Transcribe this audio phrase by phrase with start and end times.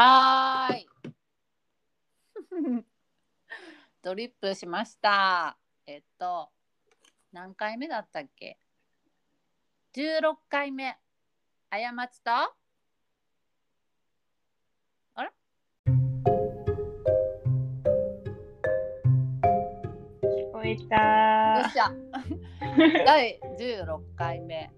[0.00, 0.88] はーい。
[4.00, 5.58] ドリップしました。
[5.86, 6.52] えっと、
[7.32, 8.60] 何回目だったっけ
[9.94, 10.96] ?16 回目。
[11.68, 12.30] 過ちと？
[20.22, 21.92] 聞こえよたっしゃ。
[23.04, 24.72] 第16回目。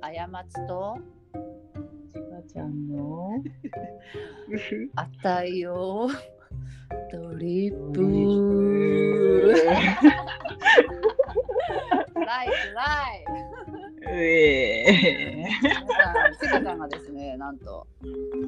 [0.00, 1.13] 過ちと？
[2.44, 3.42] ちゃんの？
[4.96, 6.08] あったよ。
[7.10, 9.54] ドリップ。
[12.14, 12.82] ライフラ
[13.16, 13.24] イ。
[14.14, 17.86] うえ皆さん、ちかちゃんがですね、なんと、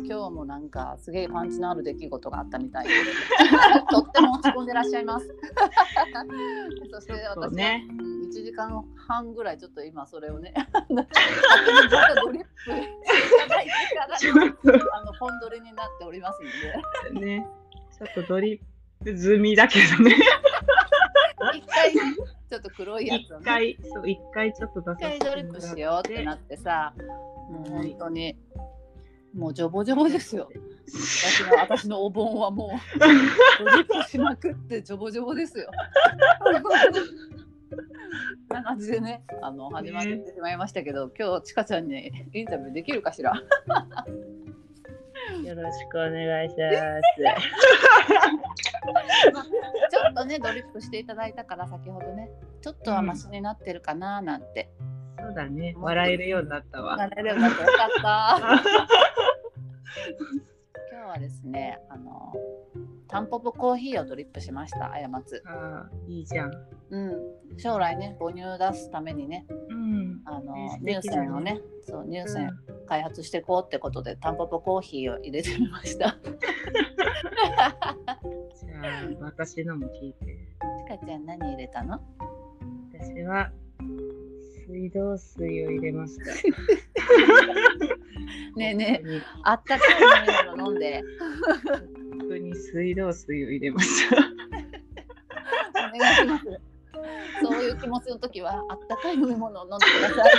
[0.07, 2.95] 今日もなんかすげえパンチのある出来事があったみたいで、
[3.91, 5.27] とっても落ち込んでらっしゃいます。
[6.91, 10.85] そして私ねうん1時間半ぐらいちょっと今それをね、 あ
[15.05, 16.41] の本撮りになっております
[17.13, 17.47] ので、ね。
[17.99, 18.61] ちょっとドリッ
[19.05, 20.15] プ済みだけどね。
[21.55, 21.93] 一回
[22.49, 26.95] ちょっと黒いや一つをね、回そう一回ちょっと出さ一回ドリップしようってなってさ、
[27.51, 28.37] もうはい本当に、
[29.35, 30.49] もうジョボジョボですよ。
[30.87, 33.07] 私の私のお盆はもうド
[33.77, 35.69] リップしまくってジョボジョボですよ。
[38.49, 43.33] な感じでね、あの始まってしまいましたけど、今日ちかちゃんにインタビューできるかしら？
[45.45, 54.71] よろしくお願いしちょっとねドリップしていただいたから先ほどね、ちょっとはマシになってるかななんて。
[55.17, 57.67] ますそうだね笑えるようになったわなれればよかっ
[58.03, 58.39] た。
[60.93, 62.33] 今日はですね、あの
[63.09, 65.43] タンポポコーヒーをドリップしました、過つ。
[65.47, 66.53] あーいいじゃん。
[66.91, 69.47] うん、将来ね母乳出すためにね。
[69.71, 70.21] うん。
[70.25, 72.51] あの、ね乳腺をねそう乳う腺ん。
[72.87, 76.17] 開発していこうってことで、タンポポコーヒーを入れてみました。
[78.55, 80.37] ちじゃあ私のも聞いて。
[80.89, 82.01] かちゃん何入れたの？
[82.93, 83.51] 私は
[84.69, 86.25] 水道水を入れました
[88.57, 89.09] ねえねえ。
[89.17, 89.89] えあったかい
[90.49, 91.03] 飲み物飲んで
[92.37, 96.45] ここに水道水を入れましたお願いします。
[97.43, 100.33] そういう気持ちの時はあったかい飲み物を飲んでください。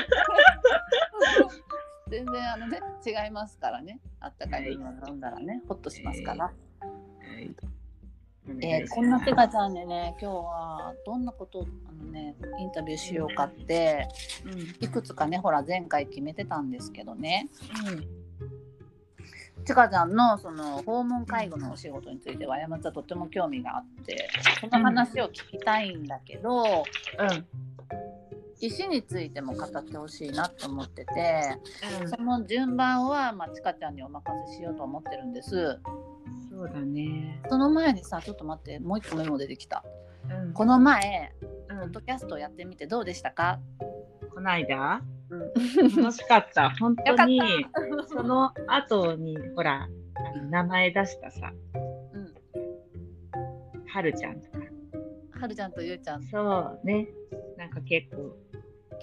[2.09, 3.99] 全然あのね違いますからね。
[4.19, 6.45] あったかい飲み物飲んだらね、ほっとしますから。
[6.45, 6.51] は
[7.39, 7.55] い。
[8.61, 14.07] えーこんなてかちゃんでね今日はどんなことをあのねインタビューしようかって
[14.45, 14.85] うん。
[14.85, 17.49] いくつかねほら前回決めてたんですけどね。
[17.87, 18.17] うん
[19.67, 24.29] ちかちゃんのその訪問介護のお仕事については山ちゃんとても興味があって
[24.61, 26.85] その話を聞きたいんだけど、
[28.61, 31.57] 石についても語ってほしいなと思ってて
[32.15, 35.79] その順番は、まあ、ちかちゃんにお任せしようと思ってるんです。
[36.49, 37.41] そうだね。
[37.49, 39.83] その前にさちょっと待ってもう一個メモ出てきた。
[40.29, 40.53] うん。
[40.53, 41.33] この前
[41.69, 41.79] うん。
[41.81, 43.59] ポッドキャストをやってみてどうでしたか、
[44.33, 45.01] こないだ？
[45.29, 46.69] うん、楽しかった。
[46.79, 47.45] 本当によ
[48.07, 51.51] その後にほらあの名前出したさ、
[52.13, 52.33] うん、
[53.87, 54.57] はるちゃんとか。
[55.39, 57.07] はるちゃんとゆうちゃんそうね。
[57.57, 58.35] なんか結構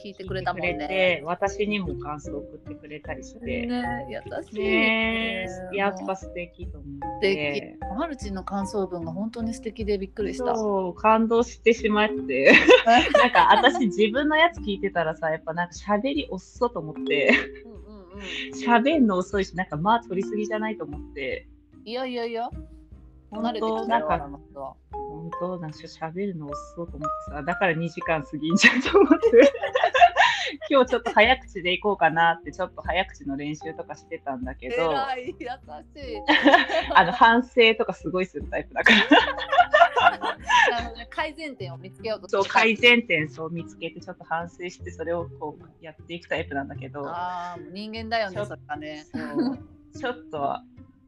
[0.02, 0.74] 聞いてくれたもんね。
[0.76, 3.66] て私にも感想を送ってくれたりして。
[3.66, 4.58] ね優しい。
[4.58, 8.00] ねえやっぱ素敵と思素って敵。。
[8.00, 10.56] はるちんの感想文が本当に素敵でびっくりした。
[10.56, 12.52] そう感動してしまって
[12.86, 17.30] なんか私自分のやつ聞いてたらさやっぱなんか喋り遅っと思って
[17.64, 19.06] うんうんうん。
[19.06, 21.46] の遅いしなんかまあ取りすぎじゃないと思って
[21.84, 22.50] いやいやいや。
[23.30, 23.98] 本慣れて当きた
[25.24, 29.52] 本当なんか喋るの遅そうと思ってさだから2時間過ぎんじゃんと思って。
[30.70, 34.94] 今日ちょっと早口でいこうかなってちょっと早口の練習とかしてたんだけど。
[35.26, 35.46] 優しい。
[36.94, 38.98] あの反省とかすごいするタイプだから。
[40.78, 42.28] あのね改善点を見つけようと。
[42.28, 47.02] そう改善点そう見つけてちょっと反省してそれをこうやっていくタイプなんだけど。
[47.06, 49.04] あ人間だよね、ちょっそれがね。
[49.98, 50.58] ちょっと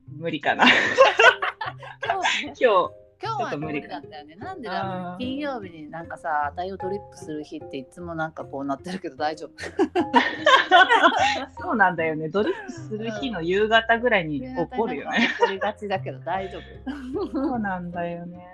[0.08, 0.64] 無理かな。
[2.58, 4.36] 今日ね今日は無理だったよね。
[4.36, 9.52] なんでだ金曜日になんかさ、値をドリップする日っていつもなんかこうなってるけど大丈夫？
[11.62, 15.28] そうなんだよねドリップする日の夕方ぐらいに起こるよね。
[15.40, 17.32] 怒りがちだけど大丈夫。
[17.32, 18.46] そうなんだよね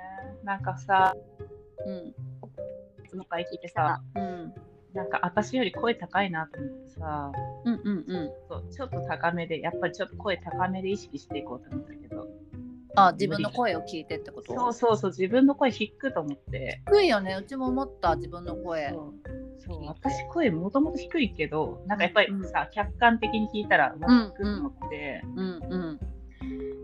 [0.45, 1.15] なんかさ
[1.87, 2.15] うん。
[3.11, 4.55] その回聞いてさうん。
[4.95, 7.33] なんか私より声高いなと思ってさ
[7.65, 8.31] うんうんうん。
[8.49, 12.29] そうちょっと高めでやっぱりちょっと声高めで意識していこうと思ったけど
[12.97, 14.55] あ、自分の声を聞いてってこと？
[14.55, 17.35] そうそうそう自分の声低くと思って低いよね。
[17.35, 18.95] うちも思った、自分の声。
[19.59, 26.01] そう私声もともと低いけどなんかやっぱりうんさ、客観的に聞いたらううんわ低くと思って、うんうん。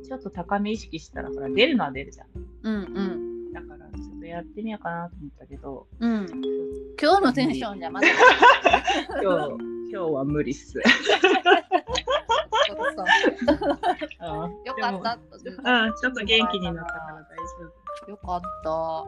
[0.05, 2.26] ちょっと高め意識したらほら出るのは出るじゃん。
[2.62, 6.26] うんうんだからちょっとやってみようかなと思ったけど、うん
[7.00, 8.06] 今日のテンションじゃまだ
[9.22, 10.81] 今日今日は無理っす。
[12.69, 13.06] そうそう
[14.20, 15.19] うんよかった
[15.85, 17.73] うん、ちょっと元気になったから大丈
[18.06, 18.11] 夫。
[18.11, 19.05] よかった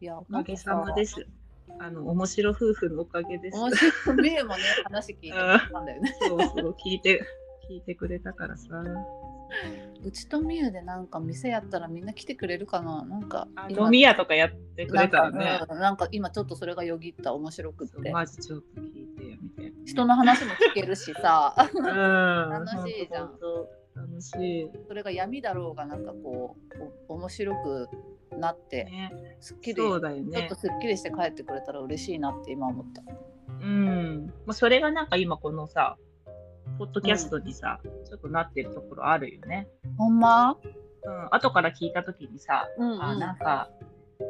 [0.00, 1.26] いやおかげさまです。
[1.80, 3.58] あの面白夫婦のおかげです。
[3.58, 7.22] 面白いもね話聞いてたんだよねそうそう聞いて
[7.70, 8.68] 聞いてくれたからさ。
[10.04, 13.04] うちとみゆでなんか店やったらみんな来てくれるかな？
[13.04, 15.96] なんか飲み屋とかやってくれたらねなん。
[15.96, 19.72] か今ちょっとそれがよぎった面白くってマジちょっと聞いてよみたいな。
[19.86, 21.84] 人の話も聞けるしさうん
[22.50, 23.30] 楽しいじゃん
[23.94, 24.70] 楽しい。
[24.88, 27.88] それが闇だろうがなんかこうお面白く
[28.36, 30.56] なってね、すっきり、そうだよねちょっと。
[30.56, 33.02] すっきりして帰ってくれたら嬉しいなって今思った
[33.60, 34.26] うん。
[34.44, 35.96] まあ、それがなんか今このさ、
[36.78, 39.68] ポッドキャストにさ、ちょっとなってるところあるよね。
[39.96, 40.56] ほんま？
[41.04, 41.28] うん。
[41.30, 43.70] 後から聞いたときにさ、うんうんあ、なんか、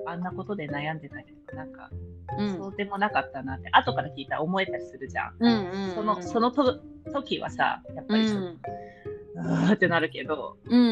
[0.06, 1.90] あんなことで悩んでたけど、なんか、
[2.38, 5.36] うんそうでもなかったなって、後から聞いたら思えたりするじゃん。
[5.38, 6.80] うんうんうんその、そのと
[7.12, 8.48] 時はさ、やっぱりちょっと、
[9.36, 10.90] うーってなるけど、うんうんう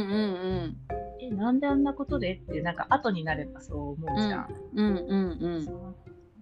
[0.69, 0.77] ん
[1.21, 4.49] え、なんであんなことでって、なんか後になればそう思うじゃん。
[4.75, 5.71] うんうんうんそ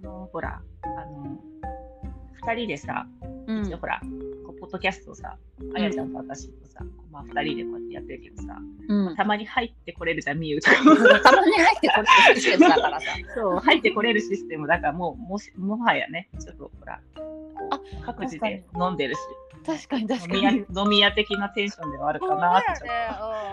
[0.02, 1.38] のほら、あの、
[2.46, 3.06] 二人でさ、
[3.62, 3.76] うん。
[3.78, 4.00] ほら、
[4.46, 5.36] こうポッドキャストをさ、
[5.74, 8.58] あやちゃんと私とさ、まあ二人でこうやってやってるけどさ、
[8.88, 9.16] うん。
[9.16, 10.76] たまに入ってこれるじゃん、みゆとか。
[11.22, 13.06] たまに入ってこれるシステムだからさ。
[13.34, 17.00] そう、入ってこれるシステムだから、もう、もし、もはやね、ちょっとほら、
[17.70, 19.20] あ各自で飲んでるし、
[19.66, 22.88] 確かに確か飲み屋に飲み屋的なテンションではあるかなってちょっ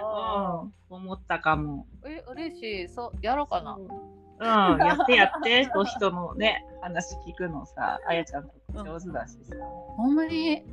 [0.02, 1.86] と、うん、思ったかも。
[2.06, 2.90] え嬉しい。
[2.90, 3.78] そうやろうかな
[4.40, 9.56] うん、やってやって、こ う人のね、話聞くのさ、あやちゃんとか上手だしさ、
[9.96, 10.64] ほんまに？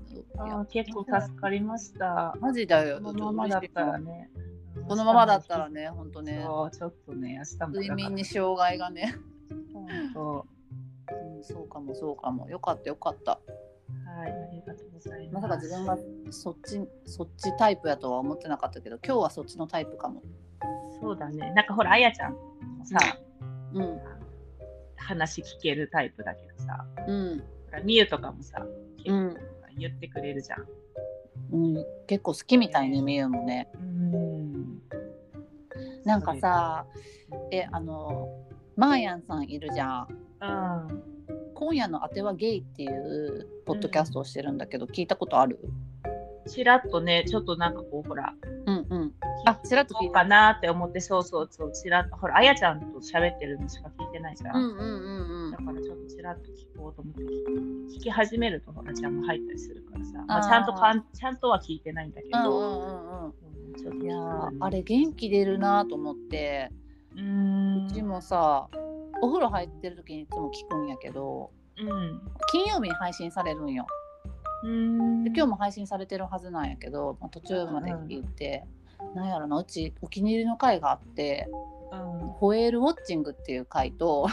[0.69, 2.34] 結構助かりました。
[2.40, 4.31] マジだよこのままだったらね。
[4.87, 7.69] このままだったらねほんとねそう、ちょっとね、明日も。
[7.69, 9.14] 睡眠に障害がね、
[10.12, 10.46] そ
[11.37, 14.19] うん、そうかもそうかもよかったよかったう。
[14.19, 15.40] はい、ありがとうございま。
[15.40, 15.99] ますさか自分が
[16.31, 20.22] そっちそっちタイプやとは思ってなかったけど今日はそっちのタイプかも
[21.00, 21.52] そうだね。
[21.52, 22.38] なんかほら、あやちゃんも
[22.84, 22.99] さ、
[23.75, 23.99] うん。
[24.97, 27.43] 話聞けるタイプだけどさ、うん。
[27.85, 28.65] みゆとかもさ、
[28.97, 29.37] 結構うん、
[29.76, 30.67] 言ってくれるじゃん。
[31.53, 33.69] うん、結構好きみたいねみゆもね。
[33.75, 34.81] うん。
[36.05, 36.87] なんかさ
[37.50, 38.29] えあの
[38.76, 40.09] マーヤンさんいるじゃん。
[40.41, 40.47] う
[40.93, 41.03] ん。
[41.55, 45.59] 今夜のあてはゲイっていうポッドキャストをしてるんだけど、聞いたことある？
[46.47, 48.63] ちらっとね、ちょっとなんかこう、ほら、うんうん
[49.44, 54.56] あちらっと聞そうかなって思って、そうそうそう、ちらっと、ほら、あやちゃんと喋ってるのしか聞いてないじゃん。
[54.56, 55.50] うんうんうんうん。
[55.52, 63.32] だからちょっとちらっと聞こうと思って聞聞き始めるとほらちゃんも入ったりするからさ、まあ、ちゃんとかんちゃんとは聞いてないんだけど、
[64.00, 66.70] いやあれ元気出るなと思って。
[67.14, 67.87] うーん。
[67.87, 68.69] うちもさ
[69.23, 72.20] お風呂入ってる時にいつも聞くんやけどうん。
[72.50, 73.87] 金曜日に配信されるんよ。
[74.64, 75.25] うーん。
[75.25, 78.64] で今日も配信されてるはずなんやけど、まあ、途中まで聞いて、
[79.15, 81.49] なんやろなうちお気に入りの回があって
[81.93, 84.27] うん「ホエールウォッチング」っていう回と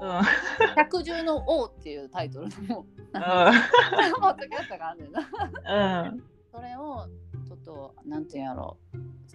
[0.00, 0.20] うん
[0.76, 4.98] 「百獣の王」っていうタイトルのポッドキャストがあん。
[4.98, 5.20] ねんな。
[6.06, 6.24] うん。
[6.52, 7.08] それを
[7.46, 8.76] ちょっとなんていうんやろ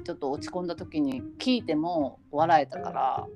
[0.06, 3.28] ちょっと落ち込んだ時に聞いても笑えたから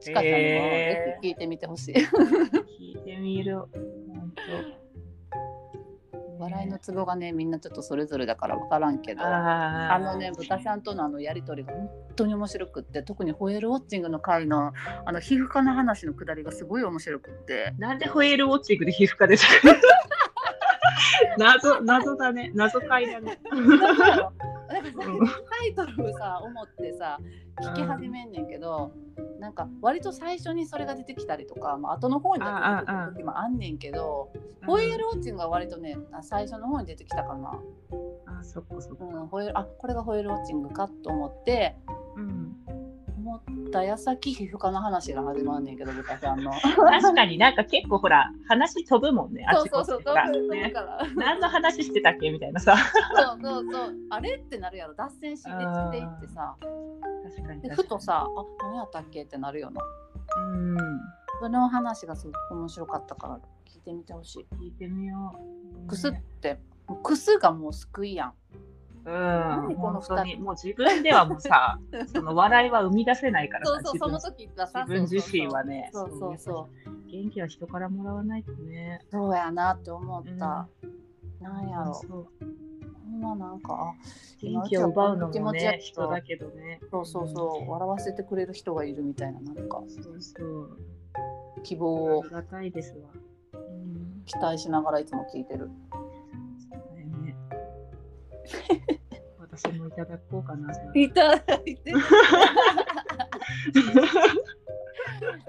[0.00, 1.94] ちかちゃんにもぜひ聞いてみてほしい。
[1.94, 3.56] 聞いてみる。
[3.56, 4.79] 本当
[6.40, 9.22] 笑いのツボがねみんなちょっとそれぞれだから分からんけど。
[9.24, 14.72] あのね豚ちゃんとのあのやり取りが本当に面白くって特にホエールウォッチングの回の
[15.04, 17.74] あの皮膚科の話のくだりがすごい面白くって。
[17.78, 19.50] なんでホエールウォッチングで皮膚科ですか
[21.38, 22.50] 謎謎だね。
[22.54, 23.38] 謎解だね。
[23.52, 25.02] なんかさ
[25.58, 27.18] タイトルをさ思ってさ
[27.60, 28.92] 聞き始めんねんけど、
[29.38, 34.32] なんか割と最初にそれが出てきたりとか、まあ後の方に出てきた時もあんねんけど、
[34.66, 37.58] ホエールウォッチングは割とねあ最初の方に出てきたかな、
[38.26, 39.04] あそっかそっか。
[39.04, 41.76] うん、ホエールあこれがホエールウォッチングかと思って
[42.16, 42.56] うん
[43.20, 46.52] 思った矢先皮膚科の話が始まんねんけど豚ちゃんの。
[46.52, 51.06] 確かになんか結構ほら話飛ぶもんねあそうちこそうそう、ちほら飛ぶから。
[51.16, 56.56] 何の話してたっけみたいなさそうそうそう、あれってなるやろ、脱線してしていってさ、
[57.24, 59.82] 確かにで確かにふとさ、あ、何やったっけってなるよな。
[60.54, 60.76] うん
[61.40, 64.46] その話がすごく面白かったから、聞いてみてほしい。
[64.56, 65.38] 聞いてみよ
[65.84, 66.60] うくすって、
[67.02, 68.32] くすがもう救いやん。
[69.04, 69.12] うん。
[69.12, 70.36] 何この本当に。
[70.36, 71.78] もう自分ではもうさ
[72.12, 77.10] その笑いは生み出せないからさそうそう、その時はさ、自分自身はねそうそうそう。
[77.10, 79.00] 元気は人からもらわないとね。
[79.10, 80.68] そうやなって思った。
[81.40, 82.28] なんやろ、そう
[83.10, 83.94] ほんんはなんかあ
[84.40, 86.80] 元気を奪うのもね人だけどね。
[86.90, 87.70] そうそうそう。
[87.70, 89.82] 笑わせてくれる人がいるみたいななんか。
[89.88, 90.78] そうそう。
[91.62, 92.20] 希望を。
[92.22, 93.10] ありがたいですわ、
[93.54, 95.70] うん、期待しながらいつも聞いてる。
[99.38, 101.92] 私もいただこうかないただいて。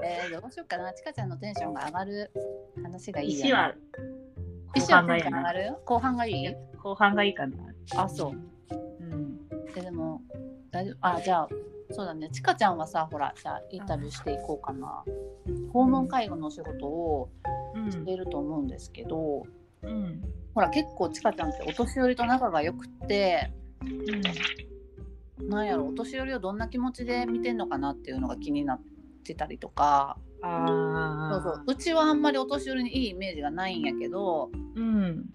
[0.04, 0.92] えー、どうしようかな。
[0.94, 2.32] ちかちゃんのテンションが上がる
[2.84, 3.74] 話がいい石は
[4.74, 5.76] 後石は半テンがいいなション上がる？
[5.86, 7.34] 後半がいい後半がいい？
[7.34, 7.54] かな
[7.98, 8.32] あ、そう。
[8.32, 8.36] う
[9.06, 9.40] ん
[9.76, 10.22] えでも、
[10.72, 10.98] 大丈夫？
[11.02, 11.50] あ、じゃあ、
[11.92, 12.30] そうだね。
[12.32, 15.04] ちかちゃんはさ、ほら、じゃあインタビューしていこうかな。
[15.72, 17.30] 訪問介護のお仕事を
[17.76, 19.61] うんしてると思うんですけど、うん
[20.54, 23.52] ほら、結構ちかちゃんってお年寄りと仲が良くって、
[25.40, 28.82] なんやろ、お年寄りをどんな気持ちで見てんのかなっていうのが気になっ
[29.24, 31.64] てたりとか、ああそうそう。
[31.68, 35.30] うちはあんまりお年寄りにいいイメージがないんやけどうん。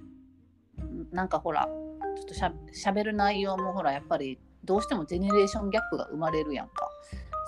[1.12, 6.88] なんかほらちょっとしゃしゃべる内容もほらやっぱりどうしてもジェネレーションギャップが生まれるやんか。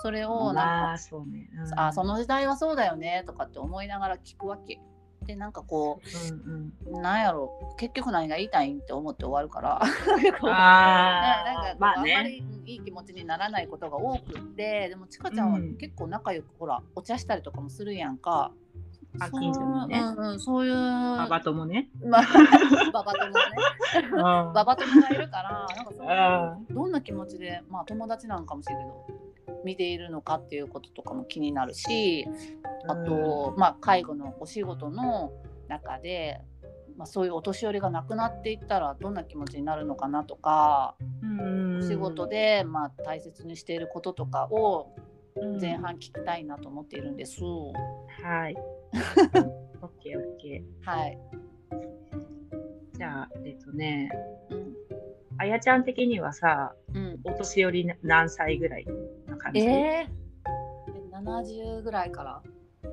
[0.01, 1.69] それをまなんあそうね、うん。
[1.69, 4.79] か、あその時代はそうだよねとかって思いながら聞くわけ。
[5.25, 6.01] でなんかこ
[6.47, 6.97] うんうん。
[6.99, 9.79] うなんやろ結局何が言いたいんって思って終わるから。
[9.81, 9.93] あね
[11.53, 15.77] なんかまああんまねりうんいい気持ちにならないことが多くってでもちかちゃんはうん。
[15.77, 18.51] 結構仲良く、ほらお茶したりとかもするやんか。
[19.17, 19.99] そうあ近所にね。
[19.99, 21.89] うんうん、そういうババ友ね。
[22.05, 22.21] まあ、
[22.93, 23.33] ババ友ね。
[24.11, 29.05] バババ友がいるから、なんかそどんな気持ちで、まあ友達なんかもしれんけど、
[29.63, 32.25] 見ているのかっていうこととかも気になるし、
[32.87, 35.31] あと、まあ介護のお仕事の
[35.67, 36.41] 中で、
[36.97, 41.79] まあそういうお年寄りが亡くなっていったらどんな気持ちになるのかなとか、うん。
[41.79, 44.93] お仕事でまあ大切にしていることとかを
[45.35, 45.61] うん。
[45.61, 47.41] 前半聞きたいなと思っているんです。
[48.23, 48.55] はい。
[49.81, 51.17] オッケーオッケはい。
[52.99, 54.11] ーじゃあえっとね
[54.49, 54.73] うん。
[55.37, 57.19] あやちゃん的にはさうん。
[57.23, 58.85] お年寄り何歳ぐらい
[59.27, 62.41] な感じ、えー、70ぐらいから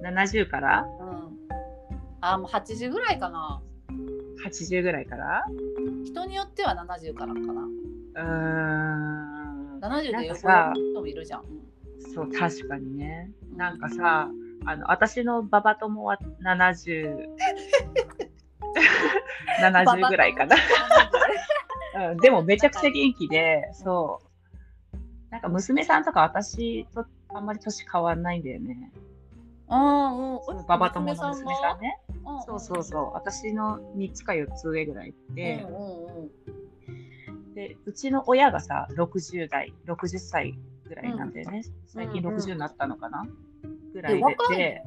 [0.02, 0.86] 70から？
[1.00, 1.36] うん。
[2.20, 3.62] あ、もう80ぐらいかな。
[4.44, 5.44] 80ぐらいから？
[6.04, 7.62] 人によっては70からかな。
[7.62, 8.22] うー
[9.76, 11.42] ん70で横なんかさの人もいるじゃん。
[12.14, 14.30] そう確かにねなんかさ
[14.64, 17.26] あの私のババ友は70
[19.61, 20.56] 70ぐらいかな、
[22.11, 24.26] うん、でもめちゃくちゃ元気でそう。
[25.30, 28.92] なんか娘さんとか私とあんまり年変わんないんだよね。
[29.68, 30.35] うん。
[30.37, 30.66] うん。
[30.66, 31.99] ババ友の娘さんね。
[32.23, 32.42] も？
[32.42, 33.12] そうそうそう。
[33.12, 37.54] 私の3つか4つ上ぐらいで、うんうんうん。
[37.54, 42.37] でうちの親がさ60代60歳ぐらいなんだよね、最近うんうん。
[42.37, 43.26] 60になったのかな、
[43.92, 44.83] ぐらえ、いで。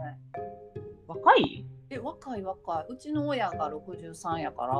[1.07, 1.65] 若い？
[1.91, 2.93] え、若い若い。
[2.93, 4.73] うちの親が63やから、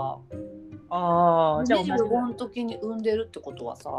[0.92, 1.92] ああじゃあ同じ。
[1.92, 3.90] ぐら25いの時に産んでるってことはさ、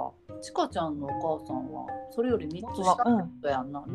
[0.41, 3.81] ちかちゃんのお母さんはそれより3つ下ってことやんな。
[3.81, 3.91] 若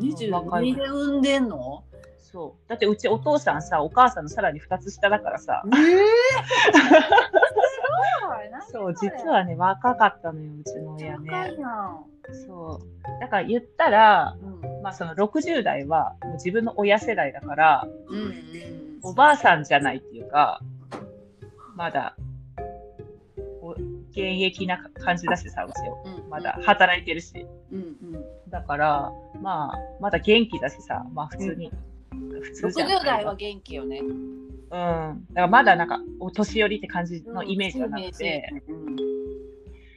[0.62, 0.72] い。
[0.72, 1.84] 22で産んでんの？
[2.18, 2.68] そう。
[2.68, 5.62] だってうちお父さんさお母さんのさらに2つ下だからさ。
[5.66, 11.54] ええー、そう実はね若かったのようちの親若ね。
[12.46, 13.20] そう。
[13.20, 14.82] だから言ったらうん。
[14.82, 18.85] まあその60代はもう自分の親世代だからうんうん。
[19.02, 20.60] おばあさんじゃないっていうか
[21.76, 22.16] まだ
[23.62, 26.30] お現役な感じだしさうちうん。
[26.30, 27.46] まだ働いてるし。
[27.72, 28.24] うんうん。
[28.50, 29.12] だから
[29.42, 31.70] まあまだ元気だしさまあ普通に、
[32.10, 32.88] 普通じゃん。
[32.88, 34.00] 60代は元気よね。
[34.00, 38.96] うん、だからまだなんかお年寄りって感じのイメージがなくて、うん。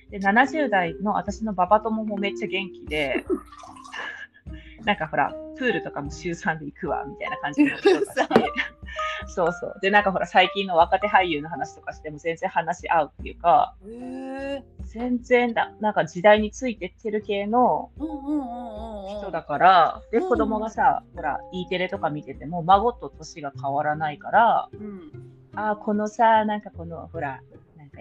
[0.09, 3.25] で70代の私のババ友もめっちゃ元気で
[4.85, 8.27] なんかほらプールとかも週3で行くわみたいな感じの人だし週三
[9.27, 13.75] そうそうでなんかほら最近の若手俳優の話とかしても全然話し合うっていうか。
[14.85, 17.91] 全然だなんか時代についてってる系の。
[19.19, 25.11] 人だから、でうん子供がさ、ほら E テレとか見てても孫と年が変わらないからうん。
[25.55, 27.41] あーこのさなんかこのほら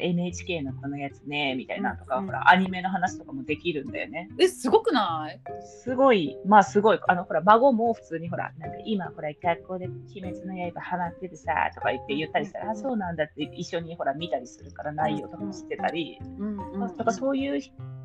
[0.01, 4.29] NHK のこのやつねみたいなとか、うんほらアニメの話とかもできるんだよね。
[4.39, 5.41] え、すごくない？
[5.65, 7.01] すごいまあすごい。
[7.07, 16.97] あのほら孫も普通にほらなんか今ほら学校で「鬼滅の刃」ハマっててさとか言って言ったりしたら、うんあそうなんだって一緒にほら見たりするから内容とかも知ってたり、うんうんうん。
[16.97, 17.61] とかそういう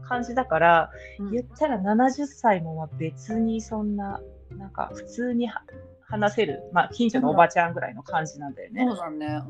[0.07, 1.31] 感じだから、うん。
[1.31, 4.21] 言ったら70歳もまあ別にそんな
[4.51, 5.63] なんか普通には
[6.01, 8.85] 話せる、まあ、近所のおばちゃんぐらいの感じなんだよね。
[8.88, 9.41] そうだね。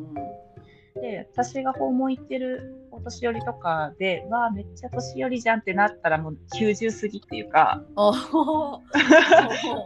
[0.95, 7.83] で、私が訪問行ってるお年寄りとかで、わあ、めっちゃ年寄りじゃんってなったら、もう90過ぎっていうか、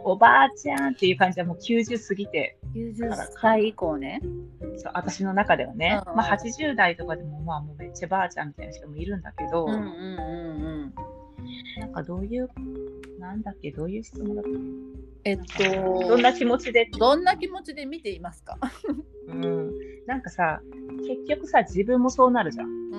[0.04, 3.10] おばあちゃんっていう感じはもう90過ぎて、90
[3.40, 4.20] 歳以降ね。
[4.76, 6.16] そう私の中ではね、うんうん。
[6.18, 10.94] まあ、80代とかでも、まあ、もうめっちゃばあちゃんみたいな人もいるんだけど、うんうんうん
[11.80, 12.48] なんかどういう、
[13.18, 14.50] なんだっけ、どういう質問だった？
[14.50, 14.52] っ
[15.24, 16.88] えっけと、どんな気持ちで？
[16.98, 18.58] どんな気持ちで見ていますか？
[19.28, 19.70] うん、
[20.06, 20.60] なんかさ、
[21.06, 22.66] 結局さ、自分もそうなるじゃん。
[22.66, 22.96] うんう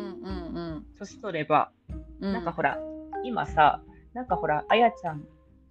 [0.78, 1.72] ん年取れば。
[2.22, 2.34] うん。
[2.34, 2.78] なんかほら、
[3.24, 3.82] 今さ、
[4.14, 5.22] なんかほら、あやちゃん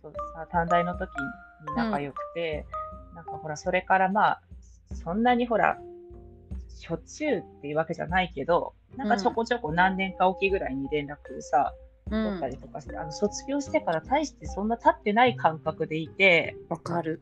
[0.03, 2.67] とさ、短大の時に仲良くて、
[3.15, 4.43] なんかほら、それからまあ、
[4.95, 5.79] そんなにほら、
[6.69, 17.21] しょっちゅうっていうわけじゃないけど、なんかちょこちょこ何年かおきぐらいに連絡さ、うん取ったりとかして、あの卒業してから大してそんな経ってない感覚でいて、わかる。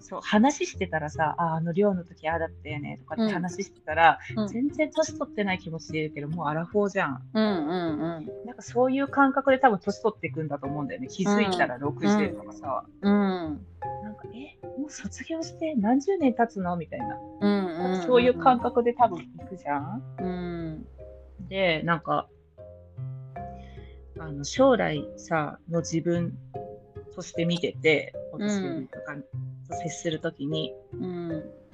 [0.00, 7.22] そう話してたらさ、ああの寮の時ああだったよねとかっうんて話してたら、うん全然年取ってない気持ちでいるけど、もうアラフォーじゃん。
[7.34, 8.26] うんうんうん。
[8.46, 11.08] なんかそういう感覚で多分年取っていくんだと思うんだよね。
[11.08, 12.84] 気づいたら60とかさ。
[13.02, 13.12] うん
[14.02, 17.18] なんか、え、もう卒業して何十年経つのみたいな。
[17.40, 18.02] うんうん。
[18.02, 20.02] そういう感覚で多分いくじゃん。
[20.20, 20.86] うん。
[21.48, 22.28] で、なんか、
[24.18, 26.36] あの将来さ、の自分
[27.14, 29.14] として見てて、お年寄りとか
[29.68, 31.66] と接するときに、うんえー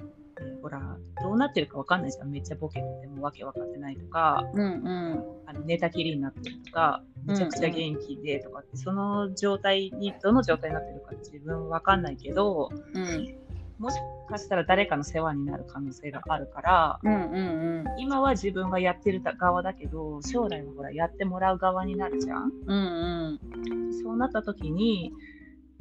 [0.61, 2.31] ほら、どうなってるかわかんないじゃん。
[2.31, 5.23] めっちゃボケててもわけわかってないとか、うんうん。
[5.45, 13.37] あの寝たきりになってるとか、めちゃくちゃ元気でとかって、その状態に、どの状態になってるか自分わかんないけど、うん
[13.83, 13.99] もし
[14.29, 17.39] かしたら誰かの世話になる可能性があるから、うんう
[17.81, 22.51] ん今は自分がやってる側だけど、将来はほら、やってもらう側になるじゃん。
[22.65, 25.11] うんうんそうなった時に、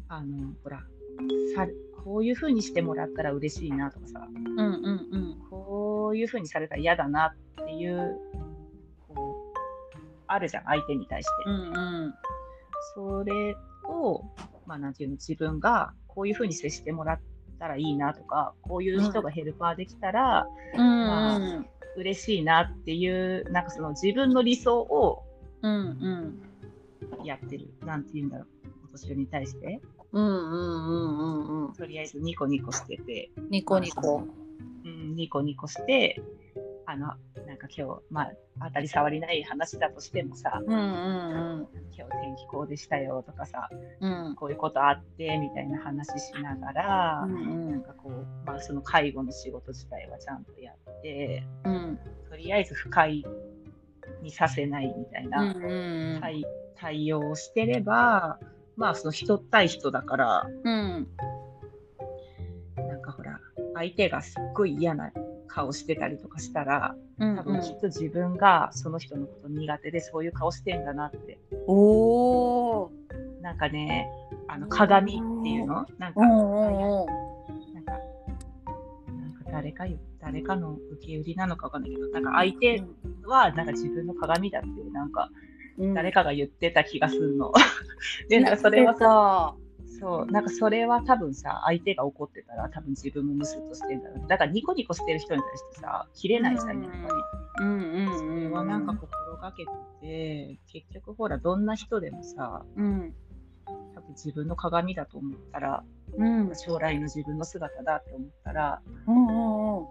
[0.09, 0.80] あの、ほら、
[1.54, 1.68] さ
[2.04, 8.18] こういう風にしてもらったら嬉しいなとかさ、うんうんうんこういう風にされたら嫌だなっていう、
[9.09, 9.59] こう、
[10.26, 11.32] あるじゃん、相手に対して。
[11.47, 12.14] うんうん
[12.94, 14.25] それを、
[14.66, 17.21] まあ、なんていうの、自分がこういう風に接してもらっ
[17.62, 21.66] たらいいなとか、こういう人がヘルパーできたらうん
[21.97, 25.23] 嬉しいなっていう、なんかその自分の理想を
[25.62, 26.42] うん
[27.25, 27.73] やってる。
[27.87, 28.47] なんていうんだろう、
[28.87, 29.81] お年寄りに対して。
[30.11, 31.72] うんうんうんうんうん。
[31.75, 34.27] とりあえずニコニコしてて、ニコニコ。
[34.85, 36.20] うん、ニコニコして、
[36.92, 37.07] あの、
[37.46, 38.33] なんか今日、まあ、
[38.66, 44.26] 当たり障りない話だとしてもさ、うんうん今日天気こうでしたよとかさ、うん。
[44.26, 51.98] うんこういうことあってみたいな話しながら、うんなんかこう、まあ、その介護の仕事自体はちゃんとやって、うん。
[52.28, 53.24] とりあえず不快
[54.22, 55.48] にさせないみたいうんなう
[56.18, 56.20] ん。
[56.20, 56.44] 対
[56.76, 58.38] 対応をしてれば、
[58.76, 61.09] まあその人対人だから、うん。
[62.76, 63.40] なんかほら、
[63.76, 65.11] 相手がすっごい嫌な
[65.53, 71.38] 顔してたりとかしたら、うん多分きっと自分がその人のこと苦手でそういう顔してんだなって。
[71.67, 72.93] おお
[73.43, 74.09] なんかね、
[74.49, 75.87] あの鏡っていうの？
[75.99, 76.31] なんか、な
[77.79, 77.93] んか、
[79.51, 82.83] 誰かよ、誰かの受け売りなのかわかんないけど、なんか相手
[83.25, 85.31] はなんか自分の鏡だって、なんか
[85.95, 87.53] 誰かが言ってた気がするの。
[88.31, 89.55] で、なんかそれはさ、さ
[90.03, 94.27] そう、なんかそれは多分さ、相手が怒ってたら多分自分もムスッとしてんだろう。
[94.27, 96.83] だからニコニコしてる人に対してさ、切れないさ、うん。
[96.83, 97.05] やっぱり。
[97.61, 103.15] うんうんそれはなんか心がけてて、結局ほら、どんな人でもさ、うん。
[103.95, 105.85] 多分自分の鏡だと思ったら、
[106.17, 106.51] うん。
[106.57, 109.27] 将来の自分の姿だって思ったら、うん
[109.77, 109.83] う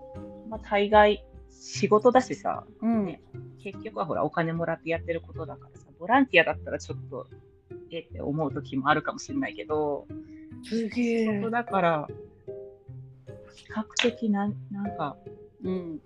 [0.48, 0.50] ん。
[0.50, 3.06] まあ、大概仕事だしさ、うん。
[3.06, 3.22] ね。
[3.64, 7.28] 結局はほら、お金もらってやってることだからさ、ボランティアだったらちょっと、
[7.98, 10.08] えって思う時もあるかもしれないけど、
[10.64, 11.50] すげえ。
[11.50, 12.08] だから、
[13.56, 15.18] 比較的なんなんか、
[15.64, 16.00] うん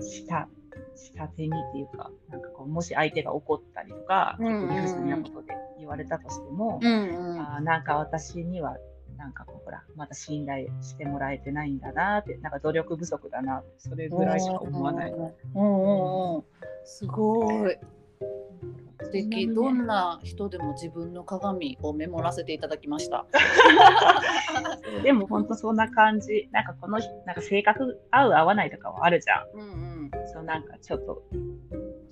[0.00, 0.48] 下、
[0.94, 4.52] 下手にっていうか、なんかこう、もし相手が怒ったりとか、うんうん。
[4.54, 7.40] うん結構理不尽なことで言われたとしても、うんうん。
[7.40, 8.76] あーなんか私には、
[9.16, 15.12] なんかこう、ほら、まだ信頼してもらえてないんだなって、なんか努力不足だなって、それぐらいしか思わない。
[15.12, 15.18] うん
[15.54, 16.44] うんうん。
[16.84, 17.78] すごい
[19.10, 19.48] 素敵。
[19.48, 23.26] どんな人でも自分の鏡をメモらせていただきました。
[25.02, 26.48] でも本当そんな感じ。
[26.52, 29.58] なんかこの人、なんか性格合う合わないとかはあるじゃん。
[29.58, 31.22] うんそうなんかちょっと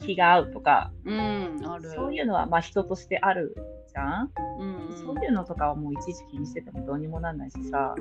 [0.01, 1.90] 気が合うとか、うんうんある。
[1.90, 3.55] そういうのはまあ人としてある
[3.87, 4.33] じゃん。
[4.59, 4.97] うんうん。
[4.97, 7.94] そういうのとかはもういちいち気にしててもどうにもなんないしさ、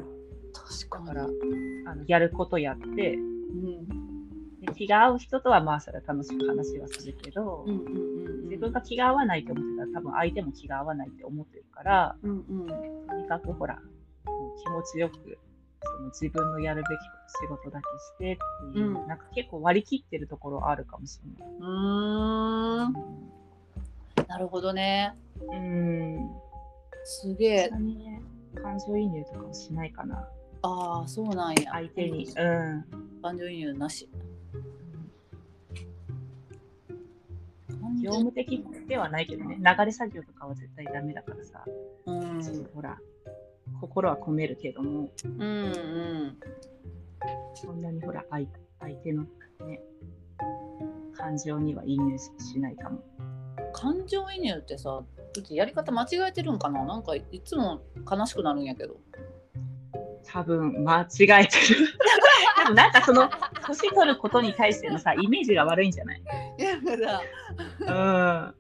[0.54, 4.17] 確かだかにらあのやることやって、うん
[4.68, 12.68] で気が合う人とはまあそれは楽しく話はするけど、うんうんうん自分が気が合わないと思ってたら多分相手も気が合わないって思ってるから、うんうん
[13.08, 13.78] とにかくほら、
[14.26, 15.38] 気持ちよく
[15.84, 17.00] その自分のやるべき
[17.42, 21.54] 仕事だけしてっていう、うん、なんか結構割り切ってるところあるかもしれない。
[21.60, 21.64] う
[22.90, 22.94] ん、
[24.28, 25.16] なるほどね。
[25.42, 26.30] うん。
[27.04, 27.70] すげえ。
[27.70, 28.22] ね、
[28.56, 30.28] 感情移入とかもしないかな。
[30.62, 31.72] ああ、そうなんや。
[31.72, 32.26] 相手に。
[32.26, 32.86] うん。
[33.22, 34.10] 感情移入なし。
[38.02, 41.66] 業務的ではないけどね、流れ作業とかは絶対ダメだからさ、
[42.06, 42.98] うん、ほら、
[43.82, 46.38] 心は込めるけども、うんうん、
[47.56, 48.48] そんなにほら相、
[48.80, 49.24] 相手の
[49.66, 49.82] ね、
[51.16, 53.04] 感情には移入しないかも。
[53.74, 55.04] 感情移入ってさ、
[55.38, 56.86] うちやり方間違えてるんかな？
[56.86, 58.98] なんかいつも悲しくなるんやけど。
[60.28, 61.30] 多分間違えて
[61.74, 61.88] る。
[62.64, 63.30] でもなんかその
[63.66, 66.22] 年取ることに対してのさイメージが悪いんじゃない？
[66.58, 67.22] いやだ。
[67.80, 67.90] うん。
[67.90, 68.54] あ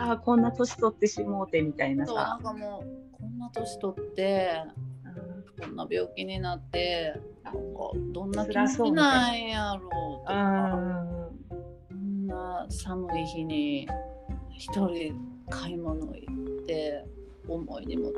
[0.00, 2.14] あこんな年取ってしもうてみたいなさ。
[2.14, 4.62] なんかもうこんな年取って、
[5.58, 7.60] うん、こんな病気になってなんか
[8.12, 10.78] どんな気持ちなんやろうとか。
[11.88, 13.88] こんな寒い日に
[14.56, 15.14] 一人
[15.50, 16.30] 買い物行
[16.62, 17.04] って
[17.48, 18.12] 重い荷物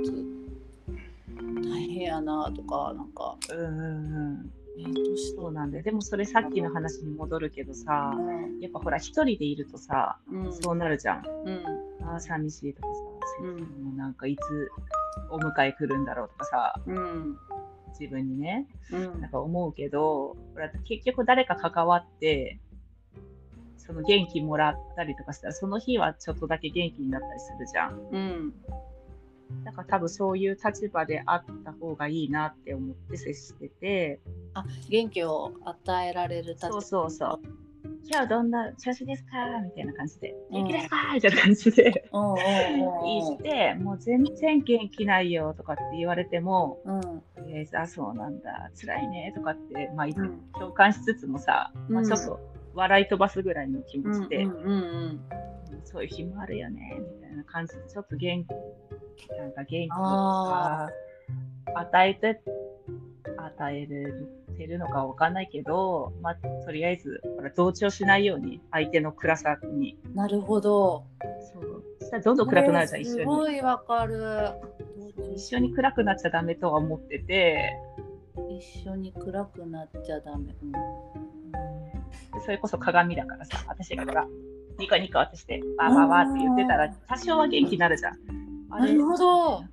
[1.40, 3.37] 大変やなとかなんか。
[3.50, 4.53] うんうんうん。
[4.79, 11.24] えー、そうなんででもそれさっきの話に戻るけどさ、うん、やっぱほら一人でいるとさ、うん、そうなるじゃん。
[11.44, 13.00] うん、ああ寂しいとかさ、
[13.42, 14.70] うん、もうなんかいつ
[15.31, 17.37] お迎え来るんだろうとかさ、うん、
[17.98, 22.59] 自分にね、うん、なんか思うけどほら結局誰か関わって
[23.76, 27.98] その元気もらったりとかしたらその日はちょっとだけ元気になったりするじゃん。
[28.12, 28.55] うん
[29.65, 34.21] だから多分そういう立場であった方がいいなって思って接してて。
[34.55, 36.73] あ元気を与えられる立場。
[36.73, 37.61] そうそうそう。
[38.09, 39.31] 今日どんな調子ですか
[39.63, 42.05] みたいな感じで、元気ですかみたいな感じで。
[43.05, 50.07] 言いして、もう全然元気ないよとかって言われても、うん、とりあえず、あ、そうなんだ、辛いねとかって、まあ、
[50.59, 52.41] 共感しつつもさ、まあ、ちょっと
[52.75, 54.47] 笑い飛ばすぐらいの気持ちで、
[55.85, 58.45] そういう日もあるよね、みたいな感じで、ちょっと元
[59.17, 60.89] 気なんか元気とか
[61.75, 62.43] 与えて
[63.37, 63.87] 与え
[64.57, 67.21] てるのかわかんないけど、まあ、とりあえず
[67.57, 69.99] 同調しないように相手の暗さに。
[70.15, 71.05] なるほど。
[71.53, 73.21] そうそしたらどんどん暗くなるじゃん、一緒に。
[73.21, 74.21] すごいわかる。
[75.35, 77.77] 一緒に暗くなっちゃダメとは思ってて。
[78.49, 80.55] 一緒に暗くなっちゃダメ。
[80.63, 84.27] うん、それこそ鏡だからさ、私がほら、
[84.81, 88.14] ニコニコってして、わーわーわーって言ってたら、多少は元気になるじゃん。
[88.71, 89.64] なるほど、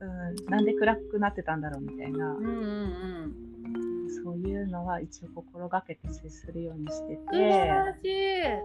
[0.00, 2.54] うん、なんで暗くなってたんだろうみたいな、うんうん
[4.04, 8.60] うん、そういうのは一応心がけて接するようにしてて。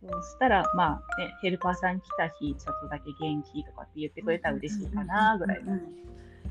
[0.00, 5.62] そうしたらまあねヘルパーさん来た日ちょっとだけ元気とかって言ってくれたら嬉しいかなぐらい、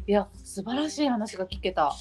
[0.06, 1.94] いや素晴らしい話が聞けた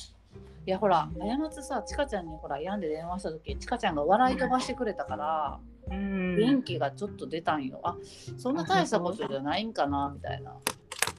[0.66, 7.96] いやほら過ちさちかちゃんにほら病んで電話した時ちかちゃんが笑い飛ばしてくれたから、うん、元気がちょっと出たんよあ
[8.37, 10.57] そんな大したことじゃないんかなみたいな。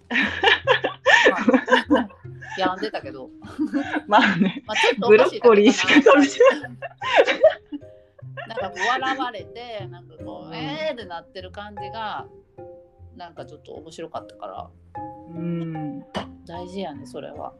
[2.57, 3.29] 病んでたけど。
[4.07, 4.63] まあね。
[4.65, 6.57] まあ、ちょっとブロッコリーしか食べてない。
[8.47, 12.25] なんか笑われて、なんかこう、えーってなってる感じが、
[13.15, 14.69] なんかちょっと面白かったから。
[15.35, 16.03] うん。
[16.45, 17.53] 大事やね、それは。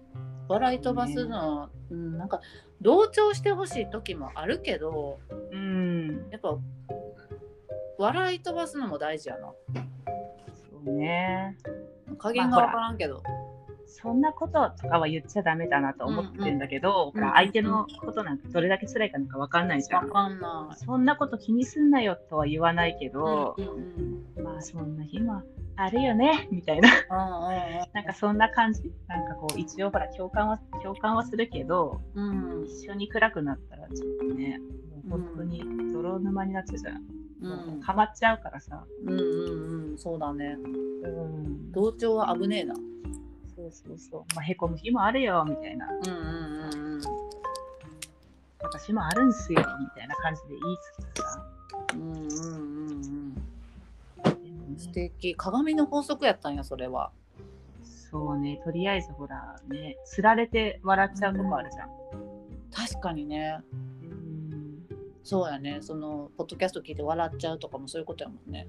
[0.47, 2.41] 笑い飛ばすの、ね、うん、なんか
[2.81, 5.19] 同調してほしい時もあるけど、
[5.51, 6.57] うん、やっぱ
[7.97, 9.51] 笑い飛ばすのも大事やな。
[10.53, 11.57] そうね。
[12.17, 13.23] 加減が分からんけど。
[13.89, 20.05] そんなこととかは言っちゃダメだなと思ってるんだけど、うんうん、相手のことなんかどれだけ辛いかなんか分かんないじゃん。
[20.05, 20.85] 分かんない。
[20.85, 25.41] そんなこと気にすんなよとは言わないけど、うんうんうん、まあそんな日も
[25.77, 26.89] あるよねみたいな。
[27.93, 28.91] なんかそんな感じ。
[29.07, 34.59] なんかこう一応ほら共感は共感はするけど、うん、一緒に暗くなったらちょっとね
[35.07, 35.63] もう本当に
[35.93, 37.03] 泥沼になっちゃうじゃん、
[37.73, 38.83] うん、ハマっちゃうからさ。
[39.05, 40.57] うんうんうんそうだね。
[41.03, 41.71] うん。
[41.71, 42.75] 同調は危ねえな。
[43.55, 44.35] そうそうそう。
[44.35, 45.87] まあへこむ日もあるよみたいな。
[45.87, 47.01] うんうんうんうん。
[48.61, 50.77] 私もあるんすよみたいな感じで言い
[51.15, 51.45] つつさ。
[51.93, 52.86] うんうんうんうん
[54.77, 55.35] 素敵。
[55.35, 57.11] 鏡の法則やったんやそれは。
[57.83, 58.61] そうね。
[58.63, 61.89] とりあえずほらねつられて笑っちゃうとこあるじゃん、
[62.71, 63.59] 確かにね。
[63.73, 64.87] うん。
[65.23, 65.79] そうやね。
[65.81, 68.67] そのポッドキャスト聞いて笑っちゃうとかもそういうことやもんね。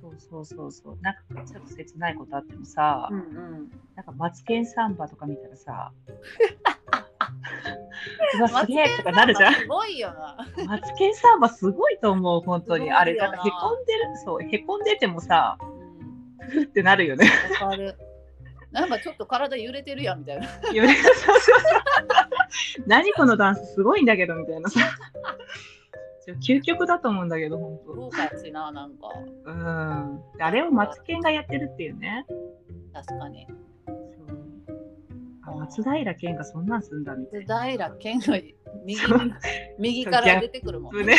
[0.00, 0.98] そうそうそうそう。
[1.02, 5.92] なんかちょっと切ないことあってもさ、うんうん、なんかマツケンサンバとか見たらさ
[8.38, 9.54] うわすげえとかなるじゃん。
[9.54, 10.36] すごいよな。
[10.66, 12.90] マツケンサンバすごいと思う、本当に。
[12.90, 15.58] あれ、なんかへこんでる、そう、へこんでてもさ、
[16.50, 17.30] ふ、うん、ってなるよね。
[17.60, 17.96] わかる。
[18.72, 20.46] なんかちょっと体揺れてるやんみたいな。
[20.72, 21.58] 揺れそうそうそう
[22.86, 24.80] 何このダンスすごいんだけどみたいなさ。
[26.46, 27.92] 究極だと思うんだけど、本当。
[27.94, 29.08] 豪華やしな、なんか。
[29.44, 30.22] うん。
[30.38, 32.24] あれをマツケンがやってるっていうね。
[32.92, 33.48] 確かに。
[35.58, 37.64] 松平健がそんなんすんだみたいで、な。
[37.64, 38.38] 平健が
[38.84, 39.00] 右
[39.78, 41.06] 右から出てくるもん。
[41.06, 41.16] ね。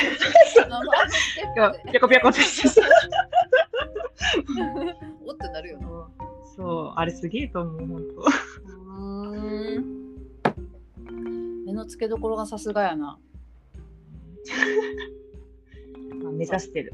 [1.91, 2.39] ぴょこぴょこって。
[5.25, 6.09] おってなるよな。
[6.55, 10.01] そう、あれすげえと思う、本うーん。
[11.65, 13.19] 目の付けどころがさすがやな。
[16.19, 16.23] 当。
[16.23, 16.91] まあ、目指してる。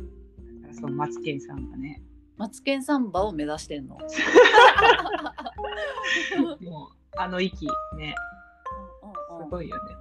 [0.62, 2.02] だからそのマツケンさんがね。
[2.38, 3.97] マツケンサンバを目指してんの。
[6.62, 8.15] もう、あの息ね、
[9.02, 9.96] うんうんうんすごいよね。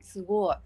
[0.00, 0.56] すごい。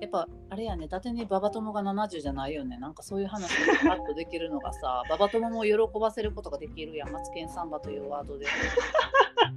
[0.00, 2.76] やっぱあれやね、伊達にババ友が70じゃないよね。
[2.78, 8.46] なんかそういう話がパッとできるのがさ、 ババ友も喜ばせることができるやん、マツケンサンバというワードで。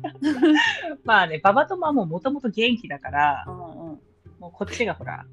[1.04, 3.58] まあね、ババトマはもうもともと元気だからう、んう
[3.94, 4.02] ん。
[4.40, 5.26] もうこっちがほら、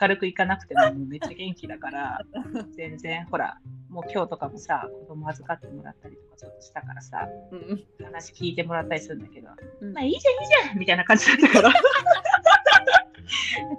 [0.00, 2.20] 明るくいかなくてももうめっちゃ元気だから、
[2.76, 3.58] 全然ほら、
[3.92, 9.48] もう今日とかもさ、子供預かってもらったりとかちょっとしたからさ、うん話聞いてもらったりするんだけど、
[9.82, 11.74] うんまあいいじゃんいいじゃんみたいな感じだったから。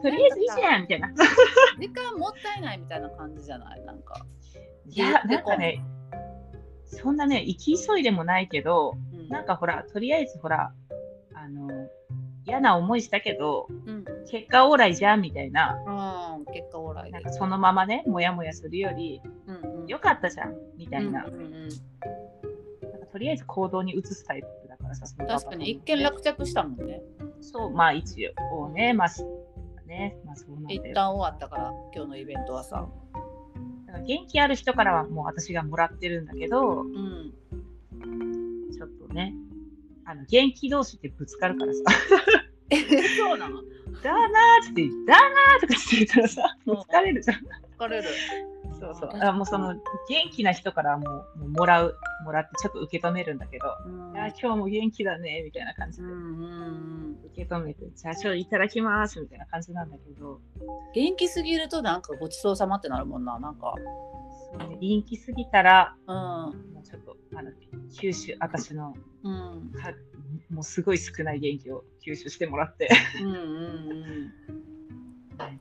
[0.02, 1.10] とりあえずいいじゃんみたいな。
[1.80, 3.82] 時間もったいないみたいな感じじゃない？
[3.86, 4.26] なんか。
[4.88, 5.84] いや、なんかね、
[6.86, 10.74] そんなね、行き急いでもないけど、うんなんかほら、とりあえずほら、
[11.34, 11.68] あの、
[12.46, 15.78] 嫌な思いしたけど、うん、結果オーライじゃんみたいな、
[16.38, 17.32] うん、結果オーライでなんか。
[17.32, 21.70] そのままね、もやもやするより、うんうんよかったじゃんみたいな、うんうんうん
[22.90, 27.02] なんかとりあえず行動に移すタイプだからさ、確かに一見落着したもんね。
[27.42, 29.24] そう、まあ一応ね、まあ、し
[29.86, 30.84] ね、まあそうなんだよ。
[30.86, 32.88] 一旦終わったから、今日のイベントはさ。
[34.06, 37.34] 元気ある人からはもう私がもらってるんだけど、うん。
[38.72, 39.34] ちょっとね、
[40.06, 41.80] あの元気同士ってぶつかるからさ、
[42.70, 42.78] え、
[43.18, 43.62] そうなの
[44.02, 47.38] だなーってだなーとかって言ったらさ、もう疲れるじゃん。
[47.78, 48.10] 疲れる。
[48.80, 49.10] そうそう。
[49.22, 49.82] あもうその元
[50.32, 60.42] 気な人からはもうもうもらう、もらってちょっと受け止めるんだけど、うんいや今日も元気だねみたいな感じでうん受け止めて、じゃあちょいただきますみたいな感じなんだけど、
[60.94, 63.40] 元気すぎるとなんかごちそうさまってなるもんな。
[63.40, 63.76] なんか。
[64.60, 66.16] そうね、元気すぎたら、うん。
[66.74, 67.52] もうちょっとあの
[67.92, 69.72] 吸収、私のうん。
[69.72, 69.94] か
[70.50, 72.90] もうすごい少ない元気を吸収してもらって。
[73.22, 74.32] うんうんうん。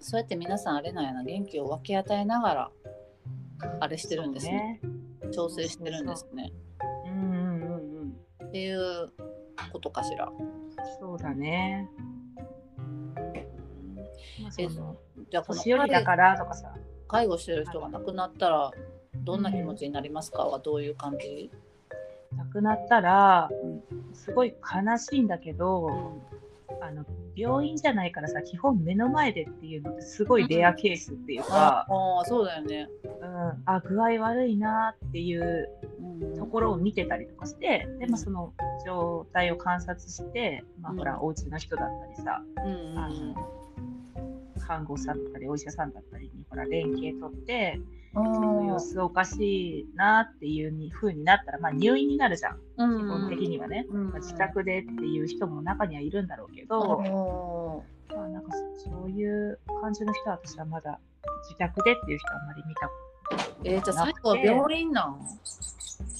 [0.01, 2.71] そうやって皆さんあれなんやな、元気を分け与えながら、
[3.81, 4.81] あれしてるんですね。
[5.23, 5.31] ね。
[5.31, 6.53] 調整してるんですね。
[7.07, 8.47] うんうんうんうん。
[8.49, 9.13] っていう
[9.73, 10.31] ことかしら。
[11.01, 11.89] そうだね。
[14.43, 14.97] まあ、そえの
[15.31, 16.75] じゃあこの年寄りだからとかさ、
[17.13, 18.73] 介護してる人が亡くなったら
[19.15, 20.45] どんな気持ちになりますか？
[20.45, 21.51] はどういう感じ、
[22.37, 26.19] 亡くなったらうんすごい悲しいんだけど、
[26.81, 27.05] あの
[27.37, 32.89] 病院じゃないからさ基本目の前でっていうのってすごいレアケースっていうあか、あそうだよね。
[33.05, 35.69] うん、あ具合悪いなっていう
[36.01, 36.39] うん。
[36.39, 38.53] ところを見てたりとかしてで、まあ、その
[38.87, 40.99] 状態を観察して、まあ、うん。
[40.99, 42.99] ほらお家の人だったりさ、うん。
[42.99, 43.35] あの
[44.73, 47.81] 看護師さんだったりお医者さんだったりにほら連携取って
[48.15, 52.59] うんちょっと様子おかしいなっていうに風になったら、まあ、入院になるじゃん。
[52.79, 61.01] うん基本的にはね、うんまあ、自宅でっていう人も中にはいるんだろうけど、うんまあ、なんかそういう感じの人は私はまだ
[61.49, 62.91] 自宅でっていう人はあんまり見た
[63.65, 65.19] えー、じゃあ最後は病院なん？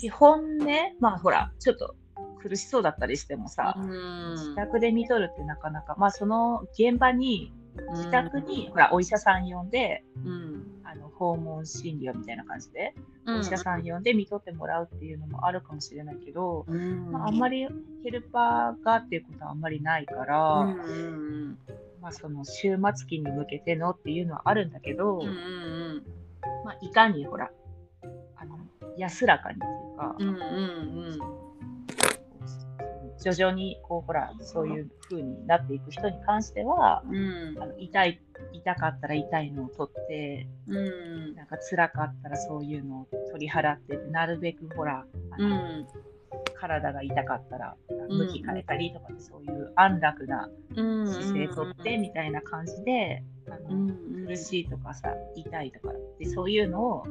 [0.01, 1.95] 基本ねまあほらちょっと
[2.41, 4.31] 苦しそうだったりしてもさ、うん。
[4.37, 7.53] 自宅で見とるってなかなかまあその現場に
[7.93, 10.69] 自宅に、ほらお医者さん呼んでうん。
[10.85, 12.95] あの訪問診療みたいな感じで、
[13.27, 13.37] うん。
[13.39, 17.11] お医者さん呼んで見とってもらうっていうのもあるかもしれないけど、うん。
[17.11, 17.67] まあ、あんまり
[18.05, 20.85] ヘルパーがっていうことはあんまりないから、うんう
[21.53, 21.59] ん
[22.01, 26.03] まあ、その終末期に向けてのっていうのはあるんだけど、うんうん。
[26.65, 27.51] まあ、いかにほら
[28.37, 28.59] あの
[28.99, 30.39] 安らかにっていうか、うんうんう
[31.39, 31.42] ん
[33.23, 37.57] 徐々にこうほらそういう風になっていく人に関しては、うん。
[37.61, 38.21] あの痛い
[38.53, 41.35] 痛かったら痛いのを取ってうん。
[41.35, 45.87] なんか辛かったらそういうのを取り払ってなるべくほらあの、うん。
[46.55, 48.19] 体が痛かったらうん。
[48.27, 57.07] 向き変えたりとかってそういう安楽なうん姿勢とってみたいな感じで、あのうん苦しいとかさ痛いとかでそういうのを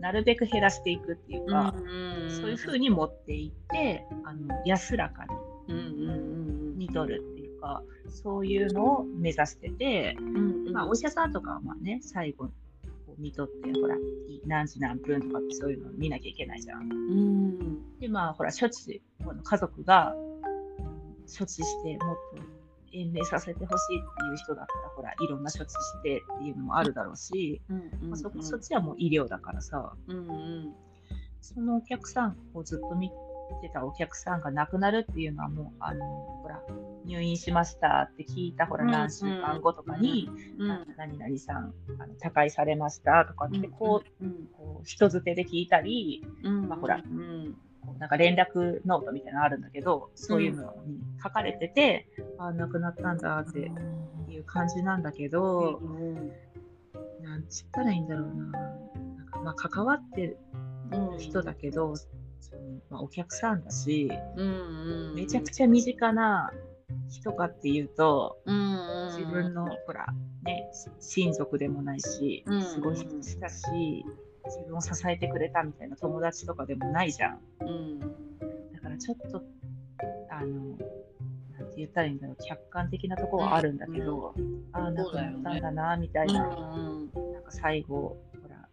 [0.00, 10.72] なるべく減らしていくっていうか、うんそういう風に持っていってあの安らかうんうんに取るっていうかそういうのを目指してて、うんうん。
[10.72, 12.50] まあ、お医者さんとかはまあね最後
[13.18, 13.96] 見とってほら
[14.46, 16.82] 何時何分とかってそういうの見なきゃいけないじゃん。
[16.82, 17.98] うん。
[17.98, 20.14] でまあほら処置この家族が
[21.26, 22.42] 処置してもっと
[22.92, 28.08] 延命させてほしいっていう人だったらほらいろんな処置してっていうのもあるだろうし、うん。
[28.10, 29.94] まあ、そこそっちはもう医療だからさ。
[30.08, 30.74] うんうん。
[31.42, 33.10] そのお客さんをずっと見
[33.60, 36.04] てたお客さんが亡くなるっていうのはもうあの
[36.42, 36.62] ほら
[37.04, 44.46] 入院しましたって聞いたほらうん何週間後とかに、うんな何々さんあの他界されましたとかってこう,、うん。
[44.52, 52.06] こう人づてで聞いたりうんまあほらうんこうなんか連絡ノートみたいなのあるんだけどそういうのに書かれてて、
[52.38, 53.72] ああ亡くなったんだって
[54.28, 56.32] いう感じなんだけど、うん
[57.22, 58.34] なんつったらいいんだろうな。
[58.34, 60.38] なんかまあ関わってる
[60.92, 61.94] うん人だけど、
[62.90, 65.14] まあ、お客さんだし、うんうん。
[65.14, 66.52] めちゃくちゃ身近な
[67.08, 70.06] 人かっていうと、うんうん自分の、ほら、
[70.42, 74.04] ね、親族でもないし、うんすごい親しし、
[74.46, 77.40] 自分を支えてくれたみたいな友達とかでもないじゃん。
[77.60, 78.00] うん。
[78.00, 79.42] だからちょっと、
[80.30, 80.76] あの、
[81.58, 84.34] なんて言ったらいいんだろう、客観的なところはあるんだけど、
[84.72, 87.10] ああ、亡くなったんだな、みたいな、うん。
[87.32, 88.68] なんか最後、ほら、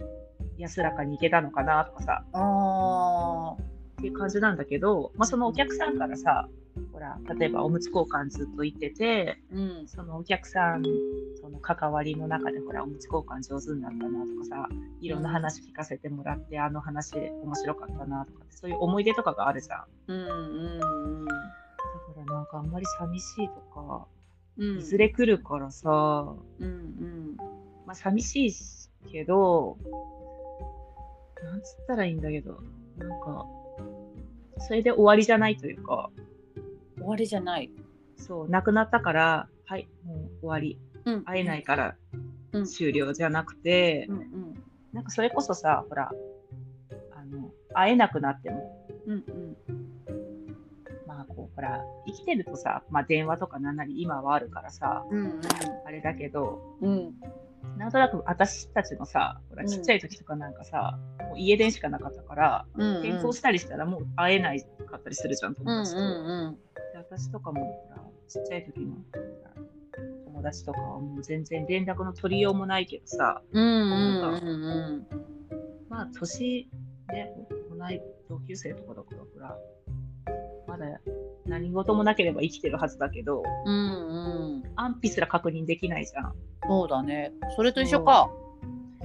[0.60, 3.56] 安らかに行けたのかなとかさ、あ
[4.00, 6.48] っていう感じなんだけど、まあ、そのお客さんからさ、
[6.94, 9.88] ほら、例えばおむつ交換ずっと行ってて、ーうん。
[9.88, 10.84] そのお客さん
[11.42, 14.70] との関わりの中で、ほら、おむつ交換上手になったなとかさ、
[15.02, 19.86] いろんな話聞かせてもらって、あの話面白かったなとかって、そういう思い出とかがあるじゃん。
[20.08, 20.26] うんう
[21.24, 21.26] ん。
[21.26, 21.40] だか
[22.18, 24.08] らなんかあんまり寂しいとか、
[24.58, 24.80] うん。
[24.80, 27.38] いずれ来るからさ、うんうん。
[27.86, 28.54] まあ寂しい
[29.12, 29.78] けど、
[31.44, 32.60] なんつったらいいんだけど、
[32.98, 33.46] なんか、
[34.60, 36.10] それで終わりじゃないというか、
[36.98, 37.72] 終わりじゃない。
[38.18, 40.80] そう、亡くなったから、はい、もう終わり。
[41.06, 41.24] うん。
[41.24, 41.96] 会えないから
[42.52, 42.66] うん。
[42.66, 44.64] 終了じゃなくて、うんうん。
[44.94, 46.12] なんかそれこそさ、ほら、
[47.16, 49.58] あの、会えなくなっても、うんうん。
[51.08, 55.40] まあこう、ほら、生きてるとさ、まあ電話とかなんなり今はあるからさ、うん。
[55.86, 57.14] あれだけど、うん
[57.78, 62.98] なんとなく私たちのさ、ほら、ちっちゃい時とかなんかさ、もう家電しかなかったから、うんうん。
[63.00, 66.00] 転校したりしたらもう会えないかったりするじゃん、友達と。
[66.00, 66.08] うんう
[66.52, 66.58] ん
[66.94, 68.96] で私とかもほらちっちゃい時の
[70.26, 75.08] 友達とかはもう全然連絡の取りようもないけどさ、うんうんうん
[75.90, 76.70] まあ年
[77.12, 77.34] ね、
[77.76, 79.58] 同い同級生とかだからほら、
[80.68, 81.00] まだ
[81.50, 83.78] 何事もなければ生きてるはずだけど、うんう
[84.60, 84.64] ん。
[84.76, 86.34] 安否すら確認できないじゃん。
[86.68, 87.34] そうだね。
[87.56, 88.30] それと一緒か。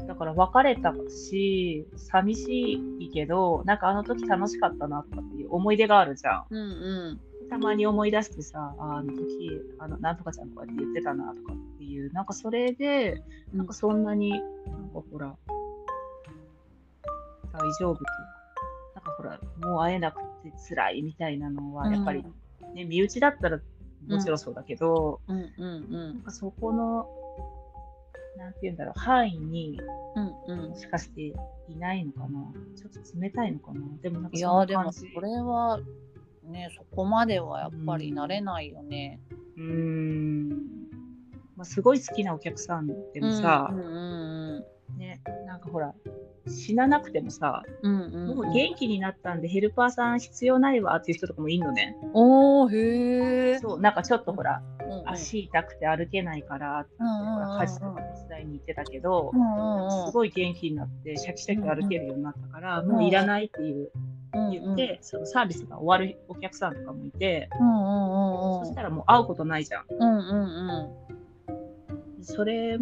[0.06, 6.44] だから別れたし、寂しいけど、なんかあの時楽しかったなとかっていう思い出があるじゃん。
[6.50, 6.64] うんう
[7.12, 7.20] ん。
[7.48, 15.36] たまに思い出してさ、ああの時、あの、なんとかちゃんとかって言ってたなとかっていう、なんかそれで、なんかそんなに、なんかほら、
[17.52, 18.12] 大丈夫というか、
[18.96, 20.18] なんかほら、もう会えなく
[20.50, 22.24] て辛いみたいなのは、やっぱり、
[22.74, 23.60] ね、身内だったら
[24.06, 27.06] もちろんそうだけど、うんうんなんかそこの、
[28.36, 29.80] なんて言うんだろう、範囲に
[30.14, 31.22] うんうんもしかして
[31.68, 32.52] いないのかな？
[32.76, 33.80] ちょっと冷たいのかな？
[34.02, 34.92] でもなんかいやでも。
[34.92, 35.80] それは
[36.44, 39.20] ねそこまではやっぱりなれないよね。
[39.56, 40.48] うーん。
[41.56, 44.64] まあ、すごい好きなお客さんでもさ、うんうん
[44.96, 45.94] ね、なんかほら、
[46.46, 48.36] 死ななくてもさ、うんうんうん。
[48.36, 51.96] もう元気になったんでヘルパーさん必要ないわっていう人とかもいんのね。
[52.12, 53.58] おーへえ。
[53.58, 55.08] そう、なんかちょっとほら、うんうん。
[55.08, 60.06] 足痛くて歩けないからって家事とか手伝いに行ってたけどう、んうんうん。
[60.06, 63.90] すごい元気になって、シャキシャキ歩けるようになったから、もういらないっていう
[64.32, 69.84] 言って、そのサービスが終わるお客さんとかもいて、うんうんうんうんそしたらもう会うことないじゃん。
[69.88, 71.00] うんう
[72.20, 72.24] ん。
[72.24, 72.78] それ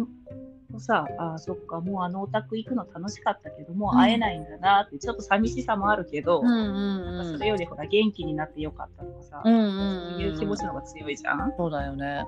[0.73, 7.31] もさ、あーそっか、もうあのお宅行くの楽しかったけど、もう会えないんだなって、ちょっと寂しさもあるけど、うんうんうん。
[7.31, 11.53] それよりほら、元気になってよかったとかさ、うんうんそういう気持ちの方が強いじゃん？
[11.57, 12.25] そうだよね。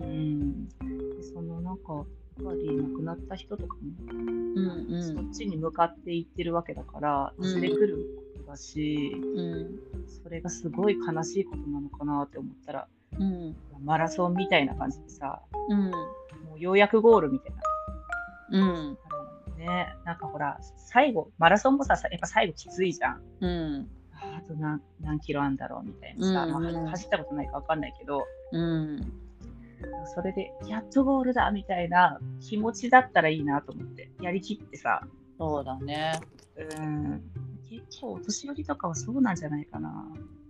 [0.00, 0.68] うん。
[0.68, 2.04] でそのなんか、やっ
[2.44, 5.02] ぱり亡くなった人とかも、うんうん。
[5.02, 7.44] そっちに向かっていってるわけだから、うん。
[7.44, 7.96] いずれ来る
[8.34, 9.78] ことだし、うん。
[10.22, 13.54] それがすごい悲しいことなのかなって思ったら、うん。
[13.84, 15.92] マラソンみたいな感じでさ、うん
[16.56, 17.52] もうようやくゴールみたい
[18.50, 18.58] な。
[18.58, 18.98] うん
[19.58, 23.22] ね、なんかほら、最後、マラソンもさ、やっぱ最後きついじゃん。
[23.40, 29.12] うんあと何何キロあんだろうみたいなさ、うんうんまあ走ったことないか分かんないけど、うん
[30.14, 35.02] それで、やっとゴールだみたいな気持ちだったらいいなと思って、やりきってさ、
[35.38, 36.18] そうだね。
[36.56, 37.22] うん、
[37.68, 40.06] 結構お年寄りとかはそうなんじゃないかな。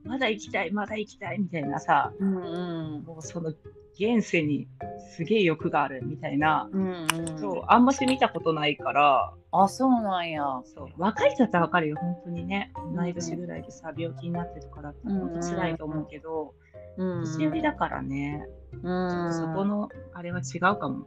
[0.06, 3.04] まだ行きたい、まだ行きたいみたいなさ、うんうん。
[3.04, 3.52] もうその
[3.98, 4.68] 現世に
[5.16, 9.32] すげえ欲があるみたいな、うんうん、そうあんまし見たことないから。
[9.52, 10.42] あそうなんや。
[10.64, 11.96] そう若い人だったらわかるよ。
[11.98, 16.54] 本当にね同い年ぐらいでさ病気になってるから本当辛いと思うけど、
[16.98, 21.06] うん年寄りだからね、うちょっとそこんのあれは違うかも。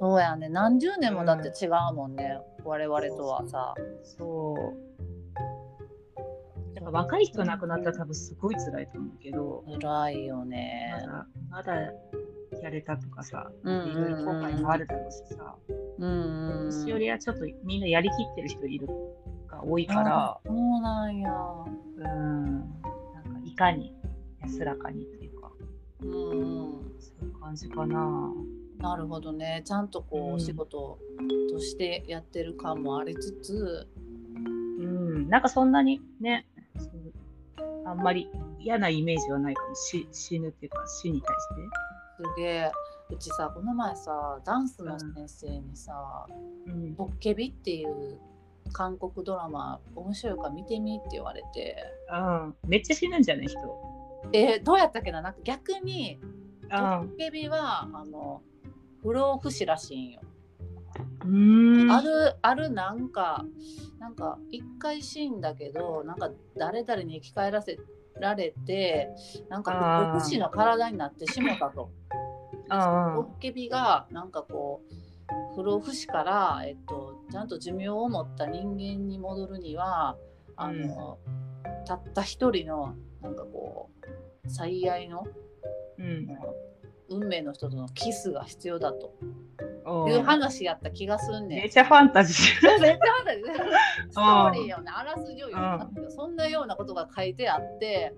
[0.00, 0.48] そうやね。
[0.48, 3.74] 何十年もだって違うもんね、我々とはさ。
[4.04, 4.85] そう。
[6.90, 11.74] 若い人亡くなったら多分すごい辛いと思うけど、辛いよまねだまだ
[12.62, 13.94] やれたとかさ、いうんうんうん。
[13.94, 15.56] ろいろ後悔もあるだろうしさ、
[15.98, 16.70] うんうん。
[16.70, 18.88] 年寄りはちょっとみんなやりきってる人いる
[19.48, 20.24] が多いから。
[20.24, 21.30] あ、そうなんや。
[21.96, 22.70] うん、なんか
[23.44, 23.94] いかに
[24.40, 25.50] 安らかにっていうか、
[26.02, 26.14] うんうん。
[26.98, 28.32] そういう感じかな。
[28.78, 29.62] なるほどね。
[29.64, 30.32] ちゃんとこう、うん。
[30.34, 30.98] お仕事
[31.50, 33.88] としてやってる感もありつつ。
[34.78, 36.46] うん、なんかそんなにね、
[37.84, 39.74] あんまり嫌なイメージはないかも。
[39.74, 42.24] し死ぬっていうか死に対して。
[42.24, 42.72] すげえ。
[43.08, 46.26] うちさこの前さダンスの先生にさ
[46.66, 48.18] うん「ボッケビ」っていう
[48.72, 51.76] 韓国ドラマ面白いから見てみって言われて。
[52.12, 53.58] うん、めっちゃ死ぬんじゃない人。
[54.32, 55.22] えーどうやったっけな？
[55.22, 56.18] なんか逆に
[56.68, 56.82] ボうん。
[57.12, 58.42] ッケビはあの
[59.02, 60.20] 不老不死らしいんよ。
[61.90, 63.44] あるあるなんか
[63.98, 67.78] なんか一回死んだけどなんか誰々に生き返らせ
[68.20, 69.10] られて
[69.48, 71.90] なんかあー不老不死の体になってしもたと。
[72.08, 72.16] うん
[72.68, 80.16] ボッケビがなんかこう不老不死から、えっと、ちゃんと寿命を持った人間に戻るには
[80.56, 81.18] あの、
[81.86, 83.90] たった一人のなんかこ
[84.44, 85.24] う最愛の
[85.98, 86.26] うん
[87.08, 89.14] 運命の人とのキスが必要だと
[89.84, 91.60] おいう話やった気がすんねん。
[91.60, 92.36] めっちゃファンタジー。
[92.80, 93.54] めっちゃあったよね
[94.10, 98.14] ストーリーよね、あらすじを読んだけど、そんなようなことが書いてあって、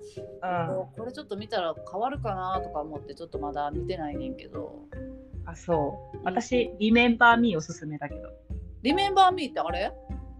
[0.96, 4.86] これちょっと見たら変わるかなとか思って、ちょっとまだ見てないねんけど、
[5.44, 6.18] あ、そう。
[6.24, 8.28] 私、リメンバーミーおすすめだけど。
[8.82, 9.92] リメンバーミーってあれ？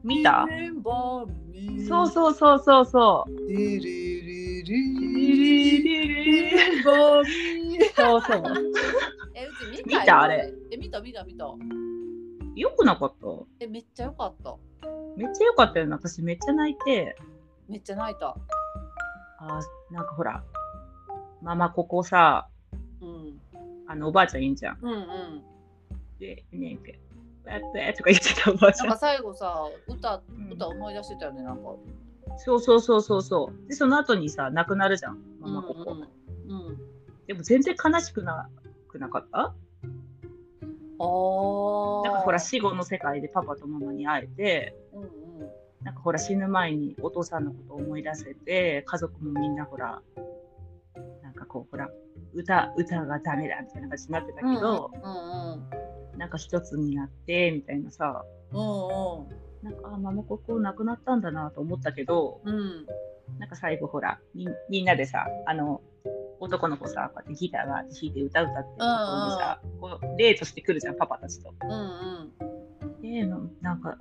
[0.03, 0.47] 見た？
[0.49, 1.89] リメンバーミー。
[1.89, 3.31] そうそうそうそうそう。
[4.69, 7.79] リリリリリリメンバーミ。
[7.97, 8.43] そうそう。
[9.35, 10.53] え、うち見見たあれ。
[10.71, 11.45] え、見た見た見た。
[12.55, 13.27] よくなかった
[13.61, 14.57] え、めっちゃよかった。
[15.17, 15.93] めっちゃよかったよね。
[15.93, 17.17] 私めっちゃ泣いて、
[17.69, 18.37] めっちゃ泣いた。
[19.41, 19.61] あ
[19.91, 20.43] なんかほら、
[21.41, 22.49] ママここさ、
[23.01, 23.41] うん。
[23.87, 24.79] あのおばあちゃんいいんじゃん。
[24.83, 25.43] うんうん。
[26.19, 27.01] で、ねんけ、
[27.47, 29.01] やってとか言ってたおばあちゃんなんか。
[29.01, 31.75] 最後さ、歌、歌思い出してたよね、なんか。
[32.39, 33.69] そうそうそうそうそう。
[33.69, 35.93] で、その後にさ、亡くなるじゃん、ママここ。
[35.93, 36.67] うんうん。
[36.69, 36.79] うん
[37.27, 38.49] でも全然悲しくな
[38.89, 39.39] くなかった？
[39.39, 39.53] ああ。
[42.05, 45.09] なんかほら、死後の世界でパパとママに会えて、うんうん。
[45.83, 50.01] なんかほら、死ぬ前にお父さんのことを思い出せて、家族もみんなほら、
[51.23, 51.91] なんかこう、ほら、
[52.33, 62.87] 歌、歌がダメだみたいな感じになってたけど、うんうんなんか一つになって、みたいなさ、うんうんなんか、あ、ママここ亡くなったんだなと思ったけど、うん
[63.39, 65.83] なんか最後ほら、みみんなでさ、あの、
[66.41, 71.53] 男の子さ、こうやってギターが弾いて歌歌ってるところにさ、こうデートしてくるじゃん、パパたちと。
[71.63, 73.97] うんうんで、ななんか、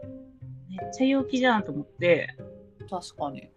[0.70, 2.36] めっちゃ陽気じゃんと思って、
[2.90, 3.50] 確かに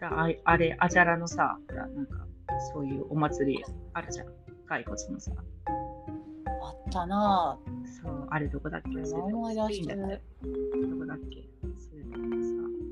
[0.00, 2.26] ああれ、アジャラのさ、ほら、なんか、
[2.72, 3.64] そういうお祭り
[3.94, 4.26] あるじゃん。
[4.66, 5.32] 骸骨のさ。
[6.86, 7.58] あったな。
[8.02, 8.88] そう、あれどこだっけ？
[8.88, 10.22] 思い出してスペインだっる
[10.72, 11.48] けどこだっけ？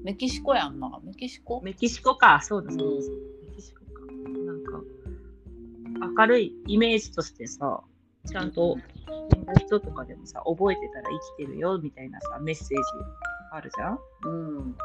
[0.02, 1.00] メキシコやんな。
[1.04, 1.60] メキシコ？
[1.62, 2.84] メキシコか、そうだそうだ、
[3.50, 4.00] メキシコか。
[4.46, 7.82] なんか、明るいイメージとしてさ、
[8.26, 8.78] ちゃんと、
[9.58, 12.74] 人とかでもさ、覚えてたら生きてるよみたいなさ、メッセージ
[13.52, 13.98] あるじゃん？
[14.24, 14.76] うん。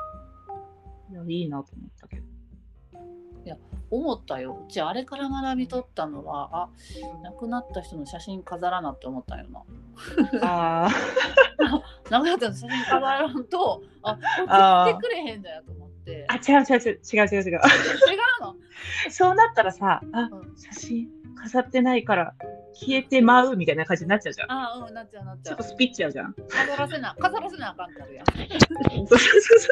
[1.12, 2.24] いや、いいなと思ったけど。
[3.98, 4.66] 思ったよ。
[4.68, 6.70] うちあれから学び取ったのはあ
[7.24, 9.62] 亡くなった人の写真飾らなって思ったよな。
[10.42, 10.90] あ
[12.10, 14.18] 亡くなった人の写真飾らんとあ
[14.86, 16.26] 送ってくれへんだよと思って。
[16.30, 17.44] あ、違う違う違う違う違う違う。
[17.44, 17.60] 違う
[18.42, 18.56] の。
[19.10, 22.34] そうなったらさ、あうん、写真飾ってないから
[22.76, 24.52] 消えてまうみたいな感じになっちゃうじゃん。
[24.52, 26.34] あうんなっちゃうなっちゃうちょっとスピっちゃうじゃん。
[26.34, 28.26] 飾らせな飾らせなあかんってなるやん
[29.08, 29.70] そうそうそう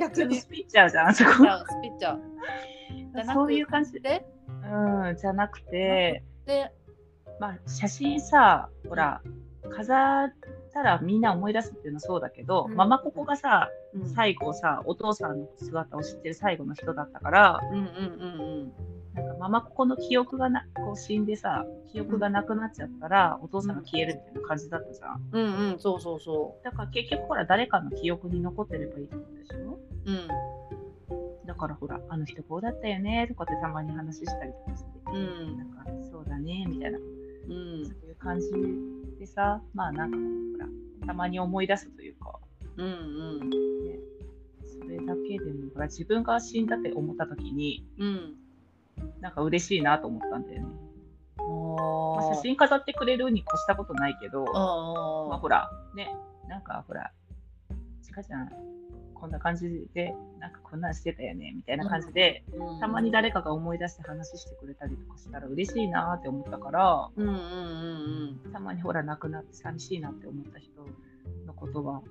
[0.00, 1.30] ちょっとにスピっちゃうじゃん、あそこ。
[1.30, 2.18] スピッチャー
[3.14, 4.00] じゃなくそういう感じで。
[4.00, 4.24] で
[4.64, 6.72] うん、じゃなくて、で
[7.38, 9.22] まあ、写真さ、ほら、
[9.70, 10.32] 飾っ
[10.70, 12.76] たらみんな思い出すっていうのはそうだけど、うん。
[12.76, 14.08] ママここがさ、うん。
[14.08, 17.86] 最後さ、お父さんの姿を知ってる最後の人だったから、うんうんう
[18.66, 18.72] ん
[19.12, 25.28] なんかママここの記憶がな、こう死んでさ、記憶がなくなっちゃったら、お父さんが消えるみたいな感じだったじゃん。
[25.32, 26.20] うんうんうんそうそう。
[26.20, 29.80] そだから結局ほら、誰かの記憶に残ってればいいってことでしょ？
[30.06, 30.28] ううん。
[31.44, 35.58] だからほら、あの人こうだったよねとかってたまに話したりとかして、うん。
[35.58, 36.98] なんかそうだねみたいな。
[36.98, 37.00] う
[37.50, 37.84] うん。
[37.86, 38.48] そういう感じ。
[39.18, 42.38] でさまあなんかほらたまに思い出すというか。
[42.76, 42.90] うんう
[43.44, 43.50] ん。
[44.64, 48.34] それだけでもほら自分が死んだって思った時にうん。
[49.20, 50.68] なんか嬉しいなと思ったんだよね。
[51.36, 56.14] まあ、あ写真飾ってくれるに越したことないけど、まあ、あほらね。
[56.48, 57.12] なんかほら
[58.02, 58.50] ちかちゃん
[59.20, 62.42] こんな感じでなんかこんなんしてたよねみたいな感じで、
[62.80, 70.86] たまに誰かが思い出して話してくれたりとかしたら嬉しいなって思ったからうんうんうんたまにほら亡くなって寂しいなって思った人
[71.46, 72.02] のことは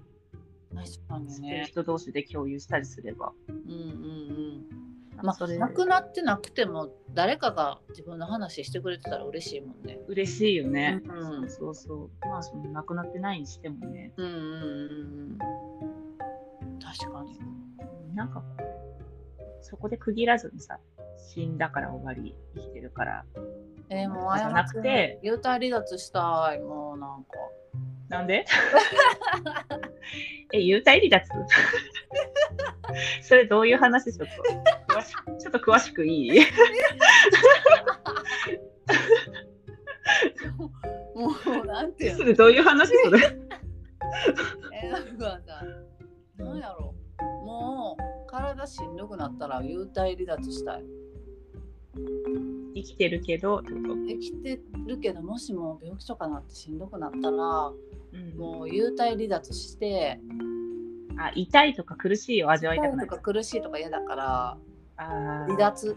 [1.40, 1.66] ね。
[1.68, 5.26] 人同士で共有したりすれば、うんうんうん。
[5.26, 10.00] まあ亡くなってなくても誰かが自分の話してくれてたら嬉しいもんね。
[10.08, 12.28] 嬉しいよね、うんそうそうそう。
[12.30, 14.14] まあその亡くなってないにしてもね。
[14.16, 14.46] うんうんうんう
[15.36, 15.59] ん
[16.82, 17.40] 確かに。
[18.16, 18.44] なんか
[19.62, 20.80] そこで区切らずにさ
[21.34, 23.26] 死んだから終わり生きてるから。
[23.90, 25.20] えー、もうじゃなくて。
[25.24, 27.30] 幽体離脱したいもうなんか。
[28.10, 28.46] なんで？
[30.54, 31.30] え、幽体離脱？
[33.22, 34.12] それどういう話？
[34.12, 34.28] ちょっ
[34.88, 34.96] と。
[34.96, 36.32] 詳しく、ちょっと詳しくいい？
[41.16, 41.30] も
[41.62, 42.18] うなんていうの？
[42.20, 42.90] それどういう話？
[43.06, 43.20] それ。
[44.82, 45.62] えなんかさ
[46.50, 46.94] なんやろ。
[47.46, 50.84] もう体しんどくなったら幽体離脱したい。
[52.76, 57.72] 生きてるけど、生きてるけどもしも病気とかなってしんどくなったら
[58.12, 58.38] うん。
[58.38, 60.20] もう幽体離脱して
[61.18, 63.08] あ、痛いとか苦しいを味わいたくない。
[63.08, 64.58] とか苦しいとか嫌だから
[64.98, 65.90] あ離脱。
[65.92, 65.96] ー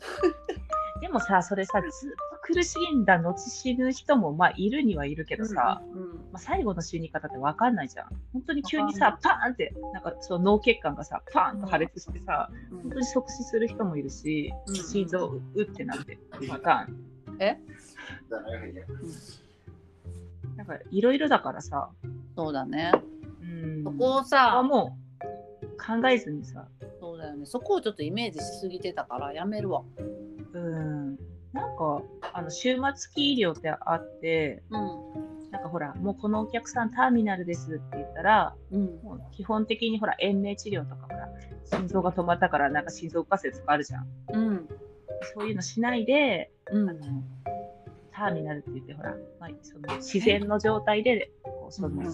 [1.00, 8.06] でもさ、それさ、ず苦しんだ後死ぬ人もまあいるにはいるけどさ、うんまあ、最後の死に方って分かんないじゃん。
[8.32, 12.82] 本当に急にわさ、パーンって、なんかその脳血管がさ、パーンと破裂してさ、うん。
[12.82, 14.74] 本当に即死する人もいるし、うん。
[14.74, 16.18] 心臓うってなって
[16.48, 17.36] パターン。
[17.40, 17.58] え？
[20.56, 21.90] なんかいろいろだからさ、
[22.36, 22.92] そうだね。
[23.42, 26.68] うん、そこをはさもう考えずにさ、
[27.00, 27.46] そうだよね。
[27.46, 29.82] そこをちょっとイメージしすぎてたからやめるわ。
[30.52, 31.16] うん、
[31.52, 39.00] なんかあの終末期医療ってあって、うんなんかほら、もうこのお客さんターミナルですって言ったら、うん。
[39.02, 41.28] もう基本的にほら、延命治療とかほら、
[41.64, 44.06] 心臓が止まったからなんか心臓仮説とかあるじゃん。
[44.32, 44.68] うん。
[45.34, 46.88] そういうのしないで、うん。
[46.88, 47.00] あの
[48.20, 52.04] ターミナルって言ってほら、まあ、その自然の状態でこうそのうん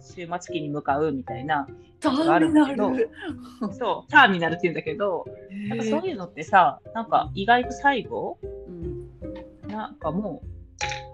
[0.00, 1.66] 終末期に向かうみたいな、
[1.98, 5.24] タがあるんだけどーミ そう、ターミナルって言うんだけど、
[5.68, 9.68] なんかそういうのってさ、なんか意外と最後、うん。
[9.68, 10.48] なんかもう、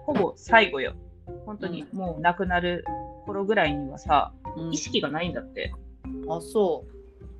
[0.05, 0.93] ほぼ最後よ。
[1.47, 2.85] 本当にもう亡くなる
[3.25, 4.71] 頃ぐらいにはさ、うん。
[4.71, 5.73] 意識がないんだって。
[6.29, 6.85] あそ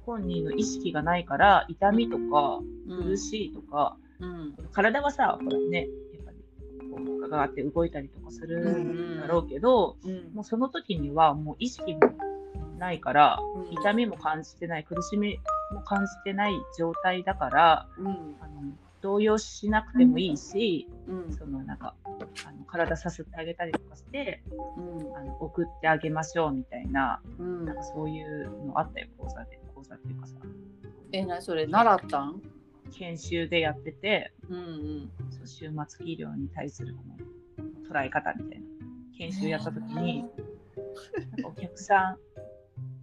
[0.05, 4.55] 本人の意識がないから、痛みとか苦しいとか、うん。
[4.71, 5.87] 体はさ、ほらね、
[6.95, 11.99] こうガガーって動いたりとかするんだろうけど、うんもうその時にはもう意識も
[12.77, 15.39] ないから、うん痛みも感じてない、苦しみ
[15.71, 18.53] も感じてない状態だから、うんあの
[19.01, 24.43] 動揺しなくてもいいし、うんそのなんかあの体さすってあげたりとかして
[24.77, 30.35] うんあの送ってあげましょうみたいなうんなんかそういうのあったよ講座で講座っていうかさ
[31.11, 32.41] えなそれ習ったん
[32.97, 35.11] 研修でやっててうんうん。
[35.31, 38.65] そう終末期医療に対するこの捉え方みたいな。
[39.17, 40.29] 研修やった時になん
[41.41, 42.17] かお客さん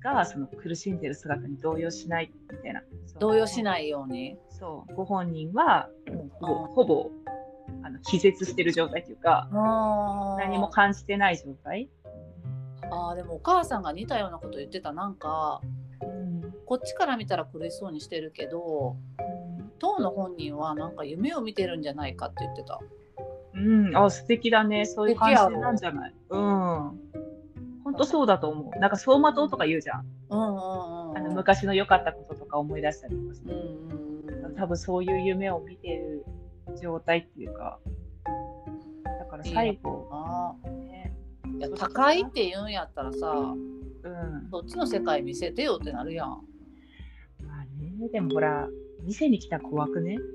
[0.03, 2.83] がその苦しんでる姿に動揺しないみたいな。
[3.19, 4.37] 動揺しいないように。
[4.49, 4.95] そう。
[4.95, 7.11] ご本人はもうほぼ
[7.83, 11.89] あの気絶してる状態というかあ何も感じてない状態、
[12.91, 14.93] あーでもお母さんが似たようなこと言ってた。
[14.93, 15.61] なんか
[16.03, 16.41] うん。
[16.67, 18.97] こっちから見たら苦しそうにしてるけど
[19.81, 22.79] 当の本人はなんか夢を見てるんじゃないかって言ってた。
[23.55, 24.85] うん、あ素敵だね。
[24.85, 26.15] そういう感じなんじゃない？
[26.31, 26.41] うん。
[27.83, 28.79] 本当そうだと思う。
[28.79, 30.07] なんか走馬灯とか言うじゃん。
[30.31, 36.25] うんうんうんあの昔の良かったこととか思い出したりとかしてうんうんうん多分そういう夢を見てる
[36.81, 37.81] 状態っていうか。
[39.05, 43.57] だから最後、あね、ーいや高いって言うんやったらさう
[44.07, 44.49] ん。
[44.51, 46.29] そっちの世界見せてよってなるやん。
[46.29, 48.69] まあねでもほら
[49.05, 50.19] 店に来たら怖くね。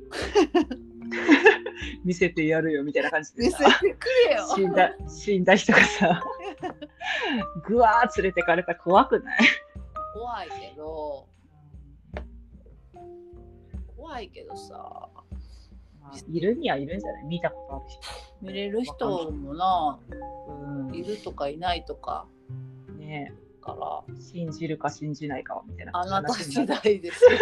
[2.04, 3.58] 見せてやるよみたいな感じでさ。
[3.80, 4.48] てくれよ。
[4.56, 6.22] 死んだ死んだ人がさ
[7.68, 9.40] ぐわー連れてかれたら怖くない？
[10.14, 11.28] 怖いけど。
[13.98, 15.10] 怖いけどさ。
[16.02, 17.26] まあいるにはいるんじゃない？
[17.26, 18.02] 見たことある人。
[18.42, 20.00] 見れる人もな。
[20.48, 20.96] うん。
[20.96, 22.28] いるとかいないとか。
[22.98, 23.76] ねか
[24.08, 24.16] ら。
[24.20, 27.32] 信じるか信じないかみたいなあなた次第ですよ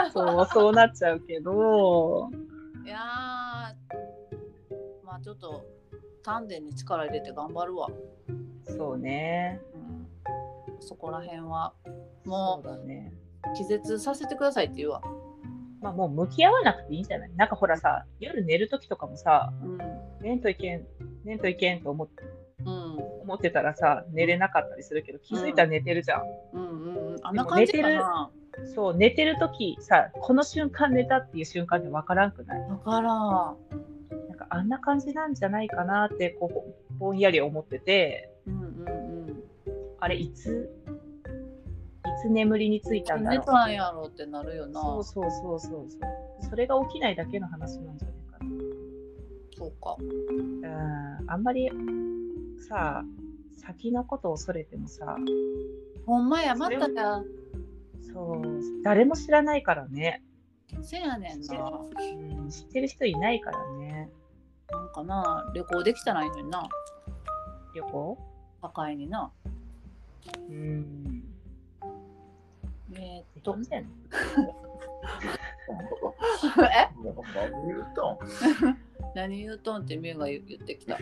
[0.12, 2.30] そうそうなっちゃうけど、
[2.84, 2.98] いやー
[5.04, 5.64] まあちょっと
[6.22, 7.88] 丹田に力入れて頑張るわ、
[8.64, 9.60] そうね。
[9.74, 10.08] うん、
[10.80, 11.72] そこら辺は。
[12.24, 13.12] そもうだね。
[13.52, 15.02] う気絶させてくださいって言うわ。
[15.82, 17.30] まあもう向き合わなくていいんじゃない？
[17.36, 19.78] なんかほらさ、夜寝るときとかもさ、うん。
[20.22, 20.86] 寝んといけん、
[21.24, 22.22] 寝んといけんと思って
[22.60, 22.98] うん。
[23.24, 26.22] 思ってたらさ、寝れなかったりするけど、気づいたら寝てるじゃん。
[26.54, 27.18] うんうんうん。
[27.22, 28.30] あんな感じかな
[28.74, 32.68] そう、寝てるときさ、この瞬間寝たっていう瞬間で分からんくない？
[32.68, 38.30] だからなんかあんな感じなんじゃないかなってこうぼんやり思ってて。
[38.46, 39.04] うんうん
[40.00, 40.70] あれいつ？
[42.04, 44.82] いつ眠りについたうんんだろう寝たんやろってなるよな。
[44.82, 46.00] そうそうそうそうそう。
[46.50, 48.50] それが起きないだけの話なんじゃないかな。
[49.56, 49.96] そうか。
[49.98, 50.64] うん。
[51.26, 51.70] あんまり
[52.68, 53.02] さ
[53.56, 55.16] 先のことを恐れてもさ。
[56.04, 57.24] ほんまやまたや
[58.14, 58.82] そう。
[58.82, 60.22] 誰も知らないからね、
[60.82, 61.70] せやねんな。
[62.40, 64.08] うん、知ってる人いないからね。
[64.70, 66.68] なんかな旅行できたらいいのにな。
[67.74, 68.18] 旅行？
[68.62, 69.30] 高いにな。
[70.48, 71.24] うん。
[72.94, 73.58] えーっと。
[76.64, 76.88] え？
[79.14, 80.98] 何言うとんってミュウが言言ってきた。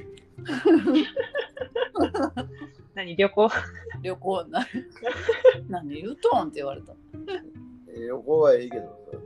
[2.95, 3.49] 何旅行？
[4.03, 4.67] 旅行な。
[5.69, 6.93] 何言うとんって言われた、
[7.89, 9.17] えー横はいいけどう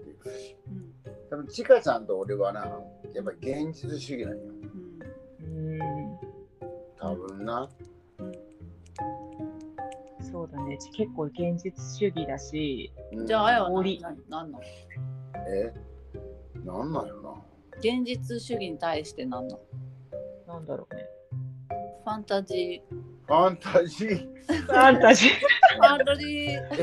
[0.68, 0.92] うん
[1.30, 2.60] 多分ちかちゃんと俺はな
[3.14, 4.42] やっぱり現実主義なんよ。
[5.40, 5.80] うん。
[5.80, 6.18] うん。
[6.98, 7.68] 多分な。
[10.20, 10.78] そうだね。
[10.96, 12.92] 結構現実主義だし。
[13.12, 13.26] うん。
[13.26, 14.16] じゃああやは氷何？
[14.28, 14.60] 何の？
[15.48, 15.72] え？
[16.64, 17.30] なんなんよな
[17.78, 19.60] 現実主義に対して何の
[20.46, 21.04] なんだろうね。
[22.04, 22.82] ファンタジ
[23.26, 24.16] ファンタジー。
[24.46, 25.30] ファンタジー。
[25.30, 25.34] ー
[25.76, 26.56] ファンタジー。
[26.62, 26.80] フ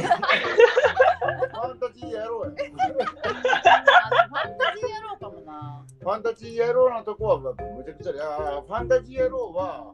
[1.58, 2.54] ァンタジーやろうや。
[2.54, 2.58] あ
[4.28, 5.86] ファンタジーやろうかもな。
[6.02, 9.94] ファンタジーやろうなとこはむちゃくちゃでファンタジーやろうは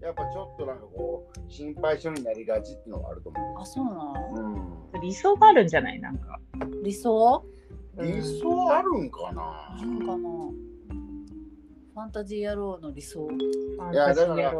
[0.00, 3.94] やっぱちょっとなんかこう心配性になりがちっていうのがあると思あそうなう。
[4.42, 4.78] の？
[4.94, 5.00] うん。
[5.02, 6.00] 理想があるんじゃない？
[6.00, 6.38] なんか。
[6.82, 7.44] 理想？
[8.00, 9.42] 理想あるんかな？
[9.42, 10.18] あるんかな
[11.94, 13.28] ファンタジー野郎の理想。
[13.92, 14.52] いやだから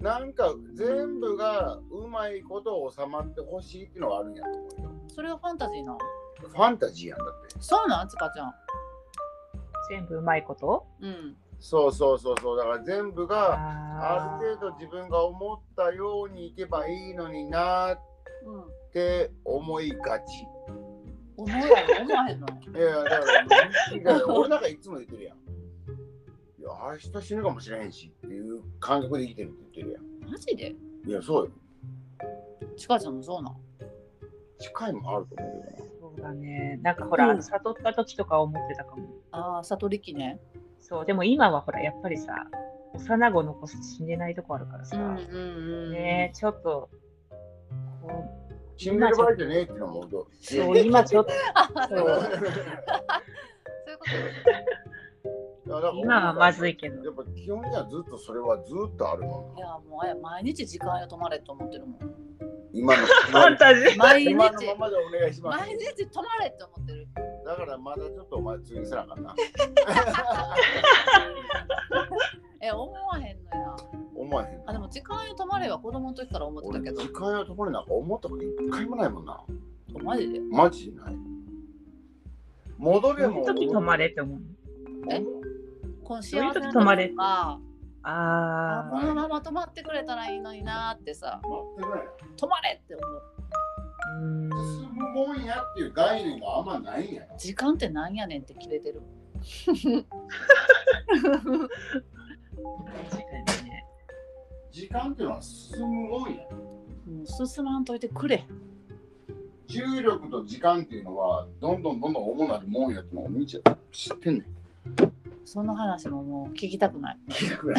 [0.00, 4.90] なんか全部がうまいこと収まってほしいっていうのがあるんやと思うよ。
[5.08, 5.98] それはファンタジーなの？
[6.48, 7.56] ファンタジーやんだって。
[7.60, 8.08] そうなん？
[8.08, 8.54] ちかちゃん。
[9.90, 10.86] 全部うまいこと？
[11.00, 11.36] うん。
[11.58, 12.56] そうそうそうそう。
[12.58, 18.00] だから全部があある程度自分が思ったようにいけばいいのになっ
[18.44, 20.24] うんて思いがち。
[21.38, 23.42] 思うやろ思わへんのいやいやだから
[23.96, 25.36] いや俺なんかいつも言ってるやん。
[25.36, 26.68] いや
[27.14, 30.70] 明日死ぬかもしれへんしっていう感覚で生きてるって言ってるやマジで？
[30.70, 30.76] ん。
[31.08, 31.50] いやそうよ。
[32.76, 33.56] ちかちゃんもそうなん？
[34.58, 35.90] 近いもあると思うけどな。
[36.00, 36.80] そうだね。
[36.82, 39.06] なんかほら、うん悟った時とか思ってたかも。
[39.30, 40.40] ああ悟りきね
[40.80, 42.32] そう、でも今はほら、やっぱりさ、
[42.94, 45.16] 幼子残して死ねないとこあるからさ、うんうんう
[45.88, 46.88] んねちょっと、
[48.02, 48.47] こ
[48.78, 52.12] 死んでる場合じゃねえっていうのもどうう、そう、今ちょっと、あ そういうこ
[55.80, 57.04] と今はまずいけど。
[57.04, 59.60] やっぱ基本的にはずっとそれはずっとあるもんな。
[59.60, 61.98] いやもう毎日時間よ止まれと思ってるもん
[62.72, 65.58] 今のファンタジー毎日今のままでお願いします。
[65.58, 67.08] 毎日止まれって思ってる
[67.44, 69.34] だからまだちょっとお前次にせなあかんな。
[72.60, 73.76] え思わへんのや
[74.28, 74.64] 思わへんな。
[74.66, 79.40] あでも時間よ止まれは子供の時から思ってた俺けど時間やところになんか思ったこと一回もないもんな。
[80.02, 80.40] マジで？
[80.40, 81.16] マジでない。
[82.76, 84.40] 戻れも時止まれって思う。
[85.10, 85.22] え？
[86.04, 87.58] この幸せな止まれあ
[88.02, 91.40] あこのまま止まってくれたらいいのになってさ。
[91.42, 93.22] 止まれって思う。
[94.20, 97.36] 進むもんやっていう概念があんまないんやな。
[97.36, 99.02] 時間ってなんやねんって切れてる
[99.66, 100.06] 確かにね。
[104.70, 106.36] 時間っていうのは進むもんや。
[106.50, 108.46] もう進まんといてくれ。
[109.66, 114.44] 重力と時間っていうのはどんどんどんどん重なるもんやってのをみちゃ知ってんねん。
[115.44, 117.18] その話ももう聞きたくない。
[117.28, 117.76] 聞いてくれ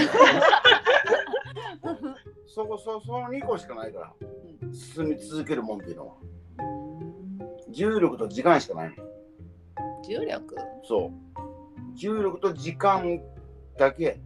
[2.48, 4.14] そこそその2個しかないから
[4.74, 6.14] 進み続けるもんっていうのは。
[7.72, 8.96] 重力と時間しかないの。
[10.04, 10.56] 重力？
[10.84, 11.12] そう。
[11.96, 13.22] 重力と時間
[13.78, 14.20] だけ。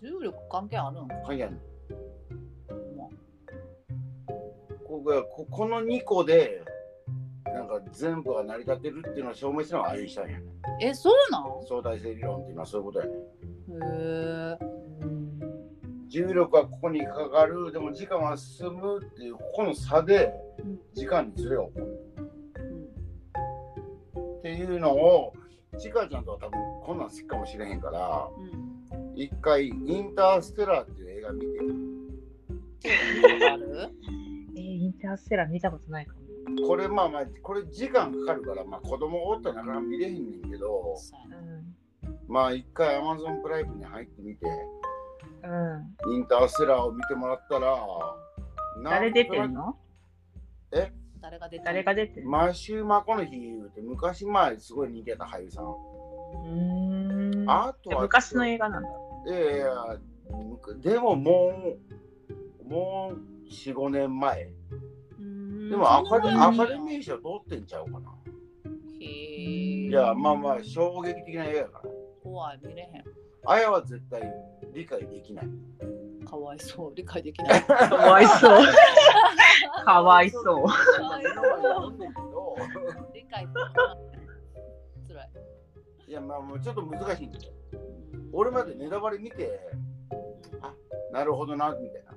[0.00, 1.04] 重力関係あるん？
[1.04, 1.58] ん関係あるも
[5.06, 6.62] がここの2個で
[7.46, 10.40] なんか全部が成り立ってるっていうのを証明したのがアインシュタインや
[10.90, 11.44] えそうなん？
[11.66, 13.14] 相対性理論っていうのはそういうことやねん。
[13.14, 13.18] へ
[14.60, 14.66] え
[15.02, 15.26] うん
[16.08, 17.72] 重力はここにかかる。
[17.72, 21.86] でも時間は進むっていうここの差でうん時間にずれが起こる。
[21.86, 21.90] う
[24.20, 25.32] んっていうのを
[25.78, 26.52] ちかちゃんとは多分
[26.84, 28.76] こんなん好きかもしれへんからうん。
[29.18, 31.40] 一回、インターステラーっていう映画見
[32.80, 32.90] て、
[33.50, 33.88] ある？
[35.06, 36.20] えー、インターステラー見たことないかも。
[36.66, 41.74] これまあまあ、これ時間かかるから、まあ子供おったらなかなか見れへんねんけど、そうん。
[42.28, 44.46] まあ一回 Amazon プライムに入ってみて、
[45.42, 46.14] うん。
[46.14, 47.76] インターステラーを見てもらったら、
[48.84, 49.76] 誰出てんの？
[51.20, 52.30] 誰が出てる誰が出てんの？
[52.30, 55.64] マシュー・マコノヒー言うて、昔前すごい人気やった俳優さん。
[55.64, 57.50] うーん。
[57.50, 58.88] あとは昔の映画なんだ。
[59.26, 59.98] いやいや、
[60.80, 61.52] でもも
[62.64, 63.18] う、もう
[63.50, 64.52] 4、5年前。
[65.18, 68.12] うんでもアカデアカデミー賞通ってんちゃうかな。
[69.00, 71.90] へいーや、まあまあ、衝撃的な映画やから。
[72.22, 73.04] 怖い見れへん
[73.48, 74.22] あやは絶対
[74.74, 75.48] 理解できない。
[76.28, 78.64] かわいそう理解できない かわいそう。
[79.84, 80.44] かわいそう。
[80.44, 80.52] か
[81.04, 81.98] わいそうう。
[83.14, 83.72] 理解できない
[85.08, 85.30] 辛い
[86.08, 87.52] いや、まあ、もうちょっと難しいんだよ。
[88.32, 89.60] 俺までネタバレ見て、
[90.60, 90.74] あ
[91.12, 92.12] なるほどな、みたいな。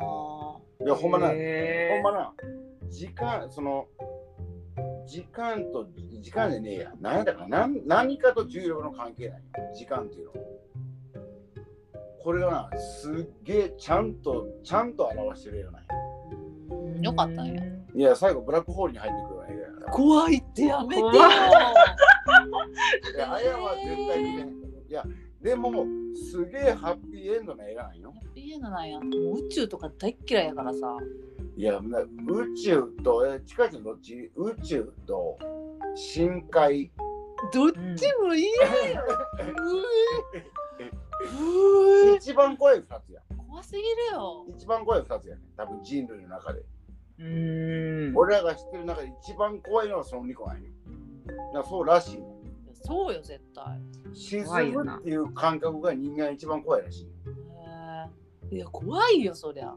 [0.00, 2.32] あいや、ほんまな、ほへんまな、
[2.88, 3.86] 時間、その、
[5.06, 5.86] 時間と、
[6.20, 6.92] 時間でねえや。
[7.00, 9.44] 何だかな何何かと重力の関係ないよ。
[9.74, 10.38] 時間っていうのは。
[12.22, 15.88] これがな、すっげえちゃんと、ちゃんと表してるようなんや。
[16.70, 17.62] ーうんよかったんや
[17.94, 19.92] いや、最後、ブラックホールに入ってくるような映画や。
[19.92, 21.28] 怖いってやめてよ怖い
[23.14, 24.48] いや、あやは絶対見れへん。
[24.88, 25.04] いや、
[25.42, 28.12] でも、すげえハッピーエンドの映画なんよ。
[28.34, 30.96] ピエナなんやもう宇宙とか大っ嫌いやからさ
[31.56, 34.30] いや、な宇宙と、え、チカちゃんどっち？
[34.34, 35.38] 宇宙と
[35.94, 36.90] 深海。
[37.52, 37.76] どっち
[38.20, 38.48] も嫌
[38.90, 39.06] やう
[40.84, 43.20] え一番怖い二つや。
[43.48, 45.42] 怖すぎるよ一番怖い二つやね。
[45.56, 46.60] 多分人類の中で。
[46.60, 48.16] うーん。
[48.16, 50.68] 俺らが知ってる中で一番怖いのはその2個なんよ。
[51.68, 52.18] そうらしい。
[52.88, 53.78] そうよ絶対
[54.14, 57.08] 沈むっていう感覚が人間一番怖いらしい。
[58.56, 59.74] いや怖いよそりゃ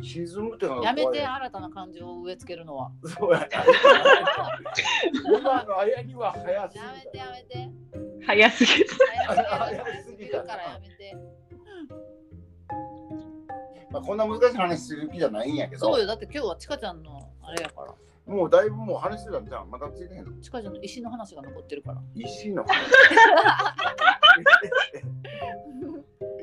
[0.00, 0.94] 沈むってや怖い。
[0.94, 3.48] めて新たな感情を植え付けるのはそうや。
[5.24, 7.68] 今のあやには早すぎやめてやめて
[8.24, 8.86] 早すぎる。
[9.26, 11.16] 早すぎるからやめて
[13.90, 15.80] まあ、こんな難しい話する気じゃないんやけど。
[15.80, 17.92] そうよだって今日はちかちゃんのあれやから
[18.26, 19.70] もうだいぶもう話してたんじゃん。
[19.70, 20.32] まだついてへんの？
[20.40, 22.02] ちかちゃんの石の話が残ってるから。
[22.14, 22.64] 石の。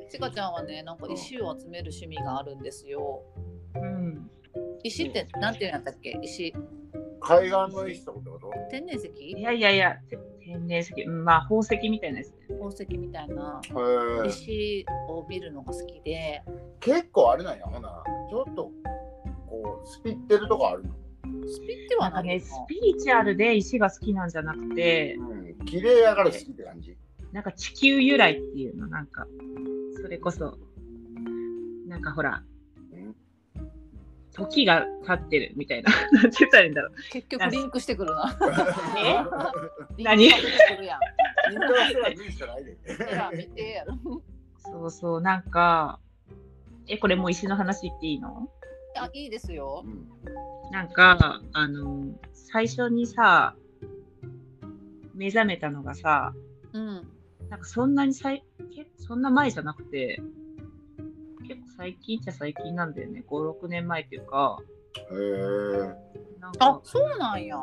[0.10, 3.24] ちかちゃんはねなんか石を集める趣味があるんですよ。
[3.76, 4.30] うん。
[4.84, 6.18] 石ってなんていうんやったっけ？
[6.22, 6.54] 石。
[7.20, 8.52] 海岸の石ってこと？
[8.72, 9.08] 天然石？
[9.18, 12.36] いやいやいや、て天然石、うんまあ宝石みたいなやつね。
[12.50, 13.62] 宝石みたいな。
[13.64, 13.70] へ
[14.26, 14.28] え。
[14.30, 16.44] 石を見るのが好きで。
[16.80, 18.04] 結構あれなんやほな。
[18.30, 18.72] ちょっと
[19.48, 20.94] こうスピってるとこあるの？
[21.48, 25.66] スピってはなんかね、スピリチュアルで石が好きなんじゃなくて、うん。
[25.66, 26.98] 綺麗やから好きって感じ。
[27.32, 29.26] なんか地球由来っていうの、なんか、
[30.02, 30.58] それこそ、
[31.88, 32.44] なんかほら
[32.92, 33.16] うん、
[34.34, 36.92] 時が経ってるみたいな、 なんて言ったらいいんだろう。
[37.12, 38.38] 結局リンクしてくるな。
[39.98, 40.04] え？
[40.04, 40.24] 何？
[40.26, 41.00] リンクしてくるやん。
[41.54, 42.78] インターステラー見るしかないで。
[42.86, 43.98] えら見てやろ。
[44.60, 46.00] そうそう、なんか、
[46.88, 48.50] え、これもう石の話言っていいの？
[48.98, 49.84] あいいですよ。
[49.86, 50.14] うん
[50.72, 53.56] なんか、あの、最初にさ、
[55.14, 56.34] 目覚めたのがさ、
[56.74, 57.08] うん。
[57.50, 58.44] なんかそんなにさい、
[58.76, 60.20] けそんな前じゃなくて、
[61.48, 63.24] 結構最近っちゃ最近なんだよね。
[63.30, 64.58] 5、6年前っていうか、
[65.12, 65.96] へえ
[66.60, 67.58] あそうなんや。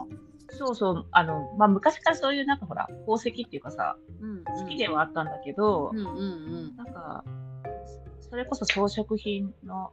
[0.51, 4.45] そうそう、あの、まあ昔からそういうなんかほら、宝石っていうかさ、うん。
[4.45, 6.11] 好きではあったんだけど、うんうんう
[6.73, 6.77] ん。
[6.77, 7.25] なんか、
[8.21, 9.91] それこそ装飾品の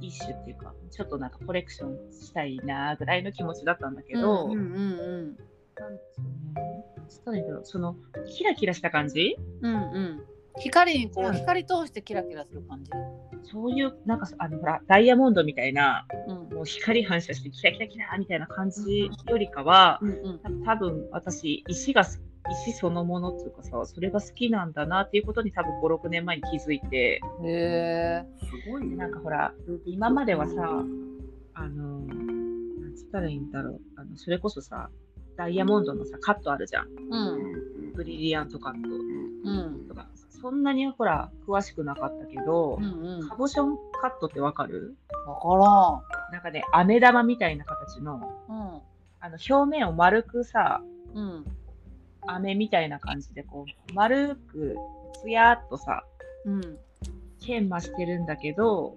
[0.00, 5.38] 一種っていうか、ちょっとなんかコレクションしたいなぐらいの気持ちだったんだけど、うんうんうん
[5.78, 9.36] なんそのつったらいいんだろう、そのキラキラした感じ？
[9.62, 10.22] うんうん。
[10.58, 12.90] 光にこううん光通してキラキラする感じ？
[13.44, 16.36] そういう、なんかあのほら、ダイヤモンドみたいな、うん。
[16.54, 20.12] もう光反射してキラキラキラみたいな感じよりかは、うんう
[20.50, 20.64] ん。
[20.64, 22.20] 多分私、石がす、
[22.52, 28.96] 石そのものっていうかさ、それが好きなんだなっていうことに多分5、6年前に気づいて、へえすごいね。
[28.96, 29.52] なんかほら、
[29.84, 30.84] 今まではさ、
[31.54, 34.90] あの、なんつったらいいんだろう、あのそれこそさ、
[35.36, 36.86] ダイヤモンドのさ、カットあるじゃん。
[36.86, 37.16] うう
[37.86, 37.90] ん。
[37.90, 38.88] んブリリアントカット。
[38.88, 39.88] うん。
[39.88, 40.08] とか、
[40.40, 43.28] そんなにほら、詳しくなかったけどう、んうん。
[43.28, 44.96] カボションカットってわかる？
[45.26, 48.82] わかなんかね、飴玉みたいな形の、らん。
[49.20, 50.80] あの表面を丸くさ、
[51.14, 51.44] うんうん
[52.30, 54.76] 飴みたいな感じで、こう、丸く、
[55.22, 56.04] つやっとさ、
[56.44, 56.78] うん。
[57.40, 58.96] 研磨してるんだけど、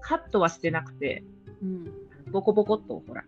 [0.00, 1.22] カットはしてなくて、
[1.62, 1.84] うん。
[2.30, 3.24] ボコボコっと、ほら、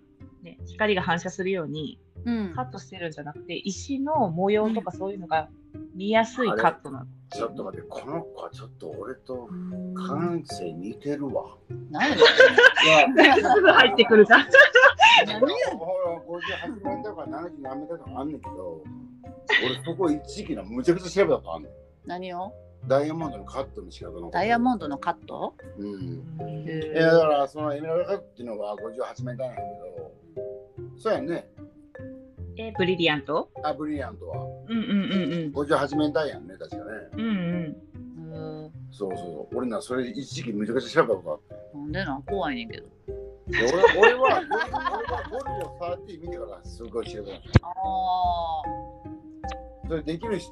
[0.47, 5.49] ね、光が反射するように、うんカットしてるんじゃなくて、石の模様とかそういうのが
[5.95, 7.07] 見やすいカットなの。
[7.31, 9.49] ちょっと待って、この子はちょっと俺と
[9.95, 11.57] 感性似てるわ。
[11.91, 12.11] 何？
[12.11, 12.21] やい
[13.17, 14.47] や、すぐ入ってくるじゃん。
[15.27, 15.47] 何ほ
[16.07, 16.21] ら、
[16.85, 18.83] 58年だから70何メートルとかあんねんけど、
[19.65, 21.73] 俺そこ一時期なむちゃくちゃ調べたことあんねん。
[22.07, 22.53] 何を？
[22.87, 24.31] ダイヤモンドのカットの仕方の。
[24.31, 25.55] ダイヤモンドのカット？
[25.79, 26.69] うん。
[26.69, 29.61] へいやだからそのエメラルドカットっていうのが58メーなんやけ
[30.01, 30.06] ど、
[30.99, 31.49] そうやね。
[32.59, 33.51] え、ブリリアント？
[33.63, 36.83] あ、ブリリアントはうんうんうん58メートルやんね、確かね。
[37.13, 37.21] うん。
[37.21, 38.65] うんうん。
[38.65, 39.57] うんそうそうそう。
[39.57, 41.41] 俺な、それ一時期むちゃくちゃ調べたこ。
[41.75, 42.23] なんでなん？
[42.23, 42.87] 怖いねんけど。
[43.49, 43.67] で俺
[44.01, 47.37] 俺は、俺はゴルゴ13見てからすごい調べた。
[47.63, 47.69] あ
[48.65, 49.89] あ。
[49.89, 50.51] それできるし、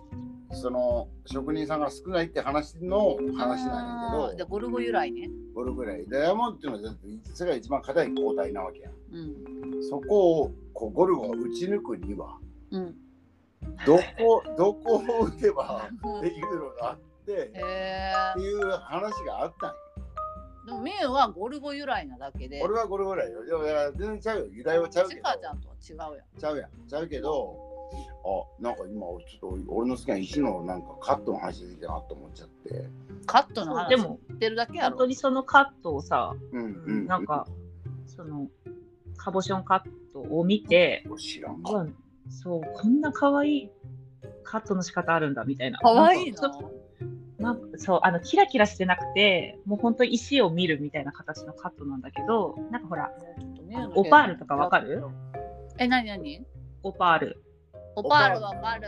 [0.53, 5.31] その職人さんが少ないって話の話なんやけど、でゴルゴ由来ね。
[5.55, 6.07] ゴルゴぐらい。
[6.07, 6.95] ダイヤモンドっていうのは
[7.33, 8.93] 世界一番硬い抗体なわけやん。
[9.15, 9.83] うん。
[9.89, 12.39] そこをこうゴルゴが打ち抜くには、
[12.71, 12.95] うん。
[13.87, 15.89] どこ、どこを打てば
[16.21, 19.77] できるのがあって、へえっていう話があったんよ。
[20.67, 22.63] でもミュウはゴルゴ由来なだけで。
[22.63, 23.45] 俺はゴルゴぐらいよ。
[23.45, 24.47] いやいや全然ちゃうよ。
[24.51, 25.21] 由来はちゃうけど。
[25.21, 26.41] チカちゃんとは違うやん。
[26.41, 26.71] ちゃうやん。
[26.89, 27.59] ちゃうけど、
[28.25, 32.89] あ、なんか今、ちょっと俺の好きな石のなんかカットの話できたなと思っちゃって。
[33.27, 34.91] カットの話でもてるだけやろ。
[34.91, 37.07] 本当にそのカットをさ、うんうん。
[37.07, 37.47] なんか、
[38.07, 38.49] その、
[39.17, 41.63] カボションカットを見て、知らん
[42.29, 43.71] そう、こんな可愛い
[44.43, 45.79] カットの仕方あるんだみたいな。
[45.79, 46.59] かわいいな。
[47.39, 53.11] なんかそうあのキラキラしてなくてもう本当に石を見るみたいな形のカットなんだけどなんかほら
[53.97, 55.03] オパールとかわかる？
[55.79, 56.47] え、なになに
[56.85, 57.43] オパール
[57.97, 58.87] オパールわかる。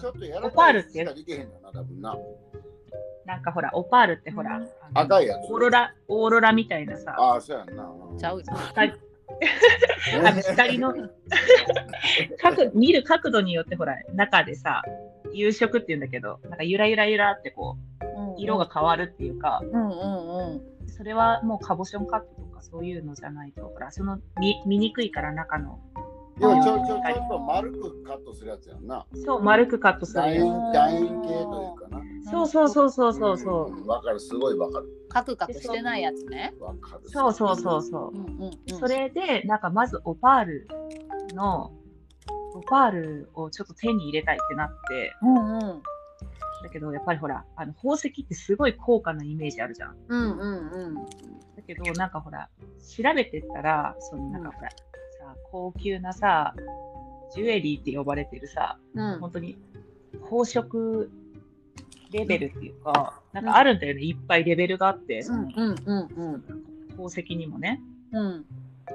[0.00, 1.04] ちょっとやらオパールって？
[1.04, 1.12] な、
[3.38, 4.60] んかほらオパールってほら、
[4.94, 5.52] 赤いやつ。
[5.52, 7.90] オーロラオーロラみたいなさああ、そうやんな。
[8.18, 8.44] ちゃうよ。
[8.68, 8.92] 光
[10.24, 10.94] あの光の。
[12.38, 14.82] 角見る角度によってほら中でさ
[15.32, 20.88] 遊色っていうんだけどなんかゆらゆらゆらってこう色が変わるっていうか、うんうんうん。
[20.88, 25.78] それはもうカボションカットとかそういうのじゃないとほらその見見にくいから中の
[26.38, 29.06] でもちょちょちょっと丸くカットするやつやんな。
[29.24, 32.02] そう丸くカットする楕よ円楕円形というかな。
[32.30, 33.84] そうそうそうそうそうそう。
[33.84, 34.86] んわかる、すごいわかる。
[35.08, 36.52] カクカクしてないやつね。
[36.60, 37.08] わかる。
[37.08, 38.78] そうそうそうそううんうんうん。
[38.78, 40.68] それで、なんかまずオパール
[41.34, 41.72] の、
[42.54, 45.82] オパールをちょっと手に入れたいってなって、うんうん。
[46.62, 49.96] だけどやっぱりほら、あの宝石ってすごい高価なイメージあるじゃん。
[50.08, 50.94] うんうんうん。
[50.94, 54.76] だけど、なんかほら、調べてったら、そのなんかほら、さ
[55.50, 56.54] 高級なさ、
[57.34, 59.18] ジュエリーって呼ばれてるさ、うん。
[59.20, 59.56] 本当に
[60.24, 61.08] 宝飾
[62.12, 66.42] レベルっていうか、なんかあるんだよね、いっぱいレベルがあって、そのうんうんうん。
[66.90, 67.80] 宝石にもね。
[68.12, 68.44] うん。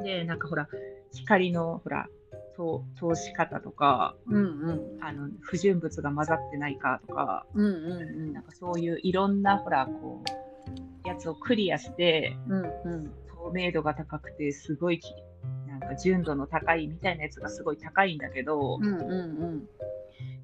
[0.03, 0.67] で、なんかほら、
[1.13, 2.07] 光のほら、
[2.55, 5.03] と通し方とか、うんうん。
[5.03, 10.23] あの不純物が混ざってないかとか、うんうんなんかそういういろんなほら、こ
[11.05, 13.11] う、やつをクリアして、うんうん。
[13.27, 14.99] 透明度が高くて、すごい
[15.91, 19.67] か純度の高いみたいなやつがすごい高いんだけど、うんうん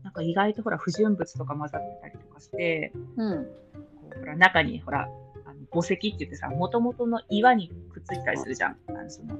[0.03, 3.43] なんか意外とほら、不純物とか混ざってたりとかして、うん。
[3.43, 5.09] こうほら中にほら、
[5.45, 9.37] あの墓石って言ってさ、もともとの岩にくっついてたりするじゃん、あのその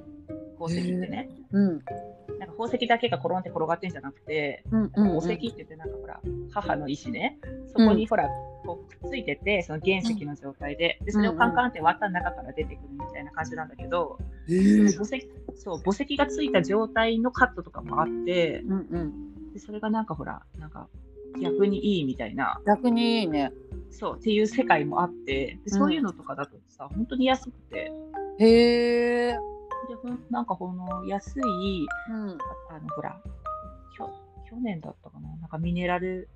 [0.60, 1.30] 宝石ってね。
[1.54, 1.68] うん。
[1.68, 1.86] なんか
[2.48, 6.20] 宝石だけが転んで転がってんじゃなくて、うん宝石って言ってなんかほら
[6.52, 7.40] 母の石ね。
[7.68, 8.28] そこにほら、
[8.68, 11.00] こうくっついててその原石の状態で。
[11.04, 14.92] でそれをカンカンって割った中から出てくるみたいな感じなんだけど、えー。
[14.92, 19.54] その宝石そう墓石がついた状態のカットとかもあってうんうん。
[19.54, 20.88] でそれがなんかほらなんか
[21.42, 22.60] 逆にいいみたいな。
[22.66, 23.54] 逆にいいね。
[23.90, 27.92] そうっていう世界もあってでそういうのとかだとさ、本当に安くて。
[28.40, 29.38] へえ。
[29.88, 32.38] でほんなんかこの安いうん。
[32.70, 33.18] あのほら
[34.50, 36.30] 去年だったかななんかミネラル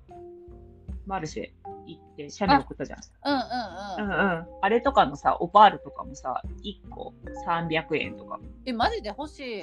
[1.06, 3.00] マルシェ行って写メ送ったじゃん。
[3.24, 4.14] うんうんうん。
[4.14, 4.46] うんうん。
[4.60, 7.14] あれとかのさ、オパールとかもさ、1個
[7.46, 8.38] 300円とか。
[8.64, 9.62] えマジで欲しい。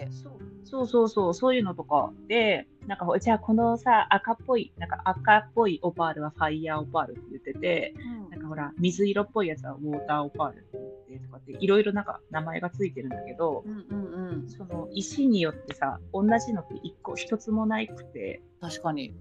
[0.66, 7.94] そうそうそう、そういうのとかで、なんかほじゃあこのさ、赤っぽい、なんか赤っぽいオパールはファイヤーオパールって言ってて、
[8.30, 10.68] なんかほら、水色っぽいやつはウォーターオパールって
[11.10, 14.50] 言ってとかって、いろいろなんか名前がついてるんだけど、うんうんうん。
[14.50, 19.16] その石によってさ、同じのって1個1つもないくて、確かに。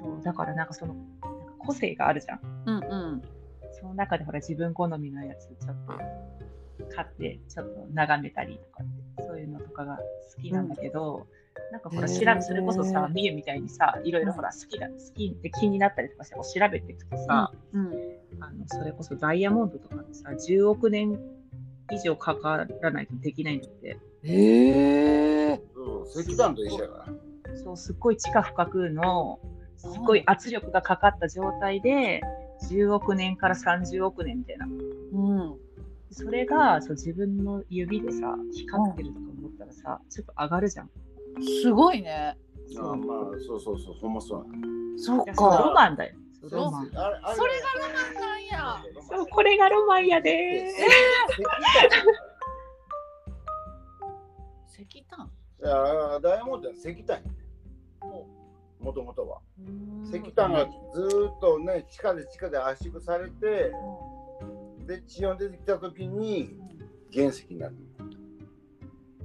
[0.00, 0.94] そう、だからなんかその、
[1.66, 2.40] 個性があるじゃん。
[2.66, 3.22] うんうん。
[3.78, 5.92] その中でほら自分好みのやつちょっと
[6.94, 9.98] 買ってちょっと眺めたりとかってそういうのとかが
[10.34, 11.26] 好きなんだけど、
[11.72, 17.92] なんかほら調べそれこそさみゆみたいにさいろいろほら好きだ好きって気になったりとかしてこう調べていくとさ、うん
[18.38, 21.18] あのそれこそダイヤモンドとかってさ10億年
[21.90, 25.60] 以上かからないとできないんだってへえ。
[25.74, 27.56] そう石炭と一緒やから。
[27.56, 29.38] そうすっごい地下深くの
[29.76, 32.22] すごい圧力がかかった状態で
[32.70, 34.66] 10億年から30億年みたいな。
[34.66, 35.56] うん。
[36.10, 40.90] それがそう自分の指でさ光ってるとか思ったらさ、ちょっと上がるじゃん。
[41.62, 42.36] すごいね。
[42.78, 44.46] ああまあそうそうそうほんまそう
[44.98, 45.72] そっいやそうロか。
[45.74, 46.16] マンだよ。
[46.40, 46.90] そうそうロマン。
[46.94, 48.84] あれあれそれがロマンなんや。
[49.08, 50.68] そうこれがロマンやで
[54.68, 55.30] 石炭。
[55.58, 57.30] いやダイヤモンドは石炭やね
[58.80, 59.40] もともとは
[60.04, 63.72] 石炭がずーっとね地下で地下で圧縮されて
[64.86, 66.56] で地温出てきた時に
[67.12, 67.76] 原石になる。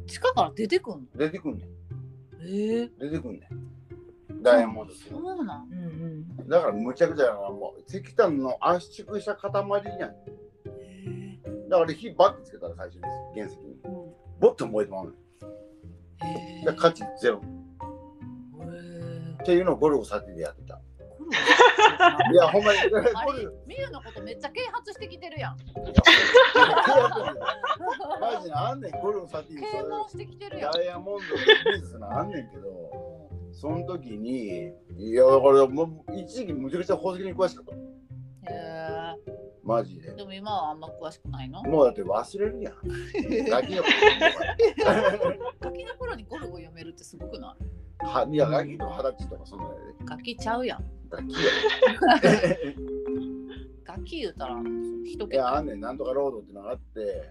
[0.08, 1.08] 地下から出てくんの？
[1.16, 1.68] 出てくんねん。
[2.42, 2.90] ええ。
[3.00, 3.48] 出てくんね
[4.32, 4.42] ん。
[4.42, 5.70] ダイヤモンドってそうなん。
[5.70, 5.78] うん
[6.40, 6.48] うん。
[6.50, 9.52] だからむちゃくちゃやなもう石炭の圧縮した塊
[9.84, 10.16] じゃん。
[10.66, 11.40] え
[11.70, 13.02] だから火バッてつけたら最初に
[13.36, 13.76] 原石に。
[14.40, 15.12] ボッと燃えてまうの
[16.24, 16.66] え。
[16.66, 17.42] で価値ゼロ。
[18.64, 19.11] え
[19.42, 20.80] っていうのをゴルゴサティでやってた
[22.32, 22.80] いやほんまに
[23.66, 25.58] ミユのことめっちゃ啓発してきてるやん。
[28.20, 30.72] マジであんねんゴルゴサティ啓蒙してきてるやん。
[30.72, 31.42] ダイヤモンドの
[31.74, 37.76] 技術なあんねんけどその時にいやだからもう一時期むちゃくちゃ宝石に詳しかった。
[38.54, 39.16] へ
[39.64, 40.12] マジで。
[40.12, 41.62] えでも今はあんま詳しくないの？
[41.64, 42.74] もうだって忘れるやん。
[43.50, 43.84] ガキの
[45.98, 46.26] 頃に。
[46.26, 47.56] ゴルゴ読めるってすごくな
[48.04, 49.82] はいやガキの二十歳とかそんなんやで。
[49.82, 50.84] いガキちゃうやん。
[51.10, 51.36] ガキ
[53.84, 54.56] ガキ言うたら
[55.06, 55.62] 一やいやあ桁。
[55.62, 57.30] んねんなんとかロードってのがあって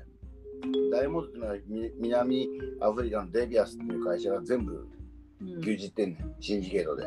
[0.93, 2.49] ダイヤモンドってのはみ南
[2.81, 4.89] アフリカのデビアスっていう会社が全部
[5.41, 5.49] うん。
[5.61, 6.35] 牛耳ってんねん。
[6.41, 7.07] シンジケートで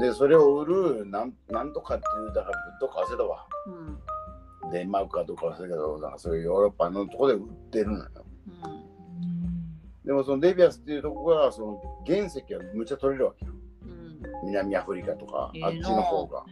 [0.00, 3.46] でそれを売るなんなんとかっていうだからどっか忘れたわ。
[3.66, 4.70] うん。
[4.72, 8.08] デンマークかどっか忘れたけどなんかそういうヨーロッパのとこで売ってるのよ。
[8.64, 8.83] うん
[10.04, 13.52] でもそのデビアスっていうとこがその原石がむっちゃ取れるわけよ。
[13.82, 14.20] うん。
[14.46, 15.68] 南アフリカとかあ。
[15.68, 16.44] っちの方が。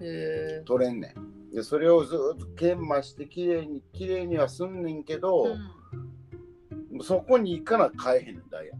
[0.00, 0.62] へえ。
[0.66, 1.54] 取れんねん。
[1.54, 5.56] でそれをずっと研磨してきれいにきれいにはすんねんけど、
[7.02, 8.78] そこに行かな買えへんねんダイヤっ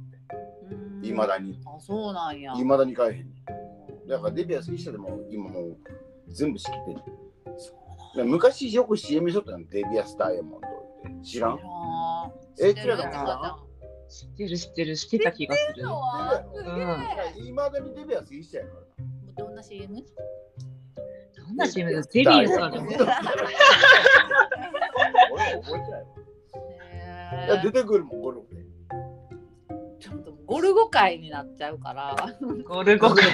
[1.01, 1.09] て。
[1.09, 1.59] いまだに。
[1.65, 2.53] あそうなんや。
[2.55, 3.25] いまだに買えへんね
[4.05, 4.09] ん。
[4.09, 5.79] だからデビアス一社でも今もう
[6.29, 7.03] 全部仕切ってんね
[8.25, 8.29] ん。
[8.31, 11.25] 昔よく CM しとったのデビアスダイヤモンドって。
[11.25, 11.59] 知らん？
[12.61, 12.99] え知らん。
[12.99, 13.59] 知ってる違うかな？
[14.11, 15.75] 知ってる知ってる知ってた気がする。
[15.75, 17.47] すげえ。
[17.47, 19.95] いまだにデビアス一社やからなどんな CM?
[19.95, 22.03] どんな CM だ？
[22.03, 23.13] デビューさんの 俺は
[25.63, 25.81] 覚え
[27.47, 28.61] てな出てくるもんゴルフで。
[28.63, 28.65] ー
[30.01, 32.17] ちょっとゴルゴ界になっちゃうから。
[32.41, 33.31] ゴルゴゴルゴ界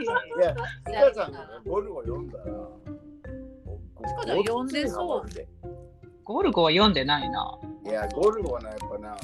[0.00, 0.06] にい
[0.42, 2.44] やなっちちゃうかかちゃんがらゴルゴ読んだら。
[2.44, 2.48] ち
[4.16, 5.22] かちゃん読んでそう。
[6.24, 7.56] ゴルゴは読んでないな。
[7.84, 9.16] いやゴルゴはなやっぱな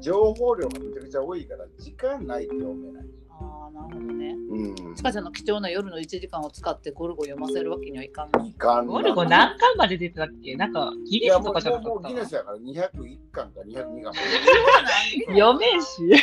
[0.00, 3.04] 情報量がめちゃくちゃ多いから時間ないと読めない。
[3.30, 4.34] ああなるほどね。
[4.50, 4.94] うん。
[4.94, 8.46] ちかちゃんの貴重な夜の1時間を使ってゴルゴ読ませるわけにはいかんの。
[8.46, 8.92] いかんな。
[8.92, 10.56] ゴルゴ何巻まで出てたっけ？
[10.56, 12.16] なんかギいやもうネスとかじゃなもうもうかった。
[12.16, 14.12] ギネスやから201巻か202巻
[15.34, 16.02] 読めんし。
[16.02, 16.22] 詳しいし。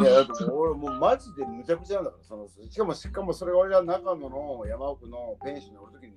[0.00, 6.12] いやだってもう俺もうマジでむちゃくちゃなんだからそのしかもしかもそれが俺が長野の山奥のペンションにおるときに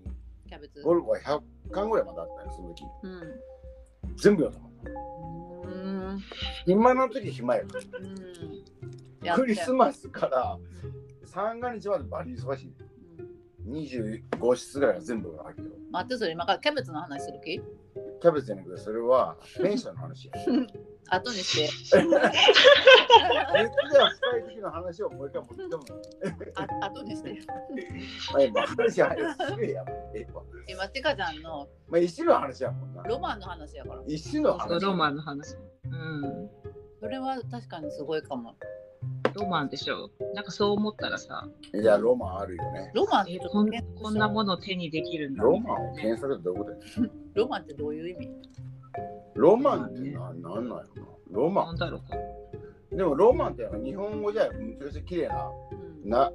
[0.48, 0.82] キャベツ。
[0.82, 1.42] ゴルゴは100
[1.72, 2.84] 巻ぐらいまであったよその時。
[3.04, 3.22] うん。
[4.18, 4.74] 全部読んだもん
[5.64, 6.20] うん
[6.68, 9.34] 今の時暇やから。
[9.34, 9.42] うん。
[9.42, 10.58] クリスマスから
[11.26, 12.74] 三が日までバリ忙しい。
[13.68, 13.74] うん。
[13.74, 17.62] 25室ぐらいが全部入ってる待ってそれ今からキャベツの話する気？
[18.24, 20.34] キャベツじゃなくてそれはペンションの話や。
[21.12, 21.98] 後にして。
[21.98, 25.86] 熱では深い時の話をもう一回持ってもん
[26.56, 27.38] あ後にして。
[28.32, 29.14] まあ今話は
[29.50, 29.94] すげえやもん。
[30.68, 33.04] 今ちかちゃんのまあ一種の話やもんな。
[33.04, 34.04] ロマンの話やから。
[34.08, 34.82] 一種の話。
[34.82, 35.58] ロマンの話。
[35.84, 36.50] うん。
[37.02, 38.56] それは確かにすごいかも
[39.36, 40.10] ロマンでしょ？
[40.36, 42.92] なんかそう思ったらさ、いやロマンあるよね。
[42.94, 43.70] ロマンってえこん
[44.02, 45.44] こんなもの手にできるんだ。
[45.44, 46.78] ロマンを検索ってどことや？
[47.34, 48.30] ロマンってどういう意味？
[49.36, 50.84] ロマンってななんなんやろな？
[51.32, 52.16] ロマなんだろうか。
[52.94, 55.50] ンでもロマンって日本語じゃむちゃくちゃ綺麗な
[56.04, 56.10] うん。
[56.10, 56.32] な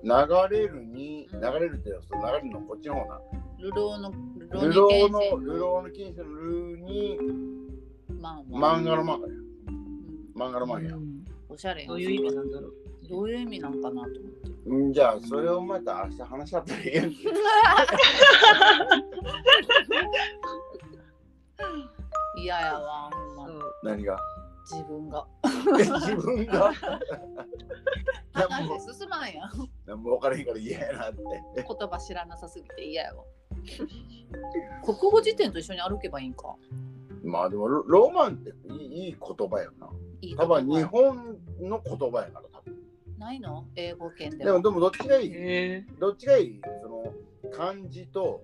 [0.48, 3.20] 流れるに流れるってその流れるのこっちの方な。
[3.60, 4.18] 流浪の流
[4.60, 5.40] 流浪浪の。
[5.40, 7.18] 流浪の禁止のルーに
[8.08, 9.34] 生まあまあ漫画の漫画や。
[9.36, 10.42] うん。
[10.42, 10.96] 漫画の漫画や。
[10.96, 11.17] うん
[11.48, 12.74] おしゃれやどういう意味なんだろう。
[13.08, 14.18] どういう意味なんかなと思って。
[14.66, 17.16] うんじゃあそれをまた明日話し合ったらいいやんけ
[22.36, 23.64] 嫌やわほんま。
[23.82, 24.18] 何が？
[24.70, 25.26] 自分が。
[25.78, 26.72] 自分が？
[28.32, 29.50] 話進まんやん。
[29.86, 31.20] 何も分からへんから嫌やなって。
[31.56, 33.24] 言葉知らなさすぎて嫌やわ。
[34.84, 36.54] 国語辞典と一緒に歩けばいいんか
[37.24, 39.90] まあでもロロマンっていいいい言葉やな
[40.20, 42.76] いい多分日本の言葉やから多分
[43.18, 43.66] ないの？
[43.74, 45.32] 英語圏ででも、でもどっちがいい？
[45.34, 46.60] へどっちがいい？
[46.82, 47.12] その
[47.50, 48.40] 漢字と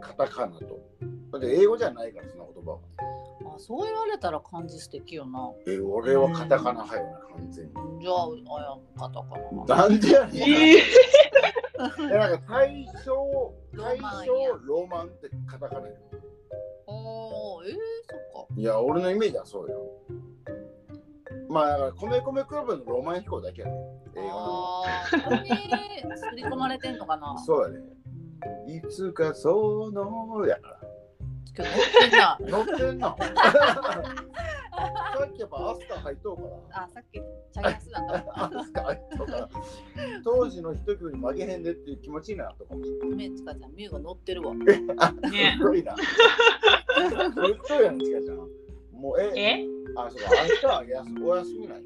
[0.00, 0.80] カタカナと。
[1.32, 2.78] だって英語じゃないから、その言葉は。
[3.54, 5.50] あそう言われたら漢字素敵よな。
[5.66, 7.72] え、俺はカタカナ派よな、完全に。
[8.00, 9.76] じゃあ、あやカタカナ。
[9.76, 10.42] なんでやねん。
[10.42, 10.78] えい
[12.10, 14.26] やなんか大正、大正
[14.64, 15.94] ロマンってカタカナよ。
[17.48, 18.60] おー、えー、そっか。
[18.60, 19.78] いや、俺のイメージはそうよ。
[21.48, 23.74] まあ、だから、米米クラブのロマン飛行だけやね。
[24.16, 24.82] 英語の。
[24.84, 25.48] あー、そこに
[26.16, 27.36] 刷り込まれてんのかな。
[27.38, 27.76] そうやね。
[27.76, 27.98] うん
[28.68, 30.78] いつかそのやから。
[31.58, 32.38] 乗ってんな。
[32.40, 33.16] 乗ってんな。
[34.78, 36.84] さっきやっぱアスカ入っとうから。
[36.84, 38.58] あ、さっきチャゲアスだった。
[38.60, 39.48] アスカ入っとうから。
[40.22, 43.30] 当時の一曲に負けへんでっていう気持ちになったかもしれない。
[43.30, 44.54] めちかちゃん、ミュウが乗ってるわ。
[44.54, 44.66] ね
[45.58, 45.96] すごいな。
[46.96, 48.36] ずっとやん、ちかちゃん。
[49.00, 49.66] もう、え、え？
[49.96, 51.82] あ、そうか、明日はやすお休みない。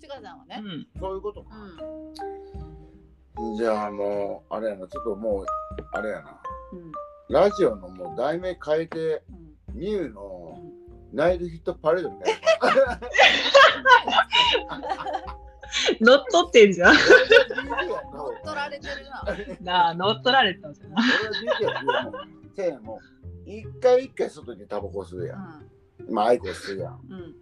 [0.00, 0.62] ちかちゃんはね。
[0.64, 0.86] うん。
[1.00, 1.48] そういうことか。
[3.40, 5.46] うじゃあもう、あれやな、ちょっともう、
[5.92, 6.22] あれやな。
[6.22, 6.24] ん。
[6.24, 6.92] うん。
[7.30, 9.78] ラジオのもう題名変えて、うん。
[9.78, 10.22] ミュウうの
[10.58, 13.00] んナイルヒットパレードみたいな。
[16.00, 16.94] 乗っ取ってんじゃん。
[16.94, 17.02] 乗っ
[18.42, 19.04] 取られてる
[19.62, 19.72] な。
[19.82, 21.04] なあ、乗っ取られたんじゃない？
[21.60, 22.12] 俺は
[22.56, 23.17] DJ もう
[23.48, 25.66] 一回一回外でタバコ吸うやん。
[26.06, 26.92] うまあ、アイコ吸うやん。
[26.92, 26.98] ん。
[27.12, 27.34] うん。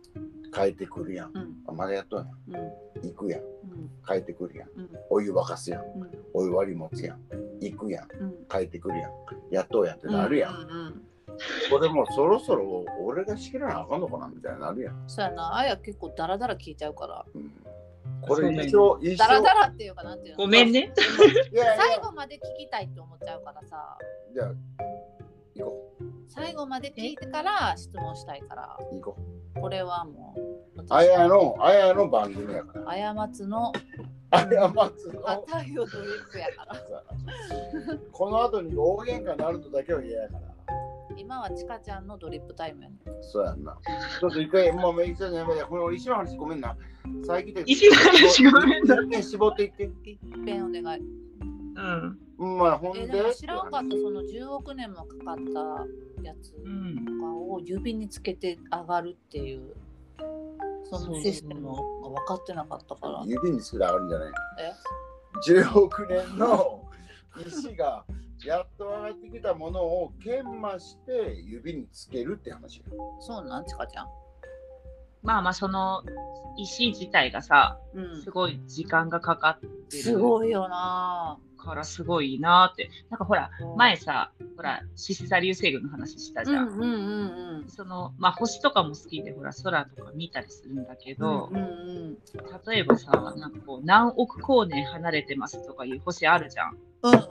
[0.52, 1.32] 帰ってくるやん。
[1.34, 1.56] うん。
[1.66, 2.62] あまだやっとんやん。
[2.62, 3.10] うん。
[3.10, 3.40] 行くやん。
[3.40, 3.90] うん。
[4.06, 4.68] 帰ってくるやん。
[4.76, 4.90] うん。
[5.10, 5.82] お湯沸かすやん。
[5.82, 6.10] うん。
[6.32, 7.20] お湯割り持つやん。
[7.60, 8.08] 行くやん。
[8.20, 8.34] うん。
[8.48, 9.10] 帰ってくるやん。
[9.50, 10.54] やっとうやんってなるやん。
[10.54, 11.02] うんうん。
[11.70, 15.04] これもうそろそろ俺が仕切らなあかんのかなみたいになるやん。
[15.06, 15.54] そうやな。
[15.56, 17.26] あや結構ダラダラ聞いちゃうから。
[17.34, 17.50] うん、
[18.22, 19.42] これ一生、一ダラ生。
[19.42, 20.44] ダラっていうかなんていうの？
[20.44, 20.92] ごめんね。
[20.96, 23.98] 最後まで聞きたいって思っちゃうからさ。
[24.32, 24.52] じゃあ、
[25.56, 25.96] 行こ
[26.28, 28.76] 最後まで聞いてから質問したいから。
[28.92, 28.94] う。
[28.94, 29.16] 行こ
[29.60, 30.34] これはも
[30.76, 30.80] う。
[30.82, 30.86] う。
[30.90, 32.90] あやの、あやの番組やから。
[32.90, 33.72] あやまつの
[34.30, 35.28] あやまつの。
[35.28, 36.76] あ太陽ドリップやから。
[38.12, 40.40] この後に大喧嘩になるのだけは嫌やから。
[41.16, 42.96] 今はちかちゃんのドリップタイムやね。
[43.22, 43.78] そうやんな。
[44.20, 46.76] ちょっと一回、もうめいちゃんやめて、この石の話ごめんな。
[47.24, 47.62] 最近で。
[47.66, 49.90] 石の話ごめんな一遍絞っていって。
[50.04, 51.00] 一遍お願い。
[51.00, 52.18] うん。
[52.38, 53.02] うんまあ、ほんで。
[53.04, 55.36] えでも知らんかったその10億年もかかっ
[56.16, 57.04] たやつうん。
[57.04, 59.74] とかを指につけて上がるっていう
[60.84, 63.22] そのシステムが分かってなかったから。
[63.26, 66.84] 指につけて上がるんじゃないえ ?10 億年の
[67.46, 68.04] 石が
[68.44, 72.84] やっと上がってきたものを研磨して指につけるって話よ。
[73.20, 74.06] そうなんちかちゃん。
[75.22, 76.04] まあまあ、その
[76.56, 82.88] 石自体がさ、うんすごい時間がかかってするごいよなからすごいなって。
[83.10, 83.76] なんかほら、ぁ。
[83.76, 86.68] 前さ、ほら、獅子座流星群の話したじゃん。
[86.68, 87.68] うんうんうんうん。
[87.68, 92.18] その、まあ星とかも好きで、ほら、空とか見たりするんだけど、うんうん
[92.66, 96.76] 例えばさ、なんかこう、何億光年離れてますとかいう星あるじゃん。
[97.02, 97.26] うんうんうん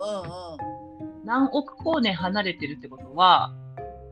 [1.26, 3.52] 何億光年離れてるってことは、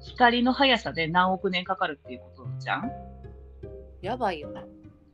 [0.02, 2.92] 光の速さで何億年かかるっていうことじゃん？
[4.02, 4.64] やばいよね。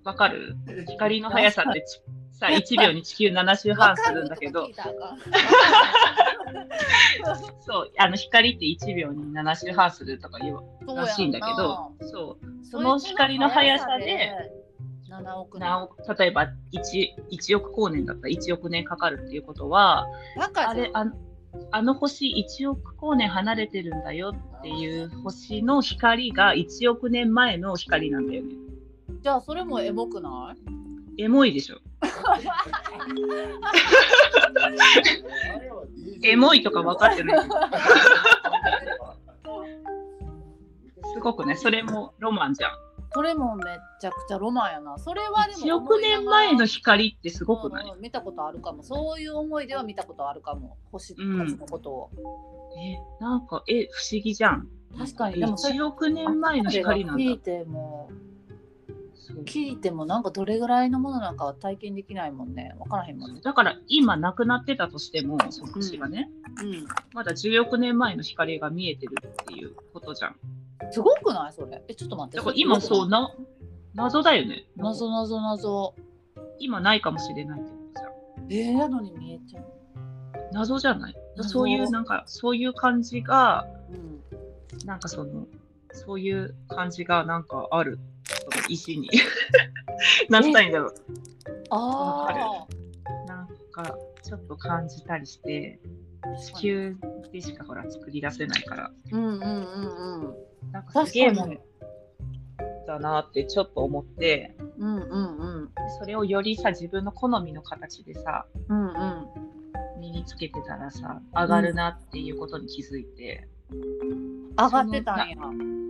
[0.06, 0.56] わかる？
[0.88, 2.02] 光の速さってち
[2.40, 4.68] さ、1秒に地球7周半するんだけど。
[7.62, 10.62] そう、あの光って1秒に7周半するとか言う
[10.96, 14.32] らしいんだけど、そう、その光の速さで、
[15.10, 15.60] 7億
[16.18, 20.08] 例えば 1, 1億光年だったら1億年かかるっていうことは、
[20.54, 21.14] あれあの
[21.72, 28.54] あの星1億光年離れてるんだよっていう星の光が1億年前の光なんだよね。
[29.22, 30.89] じゃあそれもエモくない？
[31.20, 31.80] エモいでしょ。
[36.24, 37.40] エモいとか分かってない。
[41.14, 42.72] すごくね、それもロマンじゃん。
[43.12, 43.64] それもめ
[44.00, 44.98] ちゃくちゃロマンやな。
[44.98, 48.82] それはでも1億年前の光ってすごくない、うんうん見たことあるかも。
[48.84, 50.78] そういう思いでは見たことあるかも。
[50.92, 52.10] 星たちうんのことを。
[52.78, 54.70] え、なんか、え、不思議じゃん。
[54.98, 55.40] 確かに。
[55.40, 57.24] でもそれ1億年前の光なんだ
[59.46, 59.78] 聞い。
[59.78, 62.76] ても、なんかどれぐらいのものなんかは体験できないもんね。
[62.80, 63.42] わからへんもんね。
[63.42, 66.30] だから今なくなってたとしても、その星がね、
[66.62, 66.86] うん。
[67.14, 70.36] まだ10億年前の光が見えてるっていうことじゃん。
[70.92, 71.54] すごくない？
[71.54, 71.82] それ。
[71.88, 72.38] え、ちょっと待って。
[72.38, 73.34] だから今そうな、
[73.94, 74.66] 謎だよね。
[74.76, 75.96] 謎謎謎。
[76.60, 78.52] 今ないかもしれないってことじゃん。
[78.52, 79.66] えー、やのに見えちゃう。
[80.52, 81.16] 謎じゃない？
[81.38, 84.86] 謎そういうなんかそういう感じがうん。
[84.86, 85.48] なんかその
[85.92, 88.00] そういう感じがなんかある
[88.70, 89.10] 石に。
[90.30, 90.94] なったらいいんだろう
[91.72, 92.66] あ
[93.28, 95.80] なんかちょっと感じたりして
[96.22, 96.36] あ。
[96.38, 96.96] 地球
[97.32, 98.92] でしかほら作り出せないから。
[99.12, 100.72] うんうんうんうん。
[100.72, 101.60] なんかすげえもん
[102.88, 105.70] だなってちょっと思って、うんうんうん。
[106.00, 109.28] それをよりさ、自分の好みの形でさ、うんうん。
[110.00, 115.36] 身につけてたらさ、上がるなっていうことに気づいて、上がってたんや。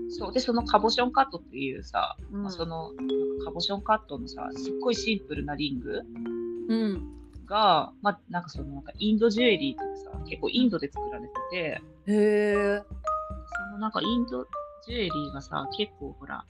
[0.09, 0.33] そう。
[0.33, 3.13] で、そのカボションカットっていうさ、うんそのなんか
[3.45, 6.01] カボションカットのさ、すっごいシンプルなリング
[6.67, 12.83] うんが、まあ、なんかそのなんかインドジュエリーってさ、結構インドで作られてて、へえ。
[13.67, 14.45] そのなんかインド
[14.85, 16.45] ジュエリーがさ、結構ほら、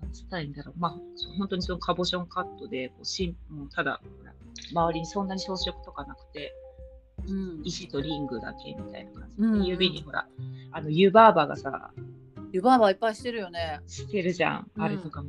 [0.00, 0.92] なんつったらいいんだろう、まあ、
[1.38, 4.00] 本当にそのカボションカットでこうしん、もうただ、
[4.72, 6.54] 周りにそんなに装飾とかなくて、
[7.28, 7.60] うん。
[7.64, 10.26] 石とリングだけみたいな感じうんうんで、指にほら、
[10.72, 11.90] あの湯婆婆がさ、
[12.52, 13.80] 湯婆婆いっぱいしてるよね。
[13.86, 14.70] してるじゃん。
[14.76, 15.28] うんあれとかも、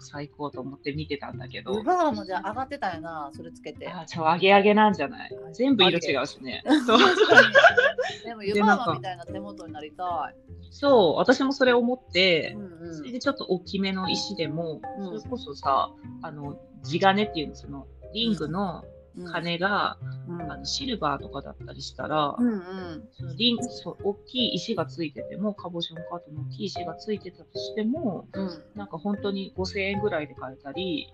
[0.00, 3.88] 最高と思って見てたんだけど湯、婆婆もじゃあ上がってたよな、それつけて。
[3.88, 5.30] あ、ちょ、揚げ揚げなんじゃない？
[5.52, 6.62] 全部色違うしね。
[8.24, 10.36] でも湯婆婆みたいな手元になりたい。
[10.70, 15.90] そう、私もそれ思ってう、んそれでちょっと大きめの石でも、うんそれこそさ、
[16.22, 18.93] あの、地金っていうの、その、リングのうん。
[19.32, 23.08] 金が、うんあのシルバーとかだったりしたら、うんうん。
[23.12, 28.50] そのリン大きい石がついてても、カボションカートの大きい石がついてたとしても、うん。
[28.74, 31.12] なんか本当に5000円ぐらいで買えたり、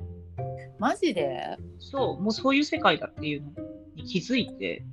[0.78, 1.58] マジで？
[1.78, 3.50] そう、もうそういう世界だっていうの
[3.96, 4.84] に気づいて、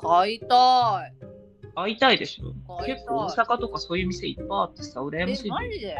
[0.00, 1.26] 買いたい。
[1.74, 2.54] 会いたいでしょ
[2.84, 5.96] 結構大阪とかそういう店いっぱいあってさ、羨えましい、マジで？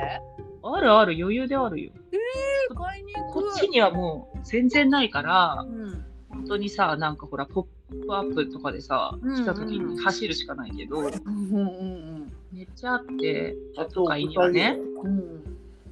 [0.63, 1.93] あるある、余裕であるよ。
[2.75, 3.51] 買いに行こく。
[3.51, 6.05] っちにはもう全然ないからう、ん。
[6.37, 14.79] 本当にさ、なんかほら、ポップアップとかでさ、うんうん来た時に走るしかないけど、うんうんめっちゃあって、あと都会にはね。
[15.03, 15.19] うん。
[15.19, 15.43] うん。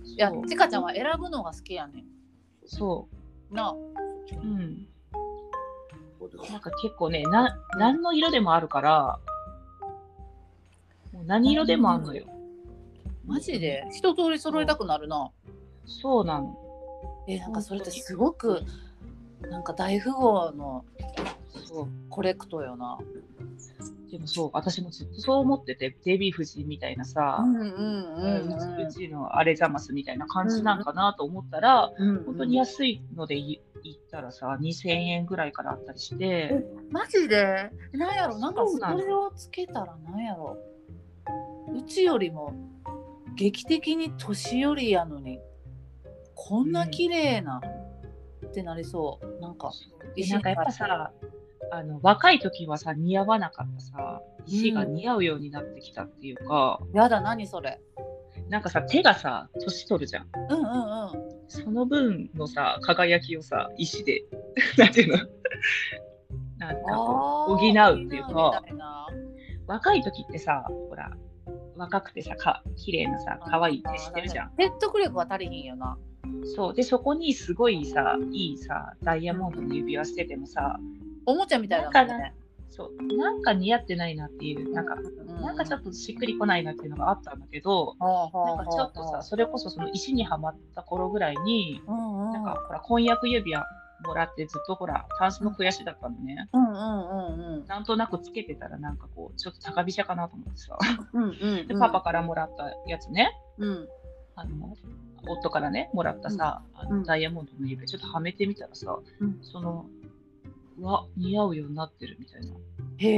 [0.05, 2.05] いやちかちゃんは選ぶのが好きやねん。
[2.67, 3.09] そ
[3.51, 3.73] なあ。
[3.73, 3.77] う。
[4.33, 4.87] うん。
[6.51, 9.19] なんか結構ね、な何の色でもあるから、
[11.13, 12.27] もう何色でもあんのよ。
[13.27, 13.87] マジで？
[13.91, 15.31] 一通り揃えたくなるな。
[15.87, 16.59] そうなの。
[17.29, 18.63] え、なんかそれってすごく、
[19.51, 20.85] なんか大富豪の
[21.65, 22.99] そうコレクトよな。
[24.11, 27.73] でもそう、私もずっとそう思ってて、デヴィ夫人みたいなさ、うんうんう
[28.47, 32.25] うんうちのアレザマスみたいな感じなんかなと思ったら、うん。
[32.25, 37.71] 本当に安いのでい言ったらさ、2000円ぐらいからあったりして、マジで？
[37.93, 38.39] なんやろ？
[38.39, 40.57] なんかそれをつけたらなんやろ？
[41.77, 42.55] うちよりも
[43.35, 45.41] 劇的に年寄りやのに
[46.37, 47.61] こんな綺麗な、
[48.55, 49.41] ってなりそう。
[49.43, 49.73] なんか
[50.15, 51.13] でなんかやっぱさ、
[51.73, 57.81] あの若い時はさ、似合わなかったさ、石が似合うようになってきたっていうか、やだ何それ。
[58.49, 60.29] なんかさ、手がさ、年取るじゃん。
[60.51, 61.49] うんうんうん。
[61.49, 64.25] その分のさ、輝きをさ、石で、
[64.79, 65.19] なんていうの？
[66.59, 67.61] なんか補うっ
[68.09, 68.63] ていうか、
[69.67, 71.11] 若い時ってさ、ほら、
[71.77, 74.53] 若くてさ、か綺麗なさ、可愛い手してるじゃん。
[74.57, 75.99] 説得力は足りひんよな
[76.55, 76.75] そう。
[76.75, 80.79] で、そこにすごいさ、いいさ、ダイヤモンドの指輪しててもさ、
[81.27, 82.35] おもちゃみたいだもんね。
[82.71, 84.97] そう、なんか似合ってないなっていう、なんか、
[85.41, 92.33] なんかちょっとしっくりこないなっていうのがあったんだけど、なんかちょっとさ、それこそその石にはまった頃ぐらいに、うんうん。
[92.33, 93.65] なんかほら、婚約指輪
[94.05, 96.49] もらってずっとほら、タンスの肥やしだったのね。
[96.53, 97.67] うんうんうんうん。
[97.67, 100.77] なんとなくつけてたらなんかこう、ちょっと高飛車かなと思ってさ。
[101.13, 101.27] うんう
[101.63, 101.67] ん。
[101.69, 103.89] で、パパからもらったやつね、うん。
[104.35, 104.75] あの、
[105.27, 106.99] 夫からね、もらったさ、あうん。
[107.01, 109.39] のダイヤモンドの指輪ちょっとはめてみたらさ、うん。
[109.43, 109.87] その、
[110.79, 112.53] うわ、似合うようになってるみたいな。
[112.97, 113.09] へ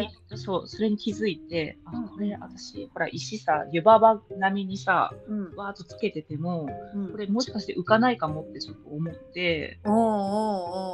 [0.00, 2.08] えそう、それに気づいて、あうん。
[2.08, 5.56] これ私、ほら、石さ、湯婆婆並みにさ、うん。
[5.56, 7.10] わーっとつけてても、うん。
[7.10, 10.02] これもしかして浮かないかもってちょっと思って、おうおう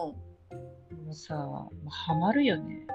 [0.09, 2.87] おうもうさ、もうハマるよね。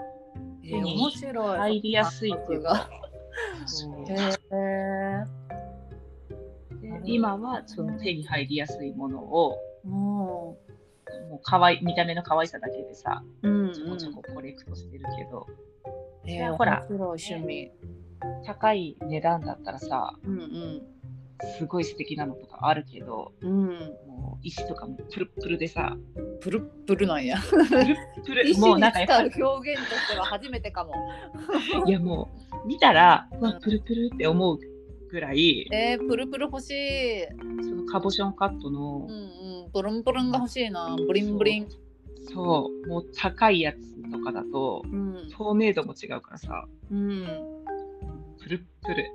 [0.64, 1.58] えー、面白い。
[1.58, 2.90] 入りやすいっていうか。
[3.66, 4.06] そう。
[4.12, 5.39] へえ。
[7.04, 10.58] で今はその手に入りやすいものを、も
[11.30, 13.74] もう可愛い見た目の可愛さだけでさ、う、うん、うん。
[13.74, 15.48] ちょこちょこコレクトしてるけど、
[16.26, 17.72] えー、ほら趣味。
[18.46, 20.82] 高い値段だったらさ、うん
[21.58, 23.50] すごい素敵なのとかあるけど、うん。
[23.50, 23.68] うん。
[24.08, 25.96] もう石とかもプルップルでさ、
[26.42, 27.38] プルップルなんや。
[27.50, 27.96] プルッ
[28.26, 30.94] プル、 もうなんか表現としては初めてかも。
[31.88, 32.30] いやも
[32.66, 34.60] う見たら、うわうんプルプルって思う
[35.10, 37.26] ぐらい、えー、プルプル欲しい。
[37.64, 39.16] そのカボションカットのうん、う
[39.68, 39.72] ん。
[39.74, 40.96] ブルンブルンが欲しいな。
[40.96, 41.68] ブリンブリン。
[42.32, 45.30] そう、もう高いやつとかだと、うん。
[45.32, 47.26] 透明度も違うからさ、うん。
[48.40, 49.06] プルップル、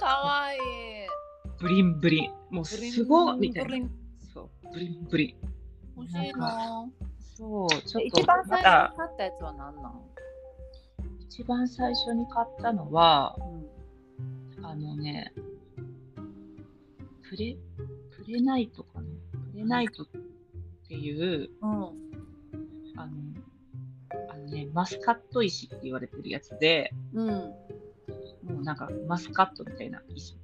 [0.00, 0.60] かわいい。
[1.60, 3.88] ブリンブリン、もうすごいみたいな。
[4.32, 5.46] そう、ブリンブリン。
[5.96, 6.86] 欲しいな。
[7.34, 10.00] そう、ちょっ一と番最初に買ったやつは何なん？
[11.28, 13.66] 一番最初に買ったのは、うん
[14.62, 15.32] あのね、
[17.22, 17.56] プレ、
[18.10, 19.04] プレナイトかな。
[19.52, 20.06] プレナイトっ
[20.88, 21.72] ていう、うん。
[22.96, 23.12] あの、
[24.28, 27.26] あのね、マスカット石って言われてるやつで、うん。
[27.28, 27.54] も
[28.60, 30.36] うなんかマスカットみたいな石。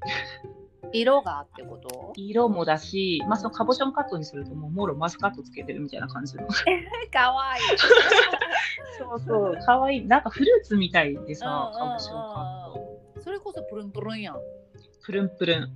[0.92, 2.12] 色がってこと？
[2.16, 6.46] 色もだし、まあ、そのカボチョンカットにするともうもろマスカットつけてるみたいな感じの。
[6.46, 7.62] かわいい。
[8.98, 10.06] そうそう、かわいい。
[10.06, 13.20] なんかフルーツみたいでさ、うんうんうんうんカボチョンカット。
[13.20, 14.36] それこそプルンプルンやん。
[15.04, 15.68] プルンプルン。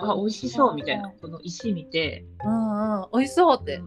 [0.00, 1.10] あ、美味しそうみたいな。
[1.20, 3.08] この石見て、うんうん。
[3.12, 3.80] 美味しそうって。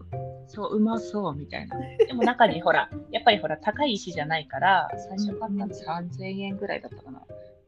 [0.48, 1.76] そう、うまそうみたいな。
[2.06, 7.22] でも中にほら、 やっぱりほら、高い石じゃないから、最初買ったの3000円ぐらいだったかな。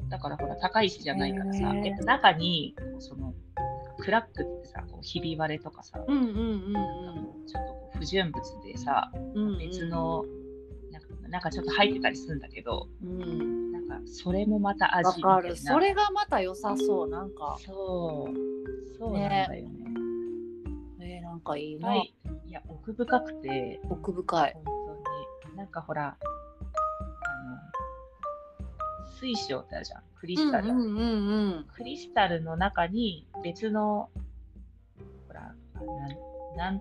[0.09, 3.35] だからほら、高い石じゃないからさ、やっぱ中に、その、
[3.99, 6.75] クラックってさ、こうひび割れとかさ、うんうんうん
[7.47, 9.49] ちょっとこう不純物でさ、うん。
[9.49, 9.87] うん別。
[9.87, 10.25] の、
[10.91, 13.73] なんかなんかちょっと入ってたりするんだけど、うん。
[13.73, 15.41] なんかそれもまた味わ。
[15.43, 15.57] かる。
[15.57, 17.09] それがまた良さそう。
[17.09, 17.57] なんか。
[17.61, 18.99] そう。
[18.99, 19.75] そうなんだよね。
[21.01, 21.89] えー、なんかいいな。
[21.89, 22.15] はい。
[22.47, 24.53] いや、奥深くて、奥深い。
[24.55, 25.57] 本当に。
[25.57, 26.25] なんかほら、あ
[27.45, 27.59] の、
[29.21, 30.03] 水晶ってあるじゃん。
[30.19, 30.71] クリスタル。
[30.71, 31.67] うんうんうんうん。
[31.75, 34.11] クリスタルの中に別の、
[35.27, 36.81] ほら、あなん、なん、あ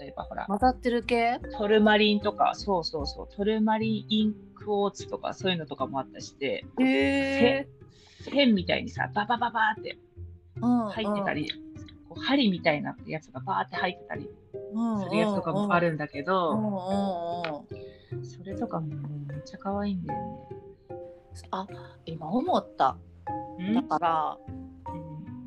[0.00, 1.40] 例えばほら、混ざってる系？
[1.56, 7.68] トルマリンとか、そうそうそう、トルマリンインクォーツとかそういうのとかもあったりして、へえ。
[8.30, 9.98] 線みたいにさ、ババババーって
[10.60, 11.50] うん入ってたり、
[12.08, 14.28] こう針みたいなやつがバーって入ってたり
[14.72, 16.54] うんするやつとかもあるんだけうんど、う
[18.16, 18.24] んうん。
[18.26, 18.86] それとかも
[19.28, 20.48] めっちゃ可愛いんだよ
[21.50, 21.66] あ、
[22.04, 22.96] 今思った。
[23.58, 23.74] ね。
[23.74, 24.66] だから、うん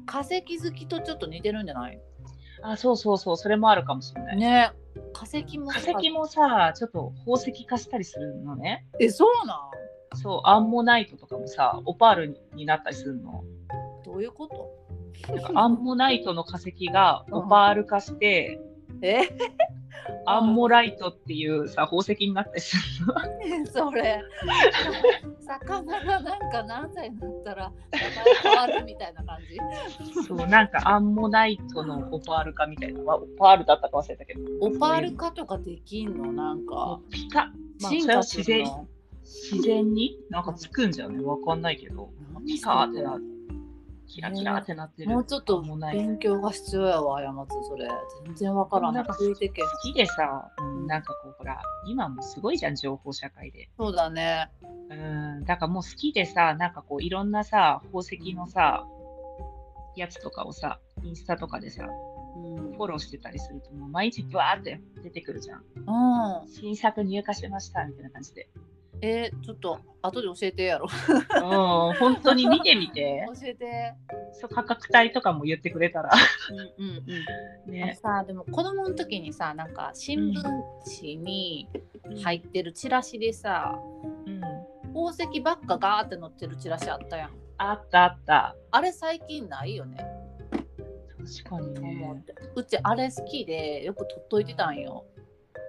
[0.06, 2.02] 化石好きとちょっと似てるんじゃない？
[2.64, 4.38] あ、そうそうそう、それもあるかもしれない。
[4.38, 4.72] ね。
[5.14, 8.88] 化石も化さ石もさ、ちょっと宝石化したりするのね。
[9.00, 9.70] え、そうな
[10.16, 10.18] ん？
[10.18, 13.44] そう、アンモナイトとかもさ、オパールになったりするの。
[14.04, 14.72] どういうこと？
[15.32, 18.60] なんかアンモナイトの化石がオパール化して、
[19.02, 19.30] え？
[20.26, 23.06] アンモライトっていうさ、宝石になったりする
[23.60, 23.66] の？
[23.72, 24.22] それ。
[25.42, 28.10] 魚がなんか何歳になったら名前
[28.44, 29.38] 変わるみたいな感
[30.14, 30.24] じ？
[30.28, 33.02] そう、なんかアンモナイトのオパール化みたいな。
[33.04, 34.42] まあオパールだったか忘れたけど。
[34.62, 36.32] オパール化とかできんの？
[36.34, 37.00] なんか。
[37.12, 37.46] ピカ、
[37.82, 38.66] まあ、進それは化す自然
[39.24, 40.18] 自然に？
[40.30, 42.12] なんかつくんじゃねわかんないけど。
[42.48, 43.20] ピカーってな
[44.10, 45.10] キラキラってなってる。
[45.10, 47.88] もうちょっと勉強が必要やわ山津それ。
[48.26, 48.96] 全然わからん。
[48.96, 49.62] なんかついてけ。
[49.62, 50.88] ん好きでさ、うん。
[50.88, 53.70] なんかこうほら、今もすごいじゃん、情報社会で。
[53.78, 54.50] そうだね。
[54.90, 54.96] う
[55.42, 58.88] ん、だからもう好きでさ、なんかこういろんなさ、宝石のさ、
[59.96, 61.88] やつとかをさ、インスタとかでさ、
[62.36, 65.60] うん、フォローしてたりすると、もう毎日バーって出てくるじゃん。
[65.60, 68.50] うん、新作入荷しましたみたいな感じで。
[69.02, 73.28] えーちょっと後で教えてやろうん、本当に見てみて。
[73.28, 73.94] 教えて
[74.34, 76.10] そう価格帯とかも言ってくれたら。
[76.52, 77.04] うんうん
[77.68, 77.98] うんね。
[78.02, 80.42] さでも子供の時にさなんか新聞
[81.02, 81.68] 紙に
[82.24, 83.78] 入ってるチラシでさ、
[84.26, 84.42] うん。
[84.94, 88.56] 宝石ばっかガーって載ってるチラシあったやんあったあった。
[88.72, 89.98] あれ最近ないよね
[91.44, 92.24] 確かにね。
[92.56, 95.06] うちあれ好きでよく取っといてたんよ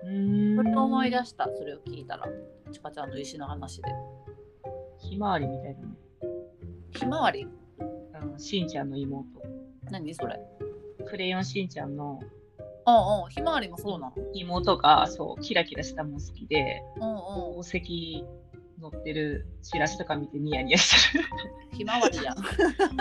[0.05, 0.57] うーん。
[0.57, 2.27] それを思い出したそれを聞いたら
[2.71, 3.89] ちかちゃんの石の話で
[4.99, 5.87] ひまわりみたいだね。
[6.93, 7.47] ひまわり？
[8.23, 9.27] うんしんちゃんの妹。
[9.91, 10.39] 何それ？
[11.09, 12.21] クレヨンしんちゃんの
[12.87, 14.15] うんうんひまわりもそうなの？
[14.35, 18.25] 妹がそうキラキラしたもん好きでうんうん宝石
[18.81, 21.25] 乗ってるチラシとか見てニヤニヤしてる。
[21.73, 22.47] ひまわりやんそう。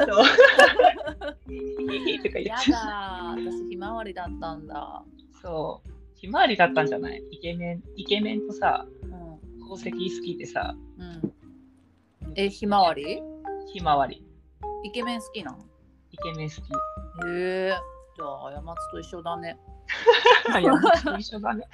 [2.23, 2.71] とか言やって。
[2.71, 5.03] だー私ひまわりだったんだ
[5.41, 5.89] そう。
[6.15, 7.23] ひまわりだったんじゃない？
[7.31, 9.28] イケメン、イケメンとさ、うん
[9.69, 11.33] 宝石好きでさ、うん
[12.35, 13.21] えひまわり？
[13.73, 14.23] ひまわり。
[14.83, 15.57] イケメン好きなの？
[16.11, 16.59] イケメン好き。
[16.59, 16.61] へ
[17.27, 17.73] え
[18.15, 19.57] じゃあ山津と一緒だね
[20.61, 21.65] 山本と一緒だね。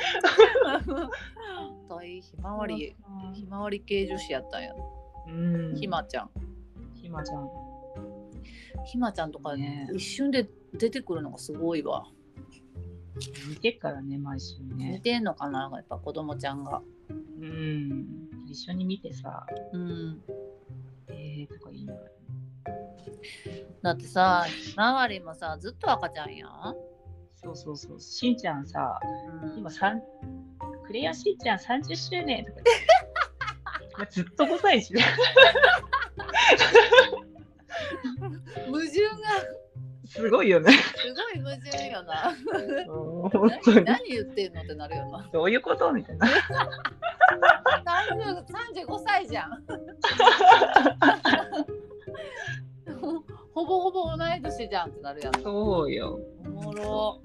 [1.90, 2.96] 大ひまわり
[3.34, 4.74] ひまわり系女子やったんや
[5.28, 5.76] うん。
[5.76, 6.30] ひまちゃん
[6.96, 7.50] ひまちゃん。
[8.86, 12.06] ひまちゃんとかね一瞬で出てくるのがすごいわ
[13.50, 15.00] 見てっからね、毎週似ね。
[15.00, 18.06] てんのかなやっぱ子供ちゃんがうん。
[18.48, 20.22] 一緒に見てさ、うん
[21.10, 22.06] えーとか言いながら。
[23.82, 26.52] だってさひまわりもさずっと赤ちゃんやん、
[27.36, 28.00] そうそうそう。
[28.00, 29.00] しんちゃんさ、
[29.44, 30.02] うん今三
[30.86, 32.52] クレヨンしんちゃん30周年と
[33.98, 35.08] かずっと5歳児だよ
[38.68, 39.16] 矛盾が
[40.16, 40.72] すごいよね。
[40.72, 42.34] すごい矛盾よな。
[43.74, 46.28] 何何言ってんのってなるよなどういうことみたいな。
[46.28, 46.32] 30
[48.86, 49.64] 35歳じゃん
[53.54, 56.20] ほぼほぼ同い年じゃんってなるやんそうよ。
[56.46, 57.22] おもろ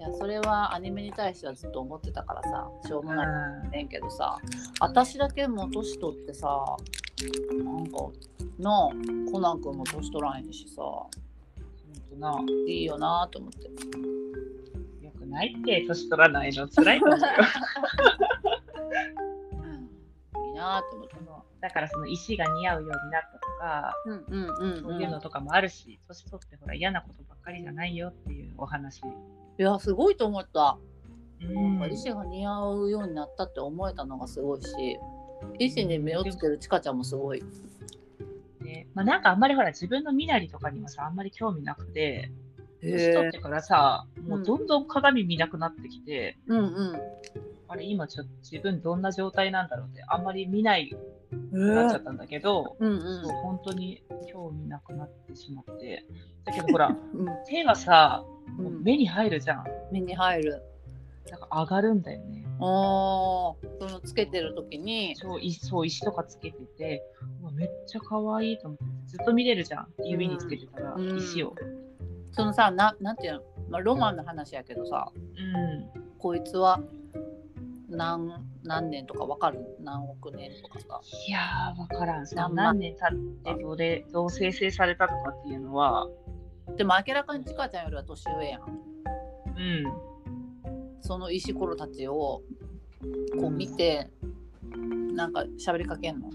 [0.00, 3.24] いやそれはアニメに対してはずっと思ってたからさしょうもな
[3.66, 4.38] いねんけどさ
[4.80, 6.48] 私だけもう年取ってさ
[7.64, 7.98] なんか
[8.58, 8.90] なあ
[9.32, 10.82] コナン君も年取らんやしさ
[12.18, 12.38] な。
[12.66, 13.64] いいよなと思って
[15.04, 16.68] よくないって、年取らないの。
[16.68, 17.26] 辛いと思うよ。
[20.46, 21.18] いいなと思って
[21.60, 29.00] だからその石が似合うようになったとか、うんうんうん、そういうのとかもあるし、年取ってほら嫌なことばっかりじゃないよっていうお話。
[29.00, 29.02] い
[29.56, 30.78] やすごいと思った、
[31.40, 34.98] うんなんか石が似合うようになったって思えたのがすごいし
[35.60, 37.44] 石に目をつけるちかちゃんもすごい
[38.68, 38.86] ね。
[38.94, 42.30] まあ、なんかあんまりほら自分の身なりとかにもさあんまり興味なくて
[42.82, 47.00] 年取へってからさもうどんどん鏡見なくなってきて、うんうん。
[47.66, 50.94] あれ今ちょ自分どんな状態なんだろうってあんまり見ない
[51.52, 53.22] なっちゃったんだけど、うんうん。
[53.22, 56.04] そう本当に興味なくなってしまって。
[56.44, 57.26] だけどほらうん。
[57.46, 58.24] 手がさ
[58.58, 58.64] うん。
[58.64, 59.64] もう目に入るじゃん。
[59.92, 60.62] 目に入る。
[61.30, 62.46] なんか上がるんだよね。
[62.60, 62.64] あー。
[62.64, 65.14] そのつけてる時に。
[65.16, 67.02] そういそう石とかつけてて
[67.52, 69.88] めっちゃ可愛いと思ってずっと見れるじゃん。
[70.04, 71.18] 指につけてたら、うん。
[71.18, 71.54] 石を。
[72.32, 76.02] そのさななんていうの、まあ、ロマンの話やけどさうん。
[76.18, 76.80] こいつは
[77.88, 79.60] 何何年とかわかる？
[79.80, 81.00] 何億年とかさ。
[81.26, 82.26] いやー、わからん。
[82.34, 82.78] 何万。
[82.78, 86.06] 何年経ってどれどう生成されたとかっていうのは、
[86.76, 88.62] でも明らかにちかちゃんよりは年上やん。
[88.62, 88.66] う
[89.60, 89.84] ん。
[91.00, 92.42] その石ころたちを
[93.40, 94.10] こう見て、
[95.14, 96.30] なんか喋りかけんの？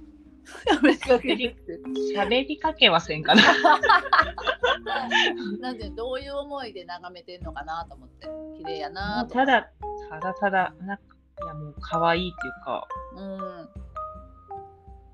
[2.16, 3.44] 喋りかけはせんかな。
[5.60, 8.28] なんでどういう思いで眺めてんのかなと思って。
[8.58, 9.72] 綺麗やなただ、
[10.10, 11.04] ただただ、なんか、
[11.44, 13.70] いやもう可愛いっていうか、うん。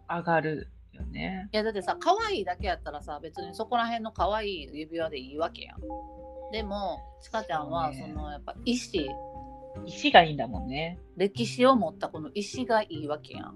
[0.10, 1.48] 上がるよね。
[1.52, 5.80] いやだってさ可愛いだけやったらさ別にそこら辺の可愛い指輪でいいわけやん。
[6.52, 9.08] でもちかちゃんはそ,、のやっぱ石
[9.86, 11.00] 石がいいんだもんね。
[11.16, 13.56] 歴史を持ったこの石がいいわけやん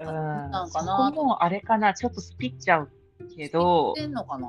[0.00, 0.06] うん。
[0.06, 1.12] なんそかな。
[1.14, 2.90] こもあれかな、ちょっとスピっちゃう
[3.36, 4.48] けどんのかな？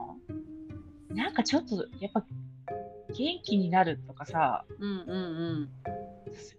[1.13, 2.23] なんかちょっと、やっぱ、
[3.15, 5.13] 元気になるとかさ、うんうんう
[5.61, 5.69] ん。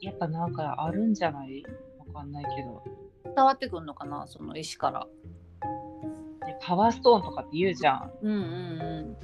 [0.00, 1.64] やっぱなんかあるんじゃない？
[1.98, 2.82] わかんないけど。
[3.24, 4.26] 伝わってくんのかな？
[4.26, 5.06] その石から。
[6.46, 8.10] でパワーストーンとかって言うじゃん。
[8.22, 9.16] うんうん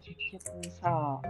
[0.00, 0.16] 結
[0.46, 1.20] 局さ、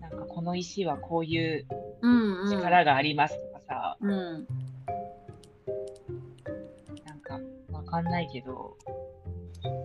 [0.00, 1.66] なんかこの石はこういう
[2.00, 2.50] うんうん。
[2.50, 4.46] 力がありますとかさ、うんなん
[7.94, 8.76] かんないけど、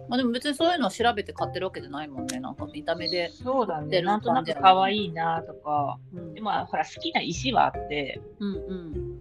[0.09, 2.39] まあでも別にそういうのを調べて買ってるわけじゃないもんね。
[2.39, 6.33] なんか見た目で、そうだね、なんとなく可愛いなとか、うん。
[6.33, 9.19] でまあほら好きな石はあって、うんうん。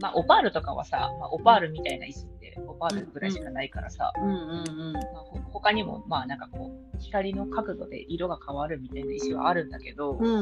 [0.00, 4.92] まあオパールとかはさ、まあ、オパールみたいな石ってオパールぐらいしかないからさ、うんうん。
[4.92, 10.38] まあ、ほ他にもまあなんかこう光の角度で色が変わるみたいな石はあるんだけど、うんうん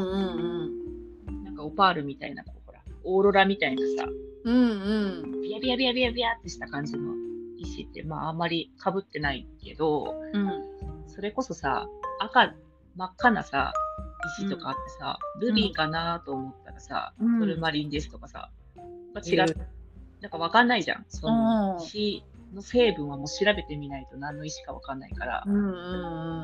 [1.26, 1.44] うん。
[1.44, 4.06] なんかオパールみたいなこうほらオーロラみたいなさ、
[4.44, 5.40] うんうん。
[5.40, 7.21] ビヤビヤビヤビヤビヤってした感じの
[7.62, 10.48] 石って、まあ、あんまりかぶってないけど、うん。
[11.06, 11.88] それこそさ、
[12.20, 12.54] 赤、
[12.96, 13.72] 真っ赤なさ、
[14.38, 17.40] 石とかあってさ、ルビーかなと思ったらさ、うん。
[17.40, 18.50] トルマリンですとかさ、
[19.14, 19.56] まあ、違う、
[20.20, 21.04] なんかわかんないじゃん。
[21.08, 21.84] そのうん。
[21.84, 22.24] 石
[22.54, 25.58] の成分はもう調べてみないと何の石かわかんないから、うんう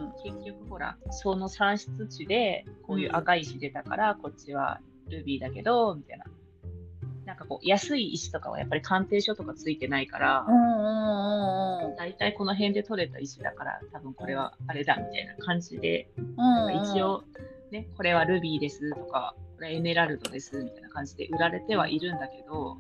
[0.08, 6.24] ん結局ほら、その産出地でこういう赤い石出たから、こっちはルビーだけど、みたいな。
[7.28, 10.46] なんかこう、安い石とかはやっぱり鑑定書とかついてないから、
[11.98, 17.24] 大体この辺で取れた石だから多分これはあれだみたいな感じで、うん一応
[17.70, 22.78] ねこれはルビーですとかこれはエメラルドですみたいな感じで売られてはいるんだけど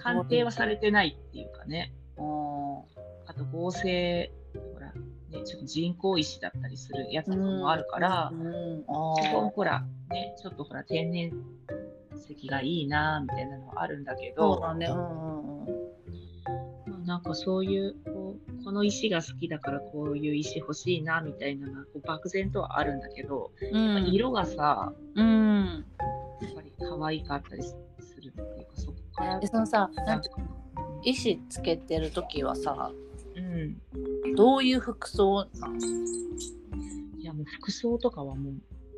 [0.00, 1.92] 鑑定はされてないっていうかね。
[3.26, 4.30] あと合成
[4.74, 8.50] ほら、ね、ちょっと人工石だったりするやつとかもあるから、うんう
[8.80, 8.84] ん
[9.20, 11.32] 基本ほらねちょっとほら天然
[12.14, 14.74] 石がいいなみたいなのはあるんだけどそう
[17.06, 24.06] なんかそういうこうこの石が好きだからこういう石欲しいなみたいなのはこう漠然とはあるんだけど、うん。
[24.06, 25.84] 色がさうん。
[26.40, 27.76] やっぱり可愛かったりす
[28.22, 30.30] るっていうかそこからでそのさなんかなんて
[31.04, 32.90] 石つけてる時はさ
[33.36, 34.34] うん。
[34.34, 35.78] どういう服装なん
[37.18, 38.54] いやもう服装とかはもう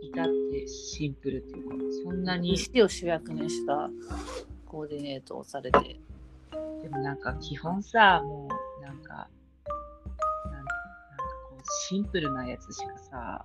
[0.08, 1.74] 至ってシンプルっていうか
[2.04, 3.90] そんなに石を主役にした
[4.64, 6.00] コーディネートをされて。
[6.82, 8.48] でもなんか基本さも
[8.80, 9.28] うなんか
[10.52, 10.70] なんか
[11.50, 13.44] こうシンプルなやつしかさ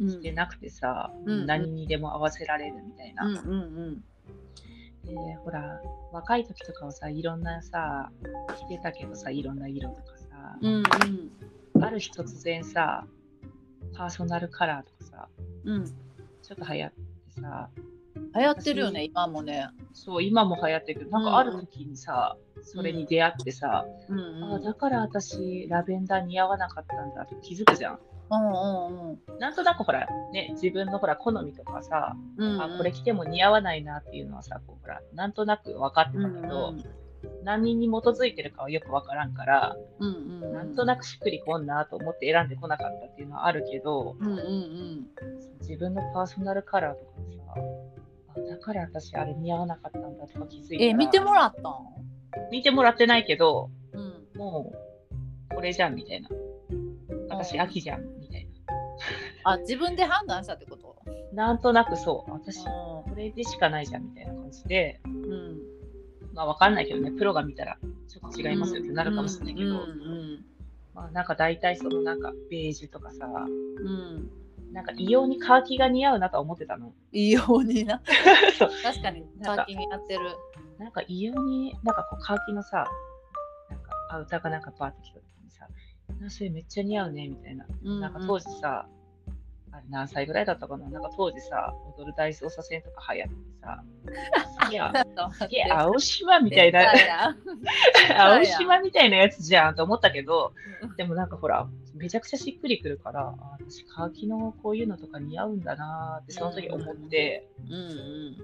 [0.00, 0.08] うん。
[0.08, 4.04] 着てなくてさ、うん何にでも合わせられるみたいな、うんうん
[5.04, 5.80] でほら
[6.12, 8.10] 若い時とかはさいろんなさ
[8.68, 10.74] 着てたけどさいろんな色とかささ、うん
[11.76, 11.84] うん。
[11.84, 13.06] ある日突然さ、
[14.00, 15.28] パーソナルカラーとかさ、
[15.66, 15.84] うん。
[15.84, 17.68] ちょっと流行ってさ、
[18.34, 19.68] 流行ってるよね今もね。
[19.92, 24.18] そう、今も流行ってるけど、なんかある時にさ、それに出会ってさ、うん。
[24.18, 27.98] うんあだから私、ラベンダー似合わなかったんだって気づくじゃん。
[28.30, 29.38] うんうんうん。
[29.38, 36.72] なんとなくほら、ね、自分のほら、好みとかさ、うんあこれ着ても似合わないなっていうのはさ、こうほら、なんとなく分かってたけど、
[37.44, 45.06] 何に基づいてるかはよく分からんから、うんうんなんとなくしっくりこんなと思って選んでこなかったっていうのはあるけど、うんうんうん。
[45.60, 47.12] 自分のパーソナルカラーとか
[47.54, 47.60] さ、
[48.36, 51.74] あだから私あれ似合わなかったんだとか気づいたらえ見てもらったん？
[52.50, 54.38] 見てもらってないけど、うん。
[54.38, 54.72] も
[55.50, 56.28] う、これじゃんみたいな。
[57.28, 58.48] 私、うん秋じゃんみたい
[59.44, 60.96] あ自分で判断したってこと？
[61.32, 61.46] な。
[61.46, 65.58] なんとなくそう、私、こうれでしかないじゃんみたいな感じで、ん
[66.32, 67.78] まあわかんないけどね、プロが見たら
[68.08, 70.44] ちょっと違いますよってなるかもしれないけど、うんうん
[70.94, 73.86] まあなんか大体そのなんかベージュとかさ、うん。
[73.86, 74.30] うん
[74.72, 76.92] なんか異様にカーキが似合うなとは思ってたの。
[77.12, 78.00] 異様にな。
[78.84, 80.20] 確かにカーキになってる。
[80.78, 82.86] なんか異様に、なんかこうカーキのさ、
[83.68, 85.66] なんかアウターがなんかバーってきた時にさ、
[86.24, 87.66] あそれめっちゃ似合うねみたいな。
[87.82, 88.88] なんか当時さ、
[89.72, 90.88] あれ何歳ぐらいだったかな？
[90.88, 93.84] なんか当時さ、踊る大捜査線とか流行ってさ、
[94.66, 94.80] すげえ、
[95.32, 96.82] すげえ青島みたいな、
[98.18, 100.52] 青島みたいなやつじゃんと思ったけど、
[100.96, 108.36] でもなんかほら、めちゃくちゃしっくりくるから、あ私、カーキのこういうのとか似合うんだなーってその時思って、うんうん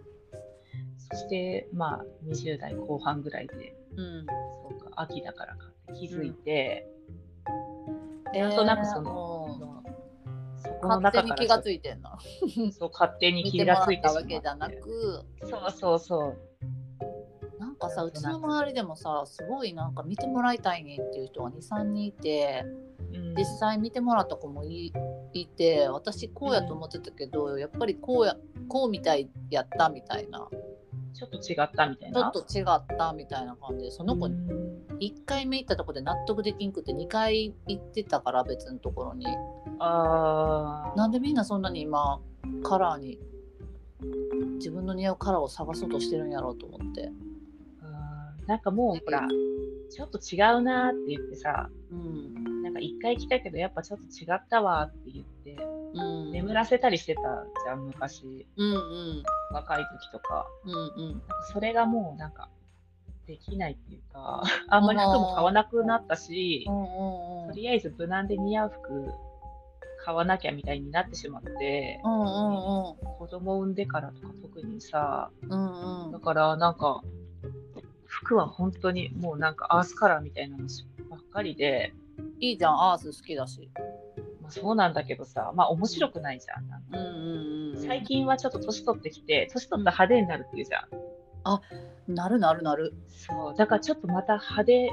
[1.09, 4.27] そしてまあ20代後半ぐらいで、うん。
[4.27, 6.89] そうか、秋だからかって気づいて、
[8.35, 9.85] えーなんとなくその、
[10.81, 12.19] こうの中勝手に気がついてんな。
[12.73, 15.25] そう勝手に見気がついたわけじゃなく。
[15.45, 16.37] そうそうそう。
[17.59, 22.65] なんかさうちの周りでもさすごいなんか見てもらいたいねっていう人が23人いて
[23.13, 23.35] うん。
[23.35, 24.93] 実際見てもらった子もい
[25.33, 28.37] いて私こうやと思ってたけど、やっぱりこうや
[28.69, 30.49] こうみたいやったみたいな。
[31.15, 32.31] ちょっと違ったみたいな？
[32.31, 34.77] ちょっと違ったみたいな感じでその子にうん。
[34.99, 39.27] 1回目行ったとこで納得できんくて2回行ってたから別のところに
[39.79, 40.97] あー。
[40.97, 42.21] なんでみんなそんなに今
[42.63, 43.19] カラーに
[44.57, 47.11] 自分の似合うカラーを探そうとしてるんやろうと思って。
[47.83, 49.27] あーなんかもうほら、
[49.91, 52.63] ちょっと違うなーって言ってさ、うん。
[52.63, 55.57] なんか一回来たけどやっぱちょっと違ったわーって言って、
[55.95, 56.33] うん。
[56.33, 57.23] 眠らせたりしてた
[57.65, 59.23] じゃん、昔、うんうん。
[59.53, 60.47] 若い時とか。
[60.65, 61.11] うんうん。
[61.13, 62.49] なんかそれがもうなんか、
[63.27, 67.49] できないっていうか、あんまり服も買わなくなったし、うんうん。
[67.49, 69.11] とりあえず無難で似合う服
[70.07, 72.27] 買わなきゃみたいになってしまって、うんうん
[73.19, 77.03] 子供産んでからとか特にさ、うんうんだからなんか、
[78.05, 80.69] 服は本当にもうなんかアースカラーみたいなの
[81.11, 81.93] ばっかりで、
[82.39, 83.69] いいじゃんアース好きだし。
[84.43, 86.69] まあ、そうなんだけどさ、まあ面白くないじゃん。
[86.69, 92.15] なんかうんうんうん最近はちょっと年取ってきて、年取ったら派手になるっていうじゃん。
[92.15, 92.95] なるなるなる。
[93.09, 94.93] そう、だからちょっとまた派手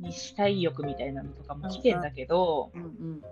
[0.00, 3.22] にしたい欲みたいなのとかも来てんだけど、うんうん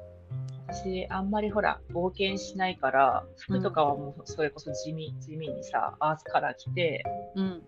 [0.72, 7.62] 私あんまりほら冒険しないから服とかはもうそれこそ地味地味にさアースカラー着てうん。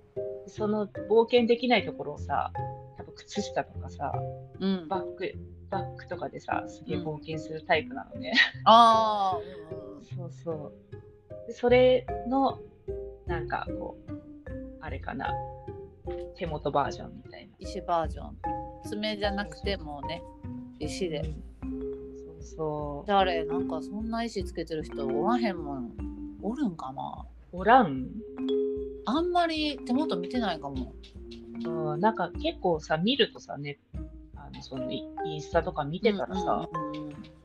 [0.47, 2.53] その冒険できないところをさ
[2.97, 4.13] 多分靴下とかさ
[4.61, 4.89] うん。
[4.89, 5.33] バッグ
[5.71, 8.35] バッグとかでさすげえ冒険するタイプなのね、
[8.65, 9.41] ああ
[10.17, 11.47] そうそう。
[11.49, 12.61] でそれの
[13.27, 14.13] なんかこう
[14.81, 15.33] あれかな
[16.37, 17.55] 手元バージョンみたいな。
[17.59, 18.37] 石バージョン。
[18.85, 20.23] 爪じゃなくてもうね
[20.79, 21.23] 石で。
[22.43, 23.09] うんそう。
[23.09, 23.45] 誰？
[23.45, 25.93] なんかそんな石つけてる人おらへんもん。
[26.43, 27.25] おるんかな？
[27.53, 28.09] おらん。
[29.05, 30.93] あんまり手元見てないかも。
[31.65, 33.79] うんなんか結構さ見るとさね
[34.35, 36.69] あのそのイインスタとか見てたらさ、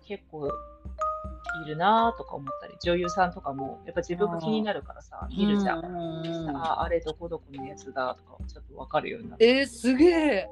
[0.08, 5.86] 結構いるなとか思ったり女優さんとかもやっぱ自分が気になるからさ見るじゃん。
[6.56, 9.48] ああれどこどこのやつだとかちょっと分かるようになって。
[9.48, 10.50] えー、すげえ。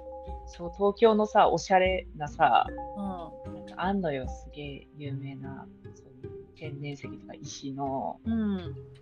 [0.48, 8.58] そう東京のさおしゃれなさうなんかあんのよすげえ有名なそういう天然石とか石の、んうん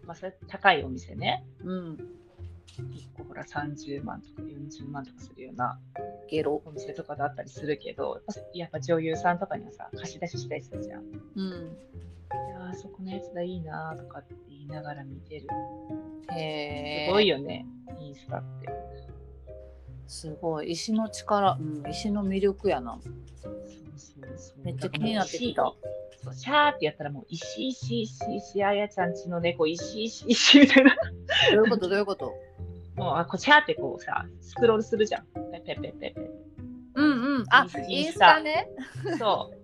[0.05, 1.97] まあ、それ高いお店ねうん。
[2.79, 5.79] 1個ほら30万とか40万とかするような
[6.29, 6.61] ゲロ。
[6.65, 8.21] お店とかだったりするけど
[8.53, 11.03] やっぱ女優さんとかにはさ貸し出ししたりするじゃん。
[11.03, 11.07] うん。
[11.39, 15.47] いやーそこのやつだいいなとかって言いながら見てる。
[16.35, 17.05] へえ。
[17.07, 17.67] すごいよね、
[17.99, 18.69] インスタって。
[20.07, 20.71] すごい。
[20.71, 22.99] 石の力、うん、石の魅力やな。
[24.63, 25.73] めっちゃ気になってきた。
[26.33, 30.95] シャーってやったらもう石石石石あやちゃんちの猫石石石みたいな。
[31.53, 31.89] どういうこと？
[31.89, 32.33] どういうこと？
[32.95, 35.25] もうあこうシャーってこうさスクロールするじゃん。
[35.51, 36.15] ペペペペペ。
[36.95, 38.69] うんうんうん、あインスタね。
[39.19, 39.57] そう。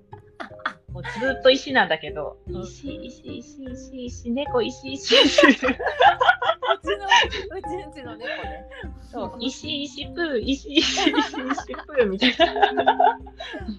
[0.93, 1.09] もうず
[1.39, 5.47] っと石なんだけど、うん石、石、石、石、石、猫、石、石、石。
[5.47, 5.71] うちのう
[7.61, 8.65] ちんちの猫ね。
[9.11, 12.85] そう、石、石、プー、石、石、石、石、プーみたいな。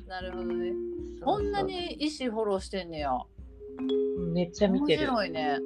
[0.06, 0.72] なるほどね。
[1.24, 3.12] こんなに石フォローしてんねや。
[3.12, 5.06] うんめっちゃ見面てる。
[5.06, 5.58] 白いね。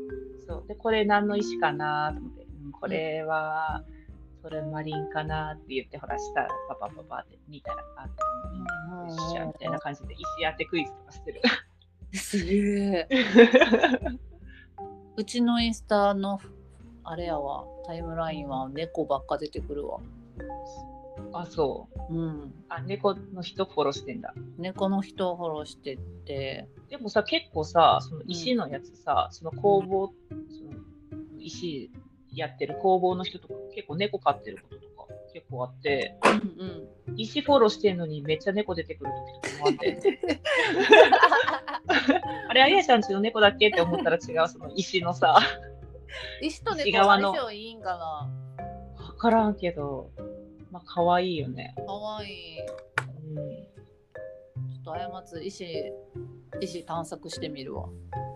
[0.46, 3.84] そうでこれ何の石かなと思って、うんこれは
[4.44, 8.14] トルマリンかなって言ってほら下パパパパって見たらあト
[8.50, 11.42] ルマリンよっしゃみたいな感じで石当てクイズとかしてる。
[12.12, 13.08] すげえ。
[15.16, 16.38] うちのインスタの
[17.04, 20.00] あれやわタイムラインは猫ばっか出てくるわ。
[21.32, 22.14] あそう。
[22.14, 22.54] うん。
[22.68, 24.34] あ猫の人フォローしてんだ。
[24.58, 26.68] 猫の人をフォローしてって。
[26.90, 30.72] でもさ結構さその石のやつさ、その工房、その
[31.38, 31.90] 石
[32.34, 34.94] やってる工房の人とか結構猫飼ってることとか
[35.32, 36.28] 結構あってう
[36.62, 37.18] んうん。
[37.18, 39.10] 石フォローしてんのにめっちゃ猫出てくる
[39.42, 39.98] 時とかもあって
[42.48, 45.38] あれあやちゃんちの猫だっけって思ったら違うその石のさ
[46.40, 48.28] 石と猫の相性いいんかな？
[48.96, 50.10] 分からんけど
[50.70, 51.74] まあ可愛いよね。
[51.86, 52.60] かわいい。
[52.60, 52.64] う
[53.40, 53.44] ん
[54.84, 55.92] ちょっと過つ石
[56.60, 57.88] 石探索してみるわ。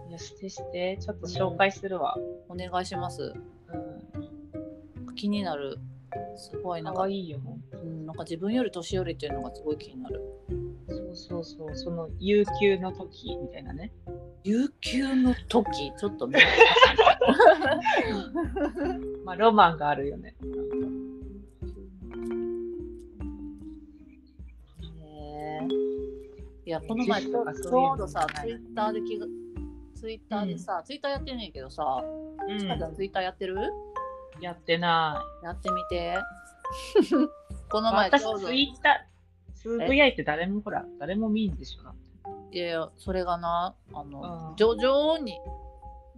[0.08, 2.16] いやしてしてちょっと紹介するわ。
[2.48, 3.34] お願いします。
[3.72, 5.78] うん、気になる。
[6.36, 7.40] すごいなんか可愛いよ。
[7.72, 10.20] うん、なんか自分より年寄りっていうのがすごい気になる。
[10.88, 13.92] そうそうそうその有給の時みたいなね。
[14.44, 15.92] 有給の時？
[15.98, 16.36] ちょっと見
[19.24, 20.34] まあロマンがあるよね。
[26.68, 29.24] いやこの前ちょとかそういうちょのうどさツイッターで気が
[29.98, 32.04] ツイッターでさ、ツイッターやってんねんけどさ、
[32.48, 33.56] うちかちゃんツイッターやってる？
[34.40, 36.16] やってなやってみて。
[37.68, 37.82] こい。
[37.82, 41.94] の前私ツイッターつぶやいて誰もほら誰も見んでしょだっ
[42.50, 42.58] て。
[42.58, 44.56] いやそれがなあの、うん。
[44.56, 45.40] 徐々に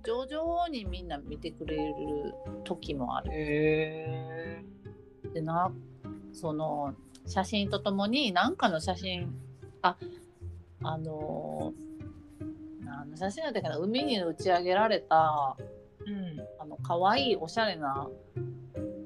[0.05, 2.35] 徐々にみんな見てくれる
[2.65, 3.31] 時もある。
[3.33, 4.63] へ
[5.33, 5.73] でな
[6.33, 6.95] その
[7.27, 9.33] 写真とともに何かの写真
[9.83, 9.97] あ
[10.83, 11.73] あの
[13.01, 15.57] 何の写真だったかな海に打ち上げられた
[16.07, 16.11] え。
[16.11, 16.41] うん。
[16.59, 18.09] あの可愛いおしゃれな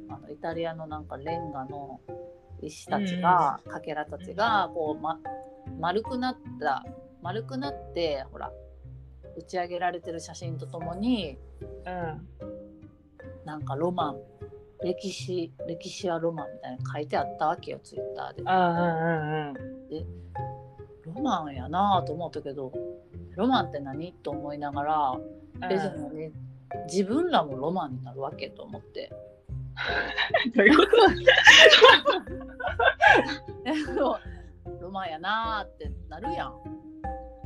[0.09, 2.01] あのイタリアのなんかレンガの
[2.63, 5.21] 石たちが、かけらたちがこう、ま、
[5.79, 6.85] 丸くなった
[7.23, 8.51] 丸くなってほら
[9.37, 11.39] 打ち上げられてる写真とともに
[11.87, 12.29] うん。
[13.45, 14.17] なんかロマン
[14.83, 18.43] 歴史歴史はロマンみたいなの書いてあったわけよツイッターで。
[18.47, 20.35] あうんうん
[21.15, 22.73] ロマンやなぁと思ったけど
[23.37, 24.13] ロマンって何？
[24.13, 25.15] と思いながら、
[26.87, 29.11] 自分らもロマンになるわけと思って。
[30.55, 30.83] どういうこ
[33.97, 34.19] と？
[34.81, 36.55] ロマンやなーってなるやん。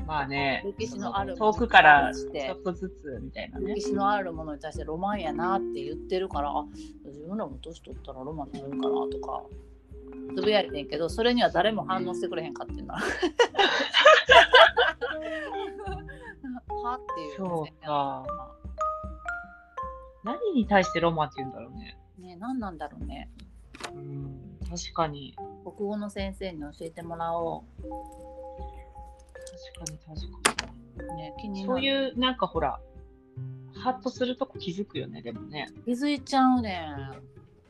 [0.07, 3.83] まあね、歴史のある遠くからちょっとずつみたいなね歴。
[3.83, 6.65] 史のあるものに対してロマンやなって言ってるからあ
[7.05, 9.43] 自分らも年取ったらロマンになるんかなとか
[10.35, 12.97] つぶやいてんけどそれには誰も反応してくれへんかってんな。
[16.83, 18.27] はっていう、そうか。
[20.25, 21.99] 何に対してロマンって言うんだろうね。
[22.19, 23.31] ね何なんだろうね。
[23.95, 25.35] うん、確かに。
[25.65, 27.65] 国語の先生に教えてもらお
[29.83, 30.75] 確かに確か
[31.13, 31.17] う。
[31.17, 31.67] ね気にに。
[31.67, 31.81] なる。
[31.81, 32.81] そういうなんかほら、
[33.75, 35.69] ハッとするとこ気づくよね、でもね。
[35.85, 36.87] 気づいちゃうね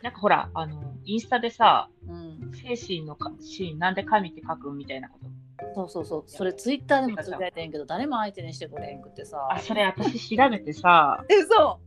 [0.03, 2.11] なんかほら、あの、インスタでさ、ん。
[2.11, 2.53] うん。
[2.53, 5.29] 精神のかシーン、なんで神って書くみたいなこと。
[5.75, 6.25] そうそうそう。
[6.27, 9.49] それツイッターでもつぶやいてんけど誰も相手にしてくれへんくてさ。
[9.51, 11.81] あ、それ私調べてさ、え 嘘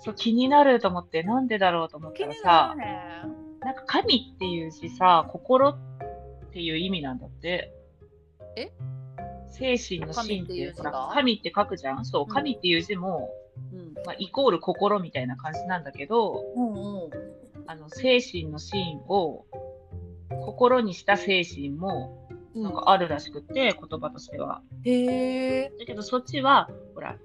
[0.00, 3.38] そう気になると思って、なんでだろうと思ったらさなる、ね。
[3.60, 5.76] なんか神っていう字さ、心っ
[6.52, 7.72] ていう意味なんだって。
[8.56, 8.70] え？
[9.50, 11.10] 精神の神っていうてほら字が？
[11.14, 13.30] 神って書くじゃんそう、ん神っていう字も、
[13.72, 13.94] うん。
[14.06, 17.10] まあ、イコール心みたいな感じなんだけど、うんうん。
[17.70, 19.44] あの精神の神を
[20.46, 24.62] 心にした精神もなんかあるらしくて、言葉としては。
[24.84, 25.72] へえ。
[25.78, 27.18] だけどそっちは、ほら、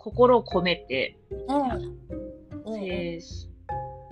[0.00, 2.74] 心を込めて、うん。
[2.74, 3.20] うん精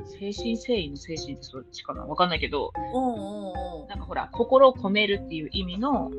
[0.05, 2.07] 精神誠意の精神ってそっちかな？
[2.07, 6.13] わかんないけど、うんうんなんかほら、心を込めるっていう意味の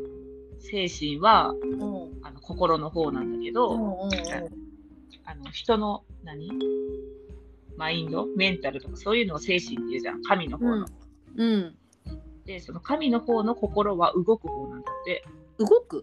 [0.59, 1.71] 精神は、うん。
[1.71, 4.11] うんあの心の方なんだけど、うんうん
[5.25, 6.49] あの人の何？
[7.77, 10.85] マインドメンタルとかそういうのを精神っていうじゃん神の方の、
[11.35, 11.49] うん。
[11.49, 11.77] うん。
[12.45, 15.25] でその神の方の心は動く方なんだって
[15.59, 16.01] 動く？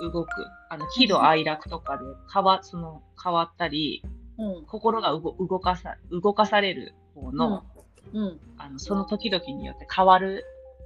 [0.00, 0.28] 動く
[0.70, 4.04] あの喜怒哀楽とかで変わその変わったり
[4.38, 4.66] うん。
[4.66, 7.64] 心が動動かさ動かされる方の,、
[8.12, 8.40] うん。
[8.56, 10.44] あのその時々によって変わる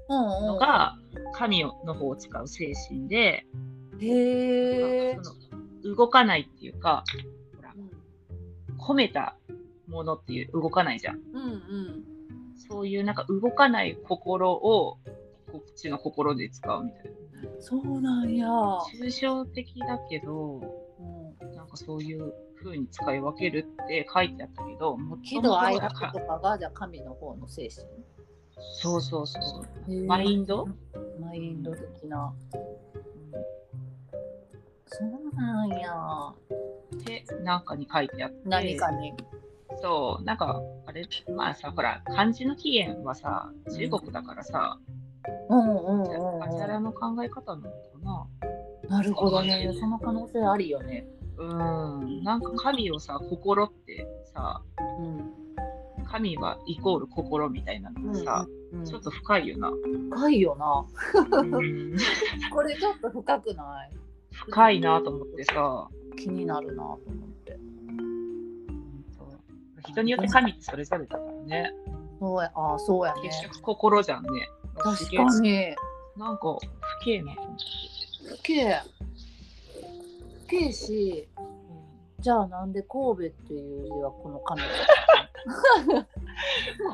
[0.08, 0.96] のが
[1.34, 3.46] 神の方を使う精神で、
[4.00, 5.16] へ
[5.84, 7.04] 動かないっていうか、
[7.56, 7.72] ほら、
[8.78, 9.36] 込めた
[9.92, 11.16] ものっていう動かないじゃん。
[11.16, 12.04] うんうん。
[12.68, 14.98] そういうなんか動かない心を
[15.50, 17.10] こっちの心で使うみたいな。
[17.60, 18.46] そうなんや。
[18.46, 20.60] 抽象的だけど、
[21.40, 22.32] うん、なんかそういう
[22.62, 27.86] 風に使い分けるって書いてあったけど、も喜怒哀楽とかがじゃあ神の方の精神。
[28.80, 29.38] そうそうそ
[29.88, 30.06] う。
[30.06, 30.66] マインド、
[31.20, 32.32] マインド的な。
[32.54, 33.12] うん
[34.92, 35.90] そうなんや。
[36.94, 38.36] ってなんかに書いてあって。
[38.44, 39.14] 何かに。
[39.82, 41.06] そう、なんか、あれ、
[41.36, 44.78] まあさ、ほら、漢字の起源はさ、中国だからさ、
[45.48, 47.70] うんうんうんあちらうの考え方なのか
[48.02, 48.26] な。
[48.88, 48.90] ん。
[48.90, 49.70] なるほどね。
[49.78, 51.06] その可能性ありよね。
[51.38, 54.62] うん、なんか神をさ、心ってさ、
[55.00, 55.32] うん。
[56.04, 59.70] 神はイコール心みたいなのがさ、うん、ちょっと深いよな。
[60.10, 61.40] 深いよな。
[61.40, 61.96] うん
[62.52, 63.90] これちょっと深くない？
[64.32, 66.98] 深いなと思ってさ、気になるなと思っ
[67.44, 67.58] て。
[69.88, 71.72] 人によって神ってそれぞれだからね。
[72.20, 73.22] そうや、ああ、そうやね。
[73.22, 74.48] 結局心じゃんね。
[74.76, 75.74] 確かに。
[76.16, 76.56] なんか、
[77.00, 77.64] 不敬なと思って。
[78.42, 78.80] け
[80.48, 81.28] けし、
[82.20, 83.16] じゃあなんで神戸っ
[83.48, 84.62] ていう字はこの神？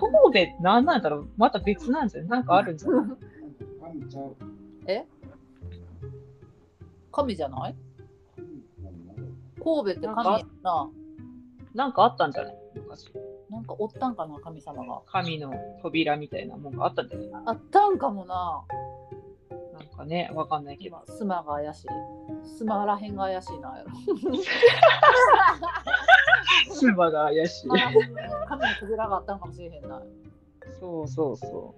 [0.00, 3.04] 神戸って何なんだろうまた別なんじゃなんかあるんじゃない。
[4.86, 5.04] え
[7.12, 7.74] 神じゃない。
[9.62, 10.88] 神戸って神やな。
[11.74, 13.12] なんかあったんじゃない昔。
[13.50, 15.02] なんかおったんかな、神様が。
[15.06, 15.52] 神の
[15.82, 18.64] 扉みたいなもんがあったんじゃないあったんかもな。
[19.78, 20.96] なんかね、わかんないけど。
[21.06, 21.86] 今、スマが怪しい。
[22.44, 23.90] スマらへんが怪しいなやろ。
[26.70, 27.68] スマが怪しい
[28.48, 30.02] 神の扉があったんかもしれへんな。
[30.80, 31.74] そうそうそ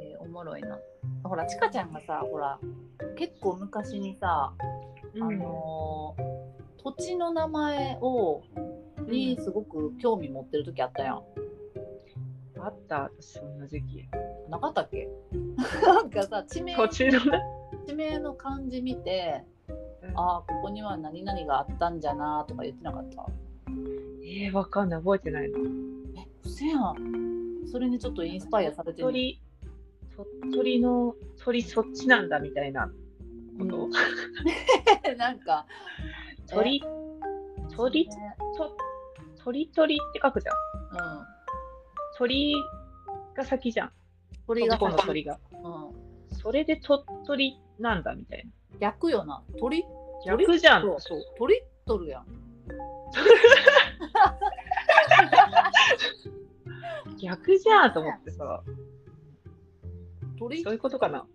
[0.00, 0.78] えーおもろいな。
[1.24, 2.58] ほら、ちかちゃんがさ、ほら、
[3.16, 4.52] 結構昔にさ、
[5.14, 5.24] う。
[5.24, 6.40] あのー
[6.82, 8.40] 土地の名前を
[9.10, 11.22] にすごく興味持ってる時あったやん。
[12.62, 14.04] あった、私そんな時期。
[14.48, 15.08] なかったっけ？
[15.86, 17.42] なんかさ地名途中のね。
[17.86, 19.42] 地名の漢字見て
[20.14, 23.26] ああここには何々があったんじゃなとか言ってなかった？
[24.22, 25.58] えー、わかんない、覚えてないな。
[26.20, 27.66] えうせやん。
[27.70, 29.40] それにちょっとインスパイアされてる鳥
[30.42, 32.90] 鳥取の鳥そっちなんだみたいな。
[33.58, 33.84] こと。
[33.84, 33.88] う
[35.14, 35.66] んなんか。
[36.48, 36.82] 鳥
[37.76, 38.76] 鳥と
[39.44, 40.56] 鳥鳥って書くじゃん。
[40.56, 40.58] う
[41.22, 41.26] ん
[42.16, 42.54] 鳥
[43.34, 43.92] が先じゃん。
[44.46, 45.38] 鳥が男の鳥が。
[45.52, 45.68] う
[46.34, 48.50] ん、それで鳥取なんだみたいな。
[48.78, 49.84] 逆よな鳥？
[50.26, 50.82] 逆じゃん。
[50.82, 51.24] そう。
[51.38, 52.26] 鳥取るやん
[57.20, 58.62] 逆じゃんと思ってさ。
[60.38, 60.62] 鳥？
[60.62, 61.26] そういうことかな。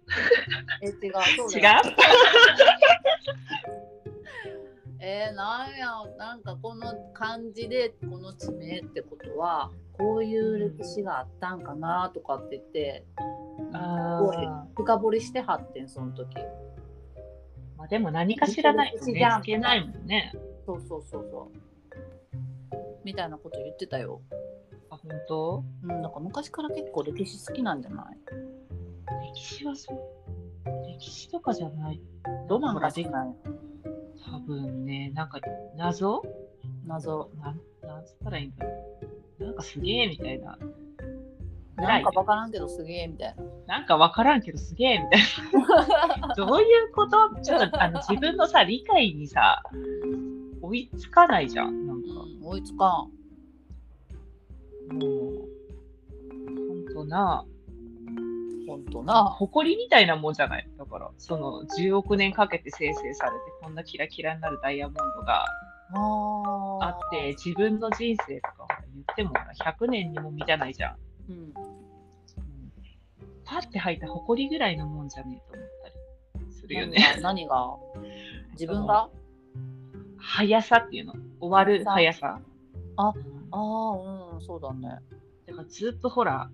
[0.84, 1.14] え違う違う？
[5.00, 13.06] えー、なんやなんかこの漢字でこの地名ってことはこういう歴史があったんかなとかって言って
[14.76, 16.38] 深掘りしてはってんその時。
[17.78, 20.32] まあでも何かしらないとねじゃんつけないもんね。
[20.66, 21.58] そうそうそうそう。
[23.04, 24.22] みたいなこと言ってたよ。
[24.90, 25.64] あ、本当？
[25.84, 28.18] うんなんか昔から結構歴史好きなんじゃない？
[29.34, 30.00] 歴史はそう。
[30.88, 32.02] 歴史とかじゃない。
[32.48, 33.36] ロマンが好きなんや
[34.32, 35.40] 多分ね、なんか
[35.78, 36.22] 謎？
[36.88, 38.72] 謎なんなんつったらいいんだろ
[39.40, 39.44] う。
[39.46, 40.58] なんかすげえみたいな。
[41.78, 43.44] なんか分からんけどすげえみたいな
[43.80, 45.22] なんかわからんけどすげえみたい
[46.28, 46.34] な。
[46.36, 47.36] どういうこと？
[47.42, 49.62] ちょっとあの自分のさ、理解にさ、
[50.62, 51.86] 追いつかないじゃん。
[51.86, 53.08] なんか、うん追いつか
[54.92, 55.48] んもう、
[56.70, 57.44] ほんとな、
[58.76, 60.70] ほんとな誇りみたいなもんじゃない。
[60.78, 65.46] だから、その10億年かけて生成されて、こんなキラキラになるダイヤモンドが
[66.82, 69.32] あって、自分の人生とか言っても
[69.64, 70.96] 100年にも満たないじゃん。
[71.30, 71.54] うんうん
[73.48, 75.70] パッて吐いた誇りぐらいのもんじゃねえと思っ
[76.34, 77.20] たりするよね。
[77.22, 77.78] 何が
[78.54, 79.08] 自分が？
[80.18, 81.14] 速さっていうの？
[81.40, 82.42] 終わる速さ。
[82.98, 85.00] あうんああうんそうだね
[85.46, 86.50] だからずっとほら、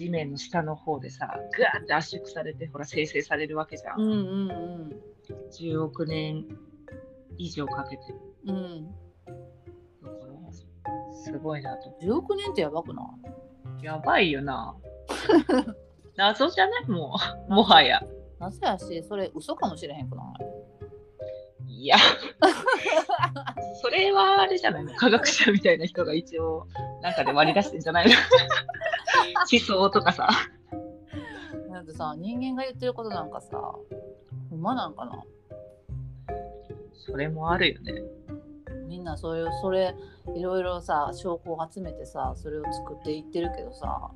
[0.00, 4.00] 地面の下の方でさ、ぐわーって圧縮されて、ほら、生成されるわけじゃん。
[4.00, 4.92] うんうん
[5.52, 6.46] 10億年
[7.36, 8.02] 以上かけて。
[8.46, 8.86] うんうん
[10.02, 11.94] だから、すごいなと。
[12.02, 13.02] 10億年ってやばくな
[13.82, 13.84] い？
[13.84, 14.74] やばいよな。
[16.16, 16.88] 謎じゃない？
[16.88, 17.14] も
[17.50, 18.00] う、もはや。
[18.38, 20.59] なぜやしそれ嘘かもしれへんくない？
[21.80, 21.96] いや、
[23.80, 24.94] それはあれじゃないの？
[24.96, 26.66] 科学者みたいな人が一応、
[27.00, 28.14] なんかで割り出してんじゃないの？
[29.50, 30.28] 思想とかさ。
[31.72, 33.56] だってさ人間が言ってることなんかさ
[34.50, 35.24] ほんまなんかな？
[36.92, 38.02] それもあるよね。
[38.86, 39.94] みんなそういうそれ
[40.36, 44.12] いろいろさ証拠を集めてさそれを作っていってるけどさわ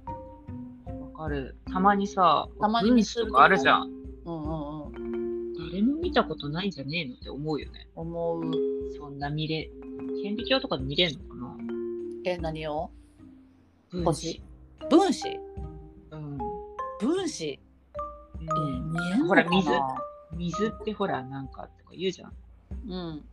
[1.16, 1.56] かる。
[1.72, 3.90] たまにさ、たまに文見する章とかあるじゃん。
[4.26, 4.83] うんうんうん
[5.74, 7.88] 誰も見たことないんじゃねえのって思うよね。
[7.96, 8.42] 思う。
[8.96, 9.68] そんな見れ、
[10.22, 11.56] 顕微鏡とかで見れんのかな？
[12.24, 12.92] え何を？
[13.90, 14.40] 分星
[14.88, 15.40] 分子？
[16.12, 16.38] うん。
[17.00, 17.44] 分子？
[17.44, 17.58] え
[18.38, 18.92] うん。
[18.92, 19.48] 見えんのかな？
[19.50, 19.70] ほら水。
[20.36, 22.32] 水ってほら、なんかとか言うじゃん。
[22.88, 23.24] うん。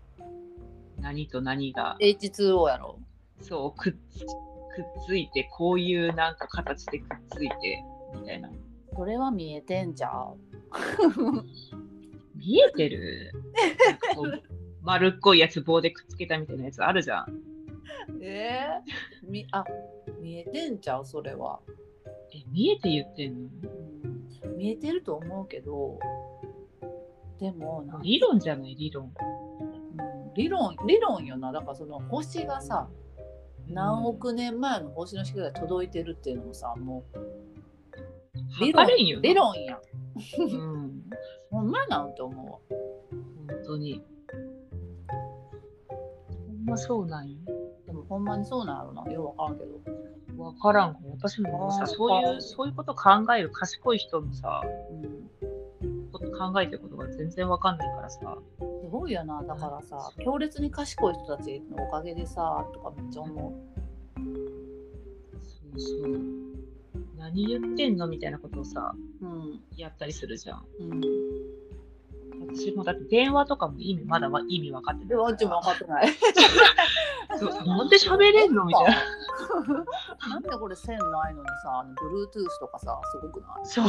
[1.00, 2.98] 何と何が、H2O やろ。
[3.40, 4.28] そう、くっつくっ
[5.06, 7.84] ついて、こういうなんか形でくっついて、
[8.16, 8.50] みたいな。
[8.96, 10.38] それは見えてんじゃう
[12.42, 13.32] 見えてる？
[14.82, 17.42] 丸っこいやつ棒でくっつけたみたいなやつあるじゃん。
[18.22, 19.64] えー、みあ
[20.20, 21.06] 見えてんちゃう？
[21.06, 21.60] それは、
[22.34, 23.50] え、見えて言ってんの？
[24.46, 26.00] うん、見えてると思うけど。
[27.40, 29.06] でも理論じゃない、理論。
[29.06, 30.34] うん。
[30.36, 31.52] 理論理論よな。
[31.52, 32.88] だからその星がさ
[33.68, 37.18] 何億年前の星の光が届いてるっていうのもさもう
[38.60, 39.22] 理論測れんよな。
[39.22, 39.80] 理論やん
[40.40, 41.04] うん。
[41.50, 42.60] ほんまなんて思うわ
[43.48, 44.04] 本当に。
[45.90, 47.38] ほんまそうなんよ。
[47.86, 50.98] でもほんまにそうなんやろなようわからんけどわからん。
[51.12, 54.62] 私もさ、そういう、そういうこと考える賢い人のさ、
[54.92, 55.12] うん
[56.12, 58.38] こと考えてることが全然わかんないからさ。
[58.60, 63.54] すごいよなだからさ強烈に賢い人たちのおかげでさとかめっちゃ思
[65.40, 66.61] そうそう。
[67.22, 68.08] 何言ってんの？
[68.08, 70.66] みたいなことをさ、ううんやったりするじゃん。
[70.80, 71.02] うん
[72.54, 75.16] 私もだって電話とかも意味、まだは意味分かってないから。
[75.16, 76.08] でもあっちも分かってない
[77.68, 78.96] なんで喋れんのみたいな。
[80.30, 83.66] なんでこれ線ないのにさ Bluetooth とかさすごくない？
[83.66, 83.86] そう。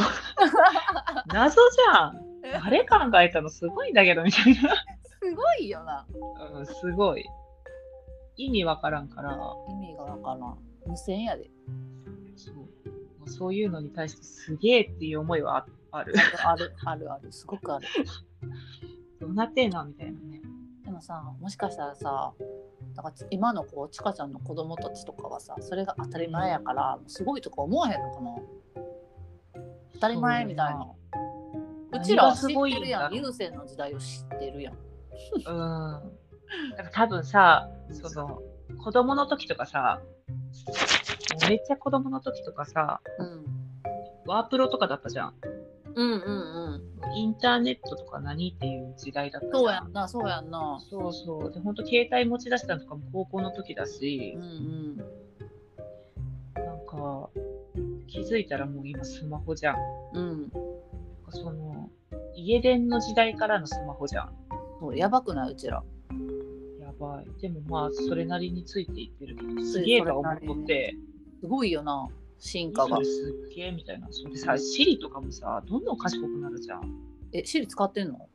[1.27, 2.21] 謎じゃん。
[2.63, 3.49] 誰考えたの？
[3.49, 4.61] すごいんだけど、みたいな。
[5.05, 6.07] すごいよな
[6.55, 7.25] うん、すごい。
[8.37, 9.33] 意味わからんから、
[9.71, 11.51] 意味がわからん無線やで
[12.37, 12.55] そう
[13.23, 15.67] もうそういうのに対してすげえっていう思いはあ
[15.99, 16.15] ある。
[16.45, 17.33] あるあるある。
[17.33, 17.87] すごくある。
[19.21, 19.85] どうなってんの？
[19.85, 20.43] みたいなね。
[20.85, 22.35] でもさもしかしたらさ
[22.95, 28.37] だから今のこうちかちゃんの子供たちとかはさそれが当たり前やから、すごいとか思わへんのかな？
[29.95, 30.87] 当たり前みたいな。
[31.95, 33.03] うちらは知ってるやん。
[33.03, 34.75] 何が有線の時代を知ってるやん。
[34.75, 34.79] う
[35.39, 35.43] ん。
[35.43, 38.43] だから多分さ、その、
[38.83, 40.01] 子供の時とかさ、
[41.49, 43.47] めっちゃ子供の時とかさ、うん
[44.25, 45.35] ワープロとかだったじゃん。
[45.95, 46.83] うんうんうん
[47.17, 49.49] インターネットとか何っていう時代だった。
[49.51, 51.53] そうやんなそうやんなそうそう。
[51.53, 54.97] で、本当携帯持ち出したのとかも高校の時だしうんう、ん
[56.55, 57.29] なんか、
[58.07, 59.77] 気づいたらもう今スマホじゃん。
[60.15, 60.53] うん
[61.31, 61.91] その、
[62.37, 64.33] 家電の時代からのスマホじゃん。
[64.81, 65.53] そうやばくない？
[65.53, 65.83] うちら
[66.81, 67.41] やばい。
[67.41, 70.95] でもまあ、それなりについていってるけど、すげえとは思っとって、
[71.43, 72.09] すごいよな
[72.39, 74.07] 進化がすっげえみたいな。
[74.13, 76.83] それでさ、シリとかもさ、どんどん賢くなるじゃん。
[77.33, 78.29] えシリ使ってんの？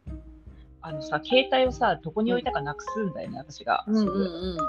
[0.82, 3.86] あのさ、携帯をさ、どこに置いたかなくすんだよね、私が。
[3.88, 4.62] うんうんうんで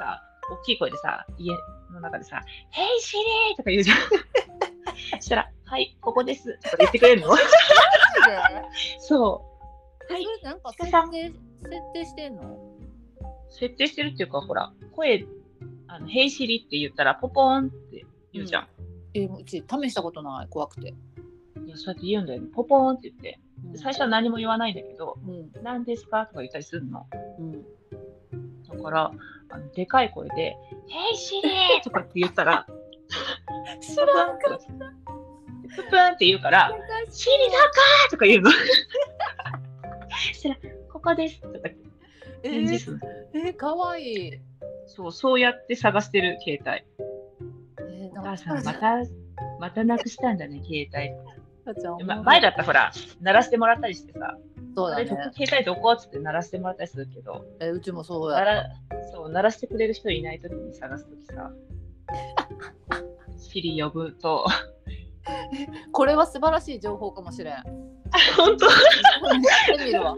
[0.00, 1.52] さ、大きい声でさ、家
[1.92, 3.96] の中でさ、ヘイシリーとか言うじゃん。
[5.20, 7.28] そしたら、はい、ここですとか言ってくれるの
[8.98, 9.44] そ
[10.10, 10.12] う。
[10.12, 12.74] はい、なんか設定設定してんの？
[13.50, 15.24] 設定してるっていうか、ほら、声、
[15.88, 18.68] あの、ヘイシリって言ったら、ポポーンって言うじゃん。
[19.14, 20.94] えもううち試したことない怖くて、
[21.64, 22.48] いや、そうやって言うんだよね。
[22.52, 23.38] ポポーンって言って。
[23.64, 27.06] うんで最初は何も言わないんだけど、うん何ですかとか言ったりするの。
[27.38, 27.64] うん
[28.68, 29.12] だから、
[29.50, 30.56] あのでかい声で、
[30.88, 32.66] ヘイシリーとかって言ったら、
[33.80, 34.66] 知ププンって、
[35.76, 36.72] ププンって言うから、
[37.10, 38.50] シリだかーとか言うの。
[38.50, 38.56] そ
[40.34, 40.56] したら、
[40.92, 41.83] ここですとかえ返事
[42.78, 42.98] する。
[42.98, 43.08] の。
[43.34, 44.02] えー、かわい。
[44.02, 44.40] い、え
[44.86, 47.04] そう、そうやって探してる携帯。
[48.14, 49.02] ー、お母さん、また、
[49.60, 51.34] またなくしたんだね、携帯。
[52.24, 54.36] 前だったらほら、鳴らしてもらったりしてさ、
[54.76, 55.06] そうだね。
[55.06, 55.92] 携帯どこ？
[55.92, 58.64] っつって鳴らしてもらったりするけど、えうちもそうや。
[59.12, 61.52] そう鳴らしてくれる人いないときに探すときさ、
[63.38, 64.46] シリ呼ぶと、
[65.92, 67.64] これは素晴らしい情報かもしれん
[68.36, 68.66] 本当？
[68.66, 68.72] や
[69.74, 70.16] ってみるわ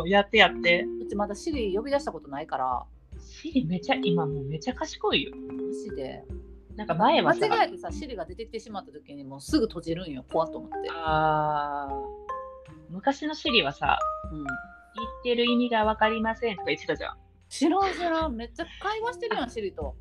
[0.00, 0.86] うんやってやって。
[1.02, 2.84] うちまだシリ呼び出したことないから
[3.20, 5.32] シリめちゃ、今もうめちゃ賢いよ。
[5.34, 6.24] マジで
[6.76, 12.26] なんか前はさ、間違えてさシリが出てきてしまった時にもうすぐ閉じるんよ怖っと思って、あー
[12.90, 13.98] 昔のシリはさ、
[14.32, 14.46] うん、言っ
[15.16, 17.16] ってる意味がわかりませんとか言ってたじゃん。
[17.48, 18.36] 知らん知らん。
[18.36, 19.96] めっちゃ会話してるやん、シリと。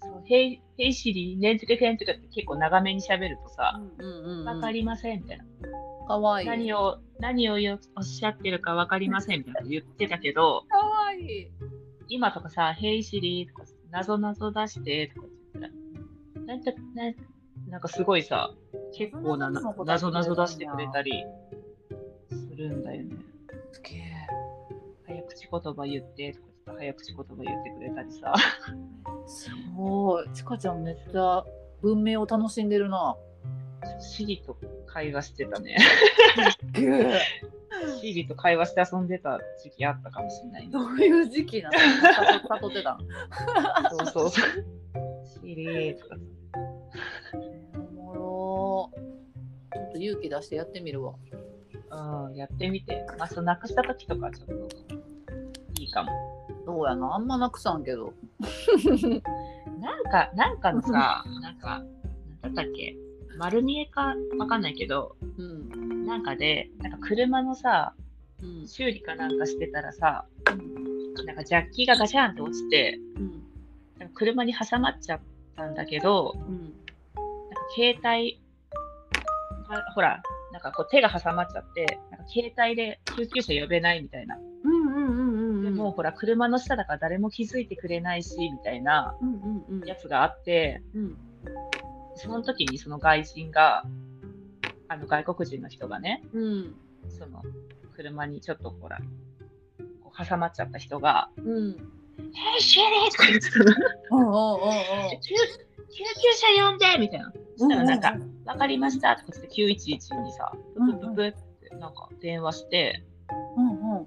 [0.00, 4.44] そう、ヘイ、ヘイシリ、ねんつけけんとかって結構長めに喋るとさ、うんうんうん。
[4.46, 5.44] わかりませんみたいな。
[6.06, 6.48] かわいい。
[6.48, 7.54] 何を、何を
[7.96, 11.50] おっしゃってるかわかりませんみたいな言ってたけど、かわいい。
[12.08, 15.74] 今とかさ、ヘイシリとか、なぞなぞ出してとか言って
[16.34, 17.14] たら、なんか、なん
[17.70, 18.52] なんかすごいさ、
[18.96, 21.24] 結構なななぞなぞ出してくれたり
[22.28, 23.16] するんだよね。
[23.70, 24.26] すげえ。
[25.06, 28.34] 早口言葉言ってとか言って早口言葉言ってくれたりさ。
[29.26, 30.30] すごい。
[30.32, 31.44] ちかちゃんめっちゃ
[31.82, 33.16] 文明を楽しんでるな。
[33.98, 34.56] シリと
[34.86, 35.78] 会話してたね。
[38.00, 40.72] シリと会話して遊んでた時期あったかもしれないね。
[40.72, 41.78] どういう時期なの？
[42.48, 42.98] 悟ってたん
[43.90, 44.48] そうそうそう。
[45.42, 46.16] シリとか。
[47.74, 48.90] おもろ
[49.72, 51.14] ちょっと勇気出してやってみるわ。
[51.92, 53.06] うん、やってみて。
[53.18, 54.54] まあ、なくした時とかちょっと
[55.80, 56.10] いいかも。
[56.70, 58.14] どうやなあんまなくさんけど。
[59.80, 61.82] なんか、なんかのさ、なんか、
[62.42, 62.96] なんだったっけ、
[63.36, 66.06] 丸見えかわかんないけど、うん。
[66.06, 67.94] なんかで、なんか車のさ、
[68.40, 68.68] うん。
[68.68, 70.26] 修理かなんかしてたらさ、
[71.26, 73.42] なんかジャッキがガシャンって落ちて、うん。
[73.98, 75.20] なんか車に挟まっちゃっ
[75.56, 76.46] たんだけど、うん。
[76.46, 76.74] なんか
[77.74, 78.40] 携帯
[79.68, 80.22] が、ほら、
[80.52, 84.36] なんかこう手が挟まっちゃって、なんか携帯で救急車呼べないみたいな。
[84.36, 85.19] うんうん
[85.80, 89.16] もうほら、車の下だから誰も気づいてくれないし、みたいな。
[89.86, 91.16] やつがあって、うん。
[92.16, 93.84] その時にその外人が、
[94.88, 96.74] あの外国人の人がね、うん。
[97.08, 97.42] その
[97.96, 98.98] 車にちょっとほら、
[100.02, 101.76] こう挟まっちゃった人が、うん。
[102.58, 103.58] シェリーとか言ってた
[105.20, 105.34] 救
[105.92, 107.32] 救急車呼んでみたいな。
[107.56, 111.32] そしたらなんか、わかりましたとか言って911にさ、ププププっ
[111.70, 113.02] てなんか電話して、
[113.56, 114.06] うんうん。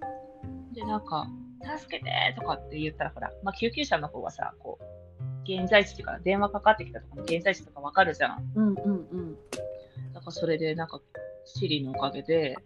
[0.73, 1.27] で、なんか、
[1.77, 4.83] 助けてとかって言ったら、ほら、まあ、救急車の方はさ、こう、
[5.43, 8.51] 現在地っていうか、電話かかってきたとかの現在地とかわかるじゃん。
[8.55, 9.35] うんうんうん。
[10.13, 11.01] だからそれで、なんか、
[11.45, 12.57] シリのおかげで、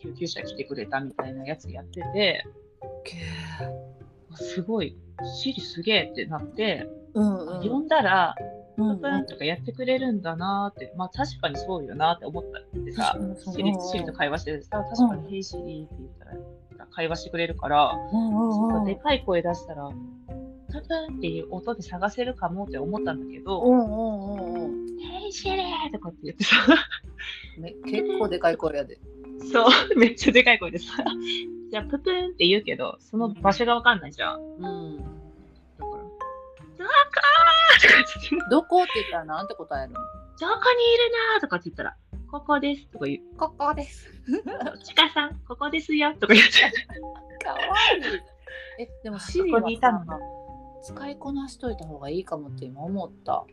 [0.00, 2.44] 救急車来てくれたみたいなやつやってて、
[3.04, 3.16] け
[4.34, 4.96] すごい、
[5.40, 8.52] シリすげえってなって、うんあ呼んだら、うん
[9.00, 13.16] プンとかやってくれるんだなーって、まあ確かにそうよなって思ったってさ、
[13.54, 16.32] シリシリと会話しててさ、確かに、ヘイシリって言ったら、
[16.94, 19.88] 会話してくれるから、そうかでかい声出したら、
[20.72, 24.98] ププンっていう音で探せるかもって思ったんだけど、うんうん。
[24.98, 26.56] ヘイシリーとかって言ってさ、
[27.58, 28.98] め結構でかい声やで。
[29.52, 31.04] そう、めっちゃでかい声でさ、
[31.70, 34.40] じゃあププンって言うけど、その場所がわかんないじゃん。
[34.40, 34.96] うん。
[34.98, 35.10] だか
[35.80, 37.94] ら、どこーとか
[38.30, 41.96] 言って、どこって言ったらなんて答えるのどこにいるなーとかって言ったら、
[42.32, 43.36] ここですとか言う。
[43.36, 44.08] ここです。
[44.82, 46.62] ちかさん、ここですよとか言って。
[47.44, 47.58] かわ
[47.94, 48.02] いい。
[48.80, 50.18] え、でもシリはここにいたのさ
[50.82, 53.44] 使いこなしといた方がいいかもって今思った。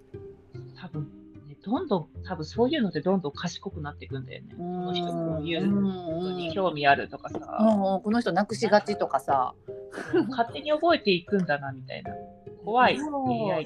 [0.79, 1.11] 多分、
[1.49, 4.55] ね、どんどん、多分そういうのでどんどん賢くなっていくんだよね。
[4.57, 7.39] この人こういうのに興味あるとかさ、
[8.01, 9.53] この人なくしがちとかさ。
[10.29, 12.13] 勝手に覚えていくんだなみたいな。
[12.63, 12.97] 怖い。
[12.97, 13.65] AI、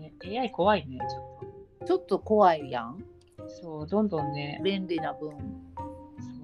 [0.00, 0.14] ね。
[0.24, 3.04] AI 怖いね、ちょっちょっと怖いやん。
[3.46, 3.52] と。
[3.62, 4.60] そう、どんどんね。
[4.64, 5.30] 便利な分。
[5.30, 5.36] そ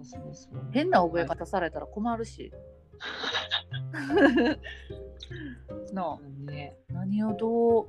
[0.00, 0.52] うそうそう。
[0.72, 2.52] 変な覚え方されたら困るし。
[5.92, 6.20] なあ、
[6.50, 6.74] ね。
[6.88, 7.86] 何をどう？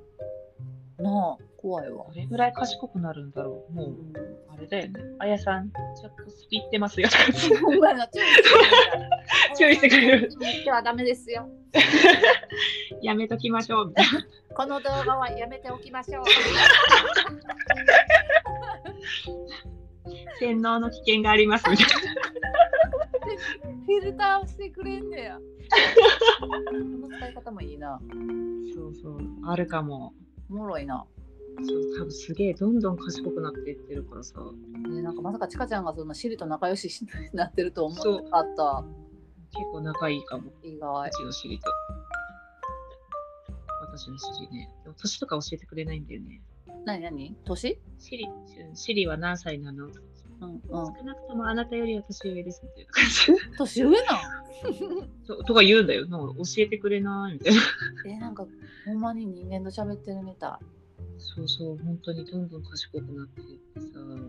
[1.02, 2.14] なあ、怖いわど。
[2.14, 3.74] れぐらい賢くなるんだろう。
[3.74, 4.14] もう、うん
[4.54, 5.02] あれだよね。
[5.18, 7.56] あやさん、ちょっとスピってますよ注意して
[9.58, 10.30] 注意してくれる。
[10.40, 11.50] 言ってはダメですよ。
[13.02, 13.94] やめときましょう。
[14.56, 16.26] この動画はやめておきましょう。
[20.40, 21.94] 洗脳の危険がありますみたいな。
[23.86, 25.40] フィルターしてくれんねや。
[26.40, 28.00] この使い方もいいな。
[28.74, 30.14] そうそう、あるかも。
[30.50, 31.06] おもろいな。
[31.62, 34.40] そう、多分すげえどんどん賢くなっていってるからさ。
[34.90, 38.86] ね、なんかまさかちかちゃんがそんなシリと仲良しになってると思ってなかった。
[39.52, 40.52] 結構仲いいかも。
[40.64, 41.12] 意外う。
[41.12, 41.72] ちのシリと。
[43.82, 44.70] 私のシリね。
[44.98, 46.42] 年とか教えてくれないんだよね。
[46.86, 47.36] 何何？
[47.46, 47.78] 年？
[48.00, 48.28] シリ、
[48.74, 49.88] シリは何歳なの？
[49.88, 49.92] うん
[50.42, 50.62] うん。
[50.70, 53.48] 少なくともあなたよりは年上ですみたいな感じ。
[53.58, 54.00] 年上なん？
[55.28, 56.08] ととか言うんだよ。
[56.08, 57.34] なんか教えてくれない？
[57.34, 57.62] みたいな。
[58.08, 58.46] え、なんか
[58.86, 60.66] ほんまに人間と喋ってるみたい。
[61.18, 64.28] そうそう、本当にどんどん賢くなっていってさ、うん。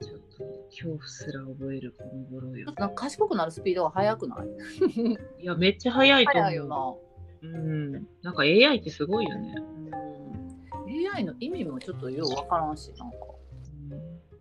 [0.00, 5.42] ちょっと恐怖すら覚えるこの頃よなんか賢くなるスピードが速くない？
[5.42, 6.52] いや、めっちゃ早いと思う。
[6.52, 6.94] よな。
[7.42, 7.92] うん。
[8.22, 9.54] なんか AI ってすごいよね。
[9.88, 11.14] うん。
[11.14, 13.16] AI の意味もちょっとようわからんし、なんか。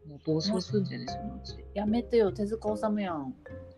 [0.05, 1.63] うん、もう暴走するんじゃねそのうち。
[1.73, 3.33] やめてよ、手塚治虫やん。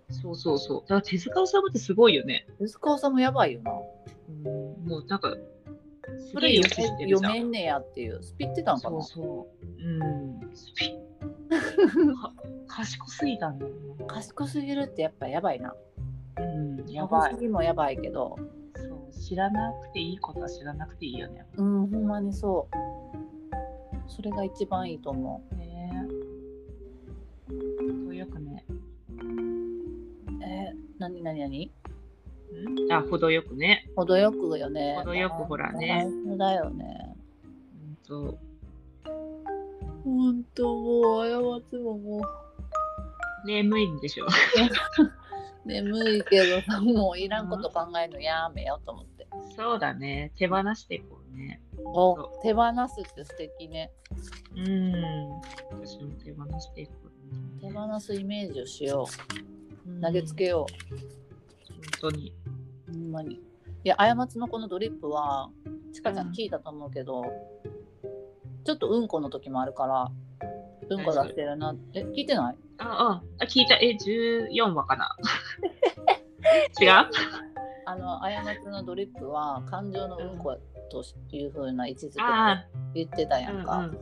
[0.09, 0.81] そうそうそう。
[0.81, 2.47] だから手塚治虫ってすごいよね。
[2.59, 3.71] 手塚治虫やばいよな。
[3.71, 5.35] うん、もうなんか、
[6.17, 7.33] すそれよししてめ読るじゃん。
[7.33, 8.23] めんねやっていう。
[8.23, 9.01] スピってたんかな？
[9.01, 9.65] そうそう。
[9.83, 10.55] うん。
[10.55, 10.95] スピ
[11.49, 12.33] か
[12.67, 14.05] 賢すぎたんだよな。
[14.05, 15.75] 賢すぎるってやっぱやばいな。
[16.39, 17.41] うん、やばい賢す。
[17.41, 18.37] ぎもやばいけど。
[19.09, 21.45] 知らなくていいことは知らなくていいよね。
[21.57, 22.75] うん、ほんまにそう。
[24.07, 25.91] それが一番いいと思ね
[28.13, 28.15] え。
[28.19, 28.65] よくね。
[28.69, 28.73] う。
[30.43, 31.71] えー、なになになに
[32.87, 32.91] ん？
[32.91, 33.89] あ、程よくね。
[33.95, 34.95] 程よくよね。
[34.99, 36.07] 程よくほらね。
[36.37, 37.15] だよね。
[37.87, 38.37] うんと、
[40.03, 42.21] ほんともう、過ちもも
[43.45, 44.25] 眠いんでしょ。
[45.65, 49.27] う、眠いけどさ、もういらんこと考えるのやめようと思って。
[49.55, 50.31] そうだね。
[50.37, 51.61] 手放していこうね。
[51.83, 53.91] おそ手放すって素敵ね。
[54.55, 55.41] うん。
[55.71, 56.93] 私も手放していこ
[57.57, 57.73] う、手ね。
[57.73, 59.07] 放すイメージをしよ
[59.85, 60.01] うんう。
[60.01, 60.65] 投げつけよ
[62.01, 62.33] 本当に。
[62.87, 62.91] う。
[62.91, 63.35] ほんまに。
[63.35, 63.39] い
[63.83, 65.49] や、過ちのこのドリップは、
[65.93, 67.23] ちかちゃうんん聞いたと思うけど、
[68.65, 70.11] ちょっとうんこの時もあるから、
[70.95, 71.75] うんこ出してるな。
[71.93, 72.55] え、聞いてない？
[72.79, 73.75] あ、あ、あ聞いた。
[73.75, 75.15] え、14話かな
[76.81, 76.87] 違う？
[77.85, 80.57] あの、過ちのドリップは、感情のうんこ
[80.89, 82.19] というふうな位置づけ
[82.93, 83.77] 言ってたあ、やんか。
[83.77, 83.91] うんうん。
[83.91, 83.95] う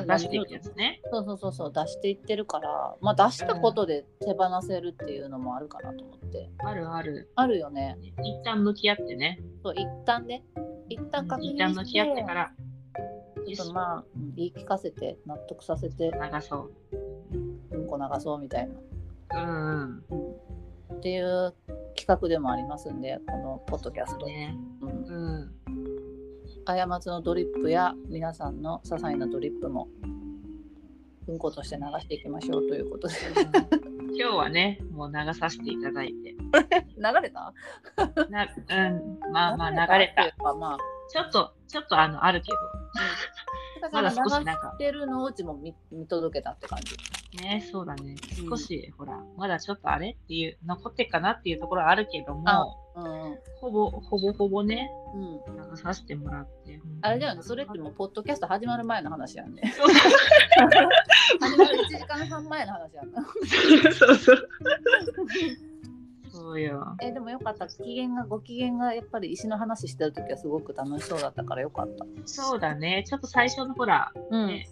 [0.00, 0.06] ん。
[0.06, 1.00] 出していくやつね。
[1.10, 6.50] そうそうそうそう、出していってるから、まあ出したことで手放せるっていうのもあるかなと思って。
[6.58, 7.30] あるある。
[7.34, 7.96] あるよね。
[8.22, 9.40] 一旦向き合ってね。
[9.64, 10.44] そう、一旦ね。
[10.88, 11.54] 一旦確認して。
[11.56, 12.52] 一旦向き合ってから、
[13.46, 16.72] ちょっとまあ、うん言い聞かせて、納得させて、流そう。
[17.72, 18.68] うんこ流そうみたい
[19.30, 19.42] な。
[19.42, 19.52] うんう
[19.84, 20.04] ん。
[20.10, 20.52] うん
[20.92, 21.54] っていう
[21.96, 24.26] 企画でもありますんで、このポッドキャスト。
[24.26, 24.56] ね。
[24.80, 25.52] うんうん。
[26.64, 33.14] 過ちのドリップや皆さんの些細なドリップも、うんことして流していきましょうということで。
[34.14, 36.34] 今日はね、もう流させていただいて。
[36.96, 37.52] 流れた？
[38.28, 40.22] なうん、まあまあ流れた。
[40.22, 40.78] っていうかまあ、
[41.10, 42.52] ちょっと、ちょっとあの、あるけ
[43.90, 46.96] まだ少しなんかてるのをうちも見見届けたって感じ。
[47.36, 48.14] ど、ね、そうだね。
[48.40, 55.70] うん少し、ほら、まだちょっとあれっていう、残ってっかなっていうところはあるけどあも、うんほぼ、ほぼほぼね、うん。
[55.70, 56.80] 流させてもらって。
[57.00, 59.72] あれだよね、それってもう、ポッドキャスト始まる前の話やんね。
[59.76, 59.88] そう
[61.40, 63.24] 始まる1時間半前の話やんな。
[63.92, 64.48] そうそう。
[66.52, 66.96] そうよ。
[67.00, 67.66] えでもよかった。
[67.66, 72.04] 機嫌が、ご機嫌がやっぱり石の話してるときはすごく楽しそうだったからよかった。
[72.26, 73.04] そうだね。
[73.06, 74.46] ちょっと最初のほら、うん。
[74.48, 74.68] ね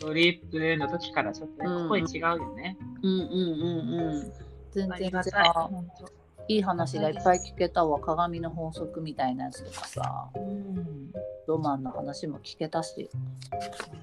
[0.00, 2.78] ドリップの時からちょっとやっぱ声違うよね。
[3.02, 4.32] うんうんうんうん。
[4.70, 5.10] 全あ然違。
[5.10, 6.20] う。
[6.48, 8.00] いい話がいっぱい聞けたわ。
[8.00, 11.12] 鏡の法則みたいなやつとかさ、うん。
[11.46, 13.10] ロマンの話も聞けたし、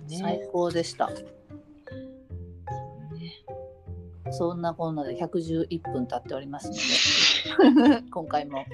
[0.09, 1.09] ね最高でした。
[4.31, 8.65] そんなこんなで111分経っておりますので、 今回も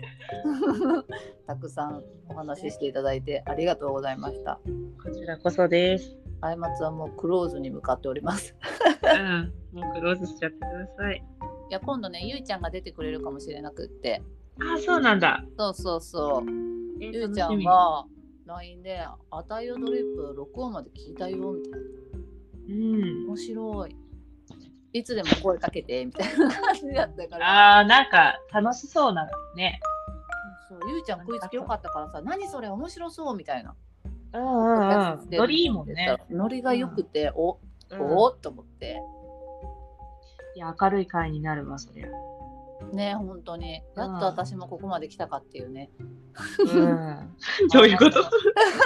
[1.48, 4.60] たくさんお話ししていただいてありがとうございました。
[5.04, 6.18] こちらこそです。
[6.42, 8.56] 過ちはもうクローズに向かっております。
[9.04, 9.80] うん。
[9.80, 11.24] もうクローズしちゃってください。
[11.70, 14.22] いや、今度ね、ゆいちゃんが出てくれるかもしれなくって、
[14.60, 15.44] あ、そうなんだ。
[15.58, 16.50] そうそうそう、
[17.02, 18.06] えゆいちゃんが
[18.46, 19.00] LINE で、
[19.32, 21.78] あたいよドリップ録音まで聞いたよ、みたいな。
[22.68, 23.28] うん。
[23.28, 23.96] 面白い。
[24.94, 27.48] いつでも声かけて、みたいな感じだったから。
[27.48, 29.80] ああ、なんか楽しそうなね。
[30.70, 33.76] そうゆいちゃん食いつきよかったからさ、何それ面白そうみたいな。
[34.34, 34.90] うんうん
[35.22, 35.30] うん。
[35.32, 36.18] ノリいいもんね。。
[36.30, 37.58] ノリが良くて、お、
[37.92, 39.02] うんおーっと思って。
[40.56, 42.08] いや、明るい会になるわ、そりゃ。
[42.92, 43.82] ね、本当に。
[43.96, 45.90] やっと私もここまで来たかっていうね。
[46.60, 47.36] うん。
[47.74, 48.20] どういうこと？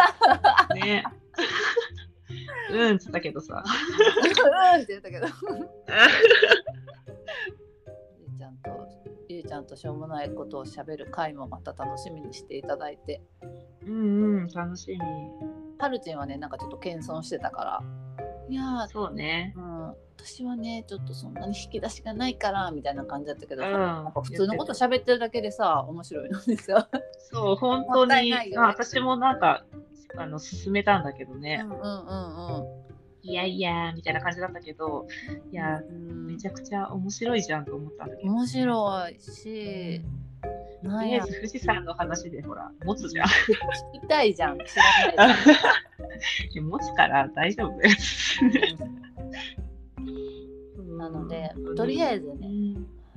[0.76, 1.04] ね。
[2.78, 3.64] うんっつったけどさ。
[4.76, 5.28] うんって言ったけど。
[5.28, 5.34] ゆ
[8.30, 8.70] いちゃんと、
[9.30, 13.22] ゆいちゃんとしょうもないことをしゃべる回もまた楽しみにしていただいて。
[13.86, 13.98] うんう
[14.42, 15.00] ん、楽しみ。
[15.80, 17.82] はるちんはね、なんかちょっと謙遜してたから。
[18.50, 19.54] いやー、そうね。
[19.58, 19.88] うん、
[20.18, 26.88] 私はね、ちょっとそんなに引き出しがないから、みたいな感じだったけど、うんなんか普通のこと喋ってるだけでさ、面白いのですよ。
[27.20, 28.32] そう、本も当に。
[28.56, 29.66] まあ私もなんか、
[30.16, 31.58] あの、進めたんだけどうね。
[31.58, 32.88] んうんうんうん。
[33.24, 35.08] いやいや、みたいな感じだったけど、
[35.52, 38.32] いや、うんめちゃくちゃ面白いじゃんと思ったんだけど。
[38.32, 40.02] 面白いし、
[40.84, 43.28] とりあえず富士山の話でほら、持つじゃん。
[43.96, 44.64] 聞きたいじゃん、知
[45.18, 47.96] らない持つから大丈夫だよ。
[49.98, 50.98] ゃん。
[50.98, 52.76] なので、とりあえずうね、ん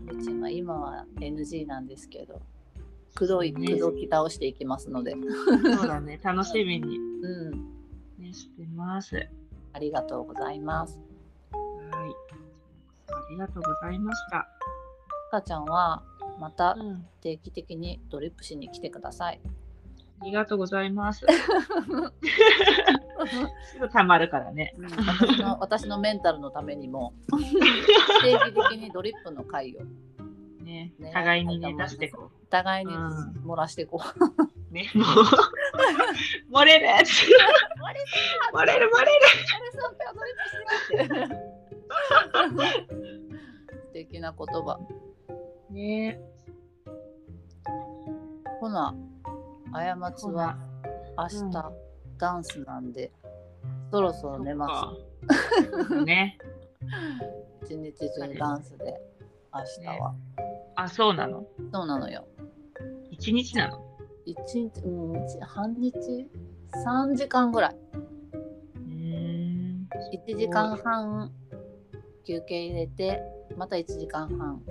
[0.08, 2.40] うちは今は NG なんですけど、
[3.14, 7.50] 口説い、ね口説き倒していきますので、そうだね、 楽しみに、うん、
[8.18, 9.16] ね、してます。
[9.16, 9.30] はい。
[9.72, 10.98] ありがとうございます。
[11.52, 14.48] ありがとうございました。
[15.30, 16.02] かちゃんは
[16.40, 19.40] またうん、定期的にドリップしに来てください。
[20.20, 21.24] ありがとうございます。
[23.72, 24.74] すぐたまるからね。
[24.78, 29.80] 私の私のメンタルのためにも 定期的にドリップの回を
[30.70, 34.24] ねね互いにね、出していこお互いにうん漏らしていこう。
[34.24, 34.74] う。
[34.74, 35.06] ね、もう、
[36.54, 37.24] 漏れるやつ。
[38.52, 39.26] 漏れる、漏れる。
[43.86, 44.78] 素敵な言葉。
[45.70, 46.20] ね
[48.60, 48.94] ほな、
[49.72, 50.56] 過ちは
[51.18, 51.50] 明日、うん
[52.18, 53.10] ダンスなんで、
[53.90, 54.94] そろそろ寝ま
[55.88, 56.04] す。
[56.04, 56.36] ね。
[57.66, 57.72] す。
[57.72, 59.00] 一日中ダンスで、
[59.54, 59.60] 明
[59.94, 60.14] 日は。
[60.82, 61.46] あ、そうなの？
[61.72, 62.26] そうなのよ。
[63.10, 63.84] 一日なの？
[64.24, 65.94] 一日、うん、一半日
[66.86, 67.76] ?3 時間ぐらい。
[68.76, 69.88] うーん。
[70.14, 71.32] 1時間半
[72.24, 73.20] 休憩入れて、
[73.56, 74.62] また1時間半。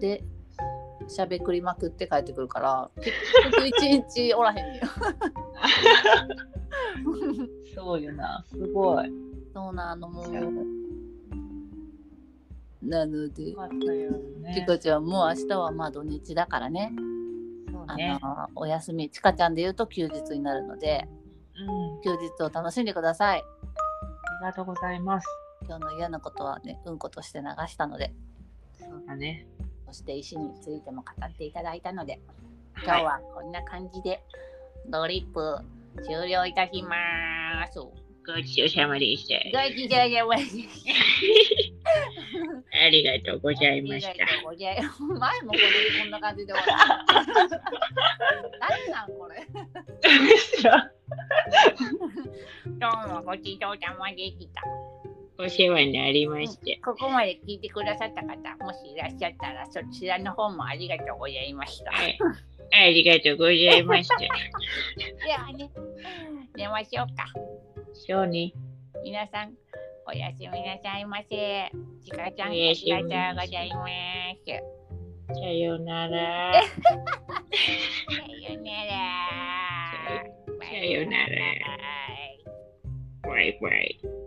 [0.00, 0.24] で、
[1.08, 3.10] しゃべくりまくって帰ってくるから、結
[3.50, 4.88] 局一日おらへんねよ。
[7.74, 9.12] そうよな、すごい。
[9.52, 10.26] そうなのもう。
[12.82, 14.10] なのでよ、かったよ
[14.40, 16.92] ねちかちゃんもう明日はまあ土日だからね。
[17.86, 18.18] あそうね。
[18.20, 21.08] のお休み、ちかちゃんで言うと休日になるので、
[21.56, 22.02] うん。
[22.02, 23.40] 休日を楽しんでください。
[23.40, 25.26] ありがとうございます。
[25.66, 28.12] 今日の嫌なことはね、うんことして流したので、
[28.78, 29.46] そうだね。
[29.86, 32.20] そして石についても語っていただいたので、
[32.84, 34.24] 今日ははこんな感じで
[34.88, 35.58] ドリップ
[36.04, 36.96] 終了いたしま
[37.70, 37.78] す。
[38.24, 39.34] ごちそうさまでした。
[39.70, 40.68] ちそうさまでした。
[42.84, 44.14] ありがとうございました。
[44.98, 45.60] 前もこれ
[46.02, 47.14] こんな感じで終わった。
[48.60, 49.46] 誰なんこれ。
[52.66, 54.62] どうもごちそうさまでした。
[55.38, 56.80] お世話になりまして。
[56.84, 61.90] ここまで聞いてくださった方、もしいらっしゃったら、そちらの方もありがとうございました。
[61.90, 62.18] はい
[62.74, 64.16] ありがとうございました。
[64.16, 65.70] ではね、
[66.56, 67.26] 寝ましょうか。
[67.94, 68.52] そうね。
[69.04, 69.52] 皆さん、
[70.06, 71.70] おやすみなさいませ。
[72.04, 73.86] ちかちゃん、ありがとうございま
[74.44, 74.82] す。
[75.34, 76.52] さようなら。
[76.54, 76.60] さ
[78.50, 80.24] よなら。
[80.60, 81.32] さよなら。
[83.22, 84.21] バイバイ。